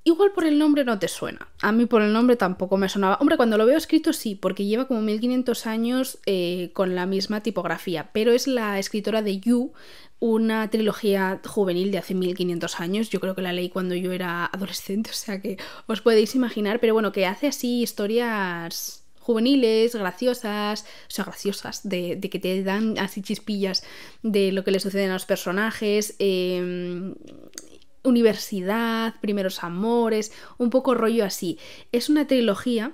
Igual 0.04 0.32
por 0.32 0.44
el 0.44 0.58
nombre 0.58 0.84
no 0.84 0.98
te 0.98 1.06
suena. 1.06 1.48
A 1.60 1.70
mí 1.70 1.86
por 1.86 2.02
el 2.02 2.12
nombre 2.12 2.36
tampoco 2.36 2.76
me 2.76 2.88
sonaba. 2.88 3.18
Hombre, 3.20 3.36
cuando 3.36 3.56
lo 3.56 3.66
veo 3.66 3.78
escrito 3.78 4.12
sí, 4.12 4.34
porque 4.34 4.64
lleva 4.64 4.88
como 4.88 5.00
1500 5.00 5.66
años 5.66 6.18
eh, 6.26 6.70
con 6.72 6.96
la 6.96 7.06
misma 7.06 7.40
tipografía. 7.40 8.10
Pero 8.12 8.32
es 8.32 8.48
la 8.48 8.80
escritora 8.80 9.22
de 9.22 9.38
You, 9.38 9.72
una 10.18 10.68
trilogía 10.70 11.40
juvenil 11.46 11.92
de 11.92 11.98
hace 11.98 12.14
1500 12.14 12.80
años. 12.80 13.10
Yo 13.10 13.20
creo 13.20 13.36
que 13.36 13.42
la 13.42 13.52
leí 13.52 13.68
cuando 13.68 13.94
yo 13.94 14.10
era 14.10 14.46
adolescente, 14.46 15.10
o 15.12 15.14
sea 15.14 15.40
que 15.40 15.56
os 15.86 16.00
podéis 16.00 16.34
imaginar. 16.34 16.80
Pero 16.80 16.94
bueno, 16.94 17.12
que 17.12 17.26
hace 17.26 17.46
así 17.46 17.82
historias 17.82 19.04
juveniles, 19.20 19.94
graciosas, 19.94 20.82
o 20.82 21.10
sea, 21.10 21.24
graciosas, 21.24 21.88
de, 21.88 22.18
que 22.18 22.40
te 22.40 22.64
dan 22.64 22.98
así 22.98 23.22
chispillas 23.22 23.84
de 24.24 24.50
lo 24.50 24.64
que 24.64 24.72
le 24.72 24.80
sucede 24.80 25.06
a 25.06 25.12
los 25.12 25.26
personajes. 25.26 26.16
Eh, 26.18 27.14
universidad, 28.04 29.14
primeros 29.20 29.62
amores, 29.62 30.32
un 30.58 30.70
poco 30.70 30.94
rollo 30.94 31.24
así. 31.24 31.58
Es 31.92 32.08
una 32.08 32.26
trilogía 32.26 32.92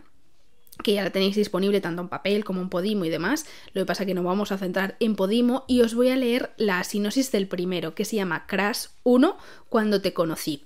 que 0.82 0.94
ya 0.94 1.02
la 1.02 1.10
tenéis 1.10 1.34
disponible 1.34 1.80
tanto 1.80 2.02
en 2.02 2.08
papel 2.08 2.44
como 2.44 2.60
en 2.60 2.68
Podimo 2.68 3.04
y 3.04 3.10
demás. 3.10 3.46
Lo 3.72 3.82
que 3.82 3.86
pasa 3.86 4.04
es 4.04 4.06
que 4.06 4.14
nos 4.14 4.24
vamos 4.24 4.52
a 4.52 4.58
centrar 4.58 4.96
en 5.00 5.16
Podimo 5.16 5.64
y 5.66 5.80
os 5.80 5.94
voy 5.94 6.10
a 6.10 6.16
leer 6.16 6.52
la 6.56 6.84
sinosis 6.84 7.32
del 7.32 7.48
primero, 7.48 7.94
que 7.94 8.04
se 8.04 8.16
llama 8.16 8.46
Crash 8.46 8.86
1, 9.02 9.36
cuando 9.68 10.00
te 10.00 10.12
conocí. 10.12 10.64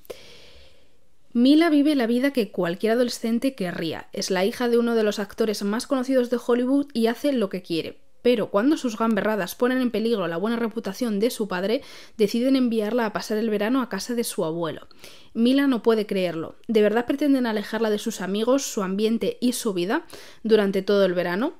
Mila 1.32 1.70
vive 1.70 1.94
la 1.94 2.06
vida 2.06 2.32
que 2.34 2.50
cualquier 2.50 2.92
adolescente 2.92 3.54
querría. 3.54 4.08
Es 4.12 4.30
la 4.30 4.44
hija 4.44 4.68
de 4.68 4.76
uno 4.76 4.94
de 4.94 5.02
los 5.02 5.18
actores 5.18 5.62
más 5.62 5.86
conocidos 5.86 6.28
de 6.28 6.38
Hollywood 6.46 6.88
y 6.92 7.06
hace 7.06 7.32
lo 7.32 7.48
que 7.48 7.62
quiere 7.62 8.01
pero 8.22 8.50
cuando 8.50 8.76
sus 8.76 8.96
gamberradas 8.96 9.54
ponen 9.54 9.80
en 9.80 9.90
peligro 9.90 10.28
la 10.28 10.36
buena 10.36 10.56
reputación 10.56 11.20
de 11.20 11.30
su 11.30 11.48
padre, 11.48 11.82
deciden 12.16 12.56
enviarla 12.56 13.06
a 13.06 13.12
pasar 13.12 13.38
el 13.38 13.50
verano 13.50 13.82
a 13.82 13.88
casa 13.88 14.14
de 14.14 14.24
su 14.24 14.44
abuelo. 14.44 14.86
Mila 15.34 15.66
no 15.66 15.82
puede 15.82 16.06
creerlo. 16.06 16.54
¿De 16.68 16.82
verdad 16.82 17.06
pretenden 17.06 17.46
alejarla 17.46 17.90
de 17.90 17.98
sus 17.98 18.20
amigos, 18.20 18.62
su 18.62 18.82
ambiente 18.82 19.38
y 19.40 19.52
su 19.52 19.74
vida 19.74 20.06
durante 20.42 20.82
todo 20.82 21.04
el 21.04 21.14
verano? 21.14 21.54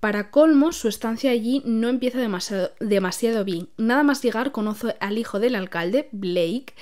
Para 0.00 0.30
colmo, 0.30 0.72
su 0.72 0.88
estancia 0.88 1.30
allí 1.30 1.62
no 1.64 1.88
empieza 1.88 2.20
demasiado, 2.20 2.70
demasiado 2.80 3.44
bien. 3.44 3.68
Nada 3.76 4.02
más 4.02 4.22
llegar 4.22 4.52
conoce 4.52 4.96
al 5.00 5.18
hijo 5.18 5.40
del 5.40 5.54
alcalde, 5.54 6.08
Blake, 6.12 6.74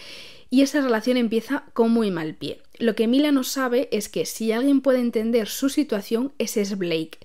y 0.50 0.62
esa 0.62 0.80
relación 0.80 1.16
empieza 1.16 1.64
con 1.72 1.90
muy 1.90 2.10
mal 2.10 2.34
pie. 2.34 2.60
Lo 2.78 2.94
que 2.94 3.06
Mila 3.06 3.32
no 3.32 3.44
sabe 3.44 3.88
es 3.92 4.08
que 4.08 4.26
si 4.26 4.52
alguien 4.52 4.80
puede 4.80 4.98
entender 4.98 5.48
su 5.48 5.68
situación, 5.68 6.32
ese 6.38 6.60
es 6.60 6.76
Blake 6.76 7.18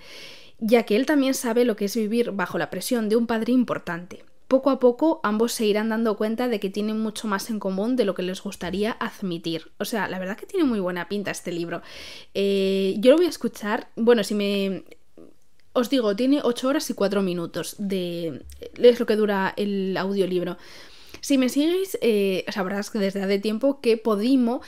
ya 0.60 0.84
que 0.84 0.96
él 0.96 1.06
también 1.06 1.34
sabe 1.34 1.66
lo 1.66 1.76
que 1.76 1.86
es 1.86 1.96
vivir 1.96 2.32
bajo 2.32 2.58
la 2.58 2.70
presión 2.70 3.10
de 3.10 3.16
un 3.16 3.28
padre 3.28 3.54
importante. 3.54 4.24
Poco 4.48 4.72
a 4.72 4.80
poco 4.80 5.20
ambos 5.24 5.52
se 5.52 5.66
irán 5.66 5.90
dando 5.90 6.18
cuenta 6.18 6.48
de 6.48 6.60
que 6.60 6.72
tienen 6.72 7.00
mucho 7.00 7.28
más 7.28 7.52
en 7.52 7.60
común 7.60 7.96
de 7.96 8.04
lo 8.06 8.16
que 8.16 8.24
les 8.24 8.42
gustaría 8.42 8.98
admitir. 9.00 9.72
O 9.78 9.86
sea, 9.86 10.08
la 10.08 10.18
verdad 10.18 10.38
que 10.38 10.48
tiene 10.48 10.66
muy 10.66 10.80
buena 10.80 11.08
pinta 11.08 11.30
este 11.30 11.52
libro. 11.52 11.84
Eh, 12.34 12.96
yo 12.98 13.12
lo 13.12 13.18
voy 13.18 13.28
a 13.28 13.30
escuchar, 13.30 13.90
bueno, 13.96 14.24
si 14.24 14.34
me... 14.34 14.86
Os 15.74 15.92
digo, 15.92 16.16
tiene 16.16 16.42
8 16.44 16.68
horas 16.68 16.90
y 16.90 16.96
4 16.96 17.22
minutos 17.22 17.76
de... 17.78 18.44
es 18.82 19.00
lo 19.00 19.06
que 19.06 19.16
dura 19.16 19.54
el 19.56 19.96
audiolibro. 19.96 20.58
Si 21.22 21.38
me 21.38 21.50
sigues, 21.50 22.00
eh, 22.02 22.44
sabrás 22.50 22.90
que 22.90 22.98
desde 22.98 23.22
hace 23.22 23.38
tiempo 23.38 23.82
que 23.82 23.98
Podimo 23.98 24.62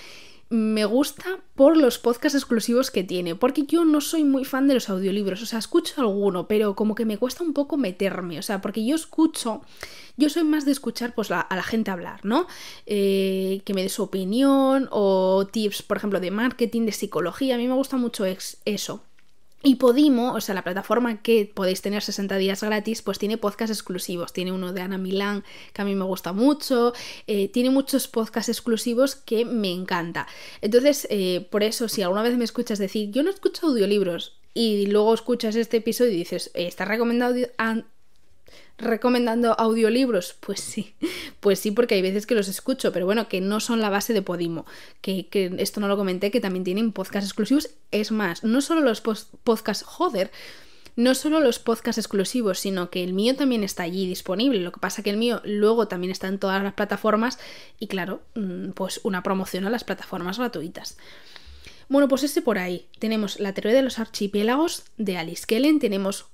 me 0.52 0.84
gusta 0.84 1.40
por 1.56 1.78
los 1.78 1.98
podcasts 1.98 2.36
exclusivos 2.36 2.92
que 2.92 3.06
tiene, 3.06 3.36
porque 3.36 3.64
yo 3.64 3.86
no 3.86 4.02
soy 4.02 4.26
muy 4.26 4.44
fan 4.44 4.68
de 4.68 4.74
los 4.74 4.90
audiolibros, 4.90 5.42
o 5.42 5.46
sea, 5.46 5.60
escucho 5.60 6.02
alguno, 6.02 6.50
pero 6.50 6.76
como 6.76 6.94
que 6.94 7.06
me 7.06 7.18
cuesta 7.18 7.42
un 7.42 7.54
poco 7.54 7.78
meterme, 7.78 8.38
o 8.38 8.42
sea, 8.42 8.60
porque 8.60 8.86
yo 8.86 8.94
escucho, 8.94 9.62
yo 10.18 10.30
soy 10.30 10.44
más 10.44 10.66
de 10.66 10.74
escuchar 10.74 11.16
pues 11.16 11.32
a 11.32 11.48
la 11.50 11.64
gente 11.64 11.90
hablar, 11.90 12.20
¿no? 12.26 12.48
Eh, 12.86 13.62
que 13.64 13.74
me 13.74 13.82
dé 13.82 13.88
su 13.88 14.04
opinión 14.04 14.90
o 14.92 15.48
tips, 15.50 15.84
por 15.84 15.96
ejemplo, 15.96 16.20
de 16.20 16.32
marketing, 16.32 16.86
de 16.86 16.92
psicología, 16.92 17.56
a 17.56 17.58
mí 17.58 17.70
me 17.70 17.74
gusta 17.74 17.96
mucho 17.96 18.26
eso. 18.26 19.04
Y 19.64 19.76
Podimo, 19.76 20.34
o 20.34 20.42
sea, 20.42 20.56
la 20.56 20.64
plataforma 20.64 21.22
que 21.22 21.52
podéis 21.54 21.82
tener 21.82 22.02
60 22.02 22.38
días 22.38 22.64
gratis, 22.64 23.02
pues 23.02 23.20
tiene 23.20 23.38
podcasts 23.38 23.78
exclusivos. 23.78 24.34
Tiene 24.34 24.52
uno 24.52 24.74
de 24.74 24.82
Ana 24.82 24.98
Milán 24.98 25.44
que 25.74 25.82
a 25.82 25.86
mí 25.86 25.94
me 25.94 26.06
gusta 26.06 26.34
mucho. 26.34 26.94
Eh, 27.28 27.48
tiene 27.50 27.70
muchos 27.70 28.08
podcasts 28.08 28.50
exclusivos 28.50 29.16
que 29.16 29.46
me 29.46 29.72
encanta. 29.72 30.28
Entonces, 30.62 31.08
eh, 31.10 31.48
por 31.52 31.64
eso, 31.64 31.88
si 31.88 32.02
alguna 32.02 32.24
vez 32.24 32.38
me 32.38 32.44
escuchas 32.44 32.80
decir, 32.80 33.12
yo 33.12 33.22
no 33.22 33.30
escucho 33.30 33.68
audiolibros, 33.68 34.38
y 34.54 34.88
luego 34.88 35.14
escuchas 35.14 35.56
este 35.56 35.78
episodio 35.78 36.12
y 36.12 36.18
dices, 36.18 36.52
eh, 36.54 36.68
está 36.68 36.86
recomendado 36.86 37.36
recomendando 38.78 39.60
audiolibros? 39.60 40.36
Pues 40.40 40.60
sí, 40.60 40.96
pues 41.40 41.60
sí, 41.60 41.72
porque 41.72 41.96
hay 41.96 42.02
veces 42.02 42.26
que 42.26 42.36
los 42.36 42.48
escucho, 42.48 42.92
pero 42.92 43.06
bueno, 43.06 43.28
que 43.28 43.42
no 43.42 43.60
son 43.60 43.82
la 43.82 43.90
base 43.90 44.14
de 44.14 44.22
Podimo, 44.22 44.66
que, 45.02 45.28
esto 45.60 45.80
no 45.80 45.88
lo 45.88 45.98
comenté, 45.98 46.32
que 46.32 46.42
también 46.42 46.64
tienen 46.64 46.92
podcasts 46.92 47.30
exclusivos. 47.30 47.70
Es 47.92 48.12
más, 48.12 48.44
no 48.44 48.62
solo 48.62 48.82
los 48.82 49.02
podcasts, 49.02 49.84
joder, 49.84 50.32
no 50.96 51.16
solo 51.16 51.40
los 51.40 51.60
podcasts 51.60 51.98
exclusivos, 51.98 52.60
sino 52.60 52.90
que 52.90 53.04
el 53.04 53.14
mío 53.14 53.36
también 53.36 53.64
está 53.64 53.84
allí 53.84 54.08
disponible. 54.08 54.60
Lo 54.60 54.72
que 54.72 54.80
pasa 54.80 55.04
que 55.04 55.10
el 55.10 55.18
mío 55.18 55.42
luego 55.46 55.88
también 55.88 56.12
está 56.12 56.28
en 56.28 56.40
todas 56.40 56.62
las 56.62 56.74
plataformas 56.74 57.40
y 57.80 57.88
claro, 57.88 58.22
mm, 58.36 58.72
pues 58.72 59.00
una 59.04 59.24
promoción 59.24 59.66
a 59.66 59.70
las 59.70 59.84
plataformas 59.84 60.38
gratuitas. 60.38 60.98
Bueno, 61.92 62.08
pues 62.08 62.24
ese 62.24 62.42
por 62.42 62.58
ahí. 62.58 62.86
Tenemos 63.00 63.42
la 63.42 63.54
teoría 63.54 63.76
de 63.76 63.82
los 63.82 64.00
archipiélagos 64.00 64.86
de 64.96 65.18
Alice 65.18 65.44
Kellen, 65.46 65.80
tenemos 65.80 66.26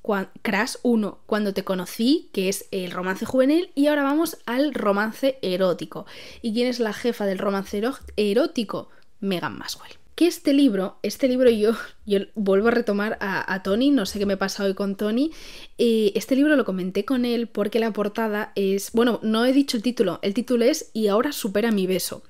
Crash 0.44 0.76
1, 0.84 1.22
Cuando 1.26 1.56
te 1.56 1.64
conocí, 1.64 2.30
que 2.32 2.48
es 2.48 2.68
el 2.70 2.92
romance 2.92 3.26
juvenil, 3.26 3.72
y 3.74 3.88
ahora 3.88 4.04
vamos 4.04 4.38
al 4.46 4.76
romance 4.76 5.40
erótico. 5.42 6.06
¿Y 6.44 6.54
quién 6.54 6.68
es 6.68 6.80
la 6.80 6.94
jefa 6.94 7.26
del 7.26 7.40
romance 7.40 7.82
erótico? 8.18 8.90
Megan 9.20 9.58
Maswell. 9.58 9.94
Que 10.14 10.28
este 10.28 10.54
libro, 10.54 11.00
este 11.02 11.28
libro 11.28 11.50
yo, 11.50 11.72
yo 12.06 12.20
vuelvo 12.36 12.68
a 12.68 12.72
retomar 12.72 13.18
a, 13.20 13.64
Tony, 13.64 13.90
no 13.90 14.06
sé 14.06 14.20
qué 14.20 14.28
me 14.28 14.38
pasa 14.38 14.64
hoy 14.64 14.76
con 14.76 14.96
Tony, 14.96 15.32
eh, 15.80 16.12
este 16.14 16.36
libro 16.36 16.56
lo 16.56 16.66
comenté 16.66 17.04
con 17.04 17.26
él 17.26 17.48
porque 17.48 17.80
la 17.80 17.94
portada 17.94 18.52
es, 18.54 18.92
bueno, 18.92 19.20
no 19.24 19.44
he 19.44 19.54
dicho 19.54 19.76
el 19.76 19.82
título, 19.82 20.20
el 20.22 20.36
título 20.36 20.66
es 20.66 20.92
Y 20.94 21.08
ahora 21.08 21.32
supera 21.32 21.72
mi 21.72 21.88
beso. 21.88 22.22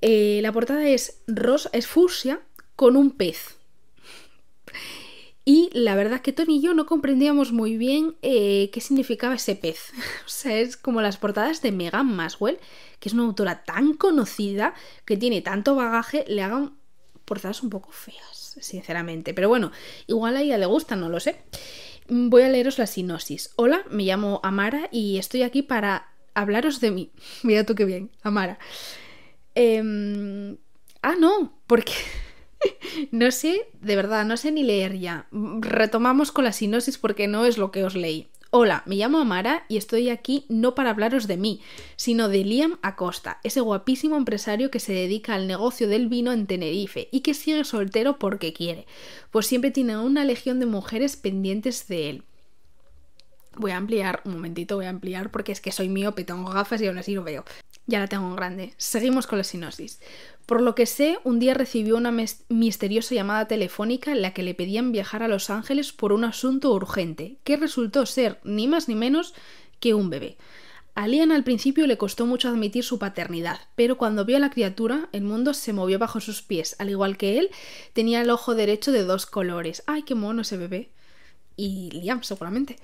Eh, 0.00 0.40
la 0.42 0.52
portada 0.52 0.88
es 0.88 1.22
rosa, 1.26 1.70
es 1.72 1.86
fucsia 1.86 2.40
con 2.78 2.96
un 2.96 3.10
pez. 3.10 3.56
Y 5.44 5.68
la 5.72 5.96
verdad 5.96 6.14
es 6.14 6.20
que 6.20 6.32
Tony 6.32 6.58
y 6.58 6.62
yo 6.62 6.74
no 6.74 6.86
comprendíamos 6.86 7.50
muy 7.50 7.76
bien 7.76 8.14
eh, 8.22 8.70
qué 8.72 8.80
significaba 8.80 9.34
ese 9.34 9.56
pez. 9.56 9.92
o 10.26 10.28
sea, 10.28 10.56
es 10.56 10.76
como 10.76 11.00
las 11.00 11.16
portadas 11.16 11.60
de 11.60 11.72
Megan 11.72 12.06
Maswell, 12.06 12.60
que 13.00 13.08
es 13.08 13.14
una 13.14 13.24
autora 13.24 13.64
tan 13.64 13.94
conocida, 13.94 14.74
que 15.04 15.16
tiene 15.16 15.42
tanto 15.42 15.74
bagaje, 15.74 16.24
le 16.28 16.40
hagan 16.40 16.76
portadas 17.24 17.64
un 17.64 17.70
poco 17.70 17.90
feas, 17.90 18.56
sinceramente. 18.60 19.34
Pero 19.34 19.48
bueno, 19.48 19.72
igual 20.06 20.36
a 20.36 20.42
ella 20.42 20.56
le 20.56 20.66
gustan, 20.66 21.00
no 21.00 21.08
lo 21.08 21.18
sé. 21.18 21.34
voy 22.06 22.42
a 22.42 22.48
leeros 22.48 22.78
la 22.78 22.86
sinopsis. 22.86 23.50
Hola, 23.56 23.82
me 23.90 24.04
llamo 24.04 24.38
Amara 24.44 24.88
y 24.92 25.18
estoy 25.18 25.42
aquí 25.42 25.62
para 25.62 26.12
hablaros 26.32 26.78
de 26.78 26.92
mí. 26.92 27.10
Mira 27.42 27.66
tú 27.66 27.74
qué 27.74 27.84
bien, 27.84 28.12
Amara. 28.22 28.60
Em, 29.56 30.58
ah, 31.02 31.16
no, 31.18 31.58
porque 31.66 31.94
no 33.10 33.30
sé, 33.30 33.68
de 33.80 33.96
verdad, 33.96 34.24
no 34.24 34.36
sé 34.36 34.52
ni 34.52 34.62
leer 34.62 34.98
ya. 34.98 35.26
Retomamos 35.32 36.32
con 36.32 36.44
la 36.44 36.52
sinopsis 36.52 36.98
porque 36.98 37.28
no 37.28 37.44
es 37.44 37.58
lo 37.58 37.70
que 37.70 37.84
os 37.84 37.94
leí. 37.94 38.28
Hola, 38.50 38.82
me 38.86 38.96
llamo 38.96 39.18
Amara 39.18 39.66
y 39.68 39.76
estoy 39.76 40.08
aquí 40.08 40.46
no 40.48 40.74
para 40.74 40.88
hablaros 40.88 41.26
de 41.26 41.36
mí, 41.36 41.60
sino 41.96 42.30
de 42.30 42.44
Liam 42.44 42.78
Acosta, 42.80 43.40
ese 43.44 43.60
guapísimo 43.60 44.16
empresario 44.16 44.70
que 44.70 44.80
se 44.80 44.94
dedica 44.94 45.34
al 45.34 45.46
negocio 45.46 45.86
del 45.86 46.08
vino 46.08 46.32
en 46.32 46.46
Tenerife 46.46 47.08
y 47.12 47.20
que 47.20 47.34
sigue 47.34 47.62
soltero 47.64 48.18
porque 48.18 48.54
quiere, 48.54 48.86
pues 49.30 49.46
siempre 49.46 49.70
tiene 49.70 49.98
una 49.98 50.24
legión 50.24 50.60
de 50.60 50.66
mujeres 50.66 51.16
pendientes 51.16 51.88
de 51.88 52.08
él. 52.08 52.22
Voy 53.54 53.72
a 53.72 53.76
ampliar, 53.76 54.22
un 54.24 54.32
momentito, 54.32 54.76
voy 54.76 54.86
a 54.86 54.90
ampliar 54.90 55.30
porque 55.30 55.52
es 55.52 55.60
que 55.60 55.70
soy 55.70 55.90
miope, 55.90 56.24
tengo 56.24 56.50
gafas 56.50 56.80
y 56.80 56.86
aún 56.86 56.96
así 56.96 57.14
lo 57.14 57.24
veo. 57.24 57.44
Ya 57.88 58.00
la 58.00 58.06
tengo 58.06 58.28
en 58.28 58.36
grande. 58.36 58.74
Seguimos 58.76 59.26
con 59.26 59.38
la 59.38 59.44
sinopsis. 59.44 59.98
Por 60.44 60.60
lo 60.60 60.74
que 60.74 60.84
sé, 60.84 61.18
un 61.24 61.38
día 61.38 61.54
recibió 61.54 61.96
una 61.96 62.12
misteriosa 62.50 63.14
llamada 63.14 63.48
telefónica 63.48 64.12
en 64.12 64.20
la 64.20 64.34
que 64.34 64.42
le 64.42 64.54
pedían 64.54 64.92
viajar 64.92 65.22
a 65.22 65.28
Los 65.28 65.48
Ángeles 65.48 65.92
por 65.92 66.12
un 66.12 66.24
asunto 66.24 66.70
urgente, 66.70 67.38
que 67.44 67.56
resultó 67.56 68.04
ser 68.04 68.40
ni 68.44 68.68
más 68.68 68.88
ni 68.88 68.94
menos 68.94 69.32
que 69.80 69.94
un 69.94 70.10
bebé. 70.10 70.36
A 70.94 71.08
Lian 71.08 71.32
al 71.32 71.44
principio 71.44 71.86
le 71.86 71.96
costó 71.96 72.26
mucho 72.26 72.50
admitir 72.50 72.84
su 72.84 72.98
paternidad, 72.98 73.58
pero 73.74 73.96
cuando 73.96 74.26
vio 74.26 74.36
a 74.36 74.40
la 74.40 74.50
criatura, 74.50 75.08
el 75.12 75.22
mundo 75.22 75.54
se 75.54 75.72
movió 75.72 75.98
bajo 75.98 76.20
sus 76.20 76.42
pies. 76.42 76.76
Al 76.78 76.90
igual 76.90 77.16
que 77.16 77.38
él, 77.38 77.48
tenía 77.94 78.20
el 78.20 78.28
ojo 78.28 78.54
derecho 78.54 78.92
de 78.92 79.04
dos 79.04 79.24
colores. 79.24 79.82
¡Ay, 79.86 80.02
qué 80.02 80.14
mono 80.14 80.42
ese 80.42 80.58
bebé! 80.58 80.90
Y 81.56 81.90
Liam, 81.92 82.22
seguramente. 82.22 82.76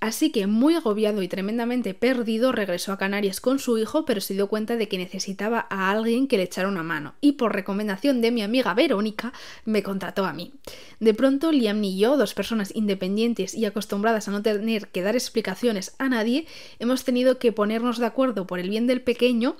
Así 0.00 0.30
que, 0.30 0.46
muy 0.46 0.74
agobiado 0.76 1.22
y 1.22 1.28
tremendamente 1.28 1.92
perdido, 1.92 2.52
regresó 2.52 2.92
a 2.92 2.98
Canarias 2.98 3.40
con 3.40 3.58
su 3.58 3.78
hijo, 3.78 4.04
pero 4.04 4.20
se 4.20 4.34
dio 4.34 4.46
cuenta 4.46 4.76
de 4.76 4.86
que 4.86 4.96
necesitaba 4.96 5.66
a 5.70 5.90
alguien 5.90 6.28
que 6.28 6.36
le 6.36 6.44
echara 6.44 6.68
una 6.68 6.84
mano, 6.84 7.14
y 7.20 7.32
por 7.32 7.52
recomendación 7.52 8.20
de 8.20 8.30
mi 8.30 8.42
amiga 8.42 8.74
Verónica, 8.74 9.32
me 9.64 9.82
contrató 9.82 10.24
a 10.24 10.32
mí. 10.32 10.52
De 11.00 11.14
pronto, 11.14 11.50
Liam 11.50 11.82
y 11.82 11.98
yo, 11.98 12.16
dos 12.16 12.34
personas 12.34 12.72
independientes 12.76 13.54
y 13.54 13.64
acostumbradas 13.64 14.28
a 14.28 14.30
no 14.30 14.40
tener 14.40 14.86
que 14.88 15.02
dar 15.02 15.16
explicaciones 15.16 15.96
a 15.98 16.08
nadie, 16.08 16.46
hemos 16.78 17.02
tenido 17.02 17.38
que 17.40 17.50
ponernos 17.50 17.98
de 17.98 18.06
acuerdo 18.06 18.46
por 18.46 18.60
el 18.60 18.70
bien 18.70 18.86
del 18.86 19.00
pequeño 19.00 19.56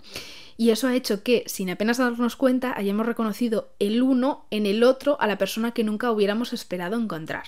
y 0.57 0.71
eso 0.71 0.89
ha 0.89 0.95
hecho 0.95 1.23
que, 1.23 1.45
sin 1.47 1.71
apenas 1.71 1.99
darnos 1.99 2.37
cuenta, 2.37 2.77
hayamos 2.77 3.07
reconocido 3.07 3.71
el 3.79 4.03
uno 4.03 4.45
en 4.51 4.67
el 4.67 4.83
otro 4.83 5.17
a 5.21 5.27
la 5.27 5.39
persona 5.39 5.73
que 5.73 5.85
nunca 5.85 6.11
hubiéramos 6.11 6.53
esperado 6.53 6.97
encontrar. 6.97 7.45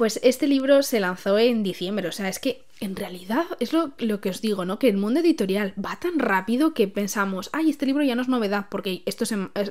Pues 0.00 0.18
este 0.22 0.46
libro 0.46 0.82
se 0.82 0.98
lanzó 0.98 1.38
en 1.38 1.62
diciembre, 1.62 2.08
o 2.08 2.12
sea, 2.12 2.30
es 2.30 2.38
que 2.38 2.64
en 2.80 2.96
realidad 2.96 3.44
es 3.58 3.74
lo, 3.74 3.94
que 3.98 4.30
os 4.30 4.40
digo, 4.40 4.64
¿no? 4.64 4.78
Que 4.78 4.88
el 4.88 4.96
mundo 4.96 5.20
editorial 5.20 5.74
va 5.76 6.00
tan 6.00 6.18
rápido 6.18 6.72
que 6.72 6.88
pensamos, 6.88 7.50
ay, 7.52 7.68
este 7.68 7.84
libro 7.84 8.02
ya 8.02 8.14
no 8.14 8.22
es 8.22 8.28
novedad, 8.28 8.68
porque 8.70 9.02
esto 9.04 9.26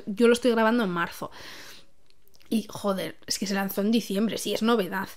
yo 0.06 0.28
lo 0.28 0.32
estoy 0.32 0.52
grabando 0.52 0.84
en 0.84 0.90
marzo. 0.90 1.32
Y 2.48 2.68
joder, 2.68 3.16
es 3.26 3.40
que 3.40 3.48
se 3.48 3.54
lanzó 3.54 3.80
en 3.80 3.90
diciembre, 3.90 4.38
sí, 4.38 4.54
es 4.54 4.62
novedad. 4.62 5.08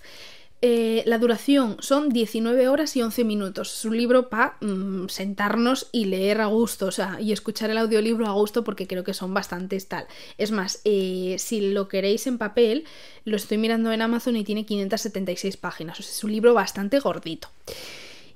Eh, 0.65 1.03
la 1.05 1.17
duración 1.17 1.75
son 1.79 2.07
19 2.07 2.69
horas 2.69 2.95
y 2.95 3.01
11 3.01 3.25
minutos. 3.25 3.79
Es 3.79 3.83
un 3.83 3.97
libro 3.97 4.29
para 4.29 4.55
mm, 4.61 5.09
sentarnos 5.09 5.89
y 5.91 6.05
leer 6.05 6.39
a 6.39 6.45
gusto, 6.45 6.85
o 6.85 6.91
sea, 6.91 7.19
y 7.19 7.33
escuchar 7.33 7.69
el 7.69 7.77
audiolibro 7.77 8.27
a 8.27 8.31
gusto 8.31 8.63
porque 8.63 8.87
creo 8.87 9.03
que 9.03 9.13
son 9.13 9.33
bastantes 9.33 9.89
tal. 9.89 10.07
Es 10.37 10.51
más, 10.51 10.79
eh, 10.85 11.35
si 11.37 11.73
lo 11.73 11.89
queréis 11.89 12.27
en 12.27 12.37
papel, 12.37 12.85
lo 13.25 13.35
estoy 13.35 13.57
mirando 13.57 13.91
en 13.91 14.01
Amazon 14.01 14.37
y 14.37 14.45
tiene 14.45 14.65
576 14.65 15.57
páginas. 15.57 15.99
O 15.99 16.03
sea, 16.03 16.13
es 16.13 16.23
un 16.23 16.31
libro 16.31 16.53
bastante 16.53 16.97
gordito. 16.99 17.49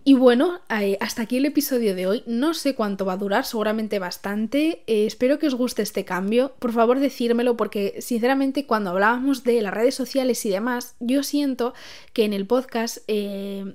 Y 0.07 0.13
bueno, 0.13 0.61
eh, 0.69 0.97
hasta 1.01 1.23
aquí 1.23 1.35
el 1.35 1.43
episodio 1.43 1.93
de 1.93 2.07
hoy. 2.07 2.23
No 2.25 2.53
sé 2.53 2.75
cuánto 2.75 3.03
va 3.03 3.11
a 3.11 3.17
durar, 3.17 3.43
seguramente 3.43 3.99
bastante. 3.99 4.81
Eh, 4.87 5.05
espero 5.05 5.37
que 5.37 5.47
os 5.47 5.53
guste 5.53 5.81
este 5.81 6.05
cambio. 6.05 6.53
Por 6.59 6.71
favor, 6.71 7.01
decírmelo 7.01 7.57
porque 7.57 7.95
sinceramente 7.99 8.65
cuando 8.65 8.91
hablábamos 8.91 9.43
de 9.43 9.61
las 9.61 9.73
redes 9.73 9.95
sociales 9.95 10.45
y 10.45 10.49
demás, 10.49 10.95
yo 11.01 11.23
siento 11.23 11.73
que 12.13 12.23
en 12.23 12.31
el 12.31 12.47
podcast 12.47 12.99
eh, 13.09 13.65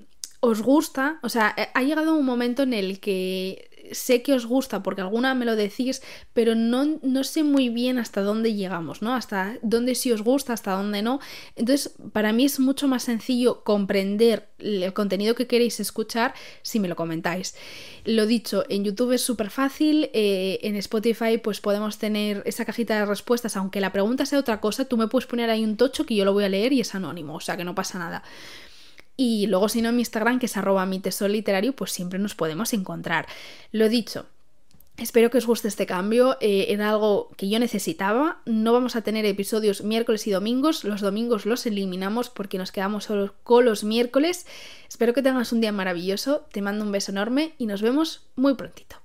os 0.41 0.63
gusta, 0.63 1.19
o 1.23 1.29
sea, 1.29 1.55
ha 1.75 1.83
llegado 1.83 2.17
un 2.17 2.25
momento 2.25 2.63
en 2.63 2.73
el 2.73 2.99
que 2.99 3.69
sé 3.93 4.23
que 4.23 4.35
os 4.35 4.47
gusta 4.47 4.83
porque 4.83 5.01
alguna 5.01 5.35
me 5.35 5.45
lo 5.45 5.57
decís, 5.57 6.03
pero 6.33 6.55
no, 6.55 6.99
no 7.03 7.25
sé 7.25 7.43
muy 7.43 7.69
bien 7.69 7.99
hasta 7.99 8.23
dónde 8.23 8.55
llegamos, 8.55 9.03
¿no? 9.03 9.15
Hasta 9.15 9.59
dónde 9.63 9.95
sí 9.95 10.13
os 10.13 10.23
gusta, 10.23 10.53
hasta 10.53 10.73
dónde 10.73 11.03
no. 11.03 11.21
Entonces, 11.57 11.95
para 12.13 12.33
mí 12.33 12.45
es 12.45 12.61
mucho 12.61 12.89
más 12.89 13.05
sencillo 13.05 13.63
comprender 13.65 14.49
el 14.59 14.93
contenido 14.93 15.35
que 15.35 15.47
queréis 15.47 15.81
escuchar 15.81 16.35
si 16.63 16.81
me 16.81 16.89
lo 16.89 16.97
comentáis. 16.97 17.55
Lo 18.05 18.27
dicho, 18.27 18.65
en 18.69 18.85
YouTube 18.85 19.13
es 19.13 19.23
súper 19.23 19.51
fácil, 19.51 20.11
eh, 20.13 20.59
en 20.63 20.77
Spotify 20.77 21.39
pues 21.39 21.61
podemos 21.61 21.99
tener 21.99 22.43
esa 22.47 22.65
cajita 22.65 22.99
de 22.99 23.07
respuestas, 23.07 23.57
aunque 23.57 23.81
la 23.81 23.93
pregunta 23.93 24.27
sea 24.27 24.39
otra 24.39 24.61
cosa, 24.61 24.85
tú 24.85 24.97
me 24.97 25.09
puedes 25.09 25.27
poner 25.27 25.51
ahí 25.51 25.65
un 25.65 25.77
tocho 25.77 26.07
que 26.07 26.15
yo 26.15 26.25
lo 26.25 26.33
voy 26.33 26.45
a 26.45 26.49
leer 26.49 26.73
y 26.73 26.81
es 26.81 26.95
anónimo, 26.95 27.35
o 27.35 27.41
sea 27.41 27.57
que 27.57 27.65
no 27.65 27.75
pasa 27.75 27.99
nada. 27.99 28.23
Y 29.17 29.47
luego 29.47 29.69
si 29.69 29.83
no 29.83 29.91
en 29.91 29.97
mi 29.97 30.03
Instagram, 30.03 30.39
que 30.39 30.47
es 30.47 30.57
arroba 30.57 30.87
mi 30.87 31.01
tesoro 31.01 31.33
literario, 31.33 31.75
pues 31.75 31.93
siempre 31.93 32.19
nos 32.19 32.35
podemos 32.35 32.73
encontrar. 32.73 33.27
Lo 33.71 33.89
dicho, 33.89 34.27
Espero 34.99 35.31
que 35.31 35.39
os 35.39 35.47
guste 35.47 35.69
este 35.69 35.87
cambio, 35.87 36.37
eh, 36.41 36.67
era 36.69 36.91
algo 36.91 37.31
que 37.37 37.49
yo 37.49 37.59
necesitaba. 37.59 38.43
No 38.45 38.73
vamos 38.75 38.95
a 38.95 39.01
tener 39.01 39.25
episodios 39.25 39.83
miércoles 39.83 40.27
y 40.27 40.31
domingos, 40.31 40.85
los 40.85 41.01
domingos 41.01 41.47
los 41.47 41.65
eliminamos 41.65 42.29
porque 42.29 42.59
nos 42.59 42.73
quedamos 42.73 43.05
solo 43.05 43.35
con 43.43 43.65
los 43.65 43.85
miércoles. 43.85 44.47
Espero 44.89 45.15
que 45.15 45.23
tengas 45.23 45.51
un 45.53 45.63
día 45.63 45.73
maravilloso, 45.73 46.47
te 46.53 46.61
mando 46.61 46.85
un 46.85 46.93
beso 46.93 47.11
enorme 47.11 47.55
y 47.59 47.67
nos 47.67 47.81
vemos 47.81 48.27
muy 48.37 48.55
prontito. 48.55 49.02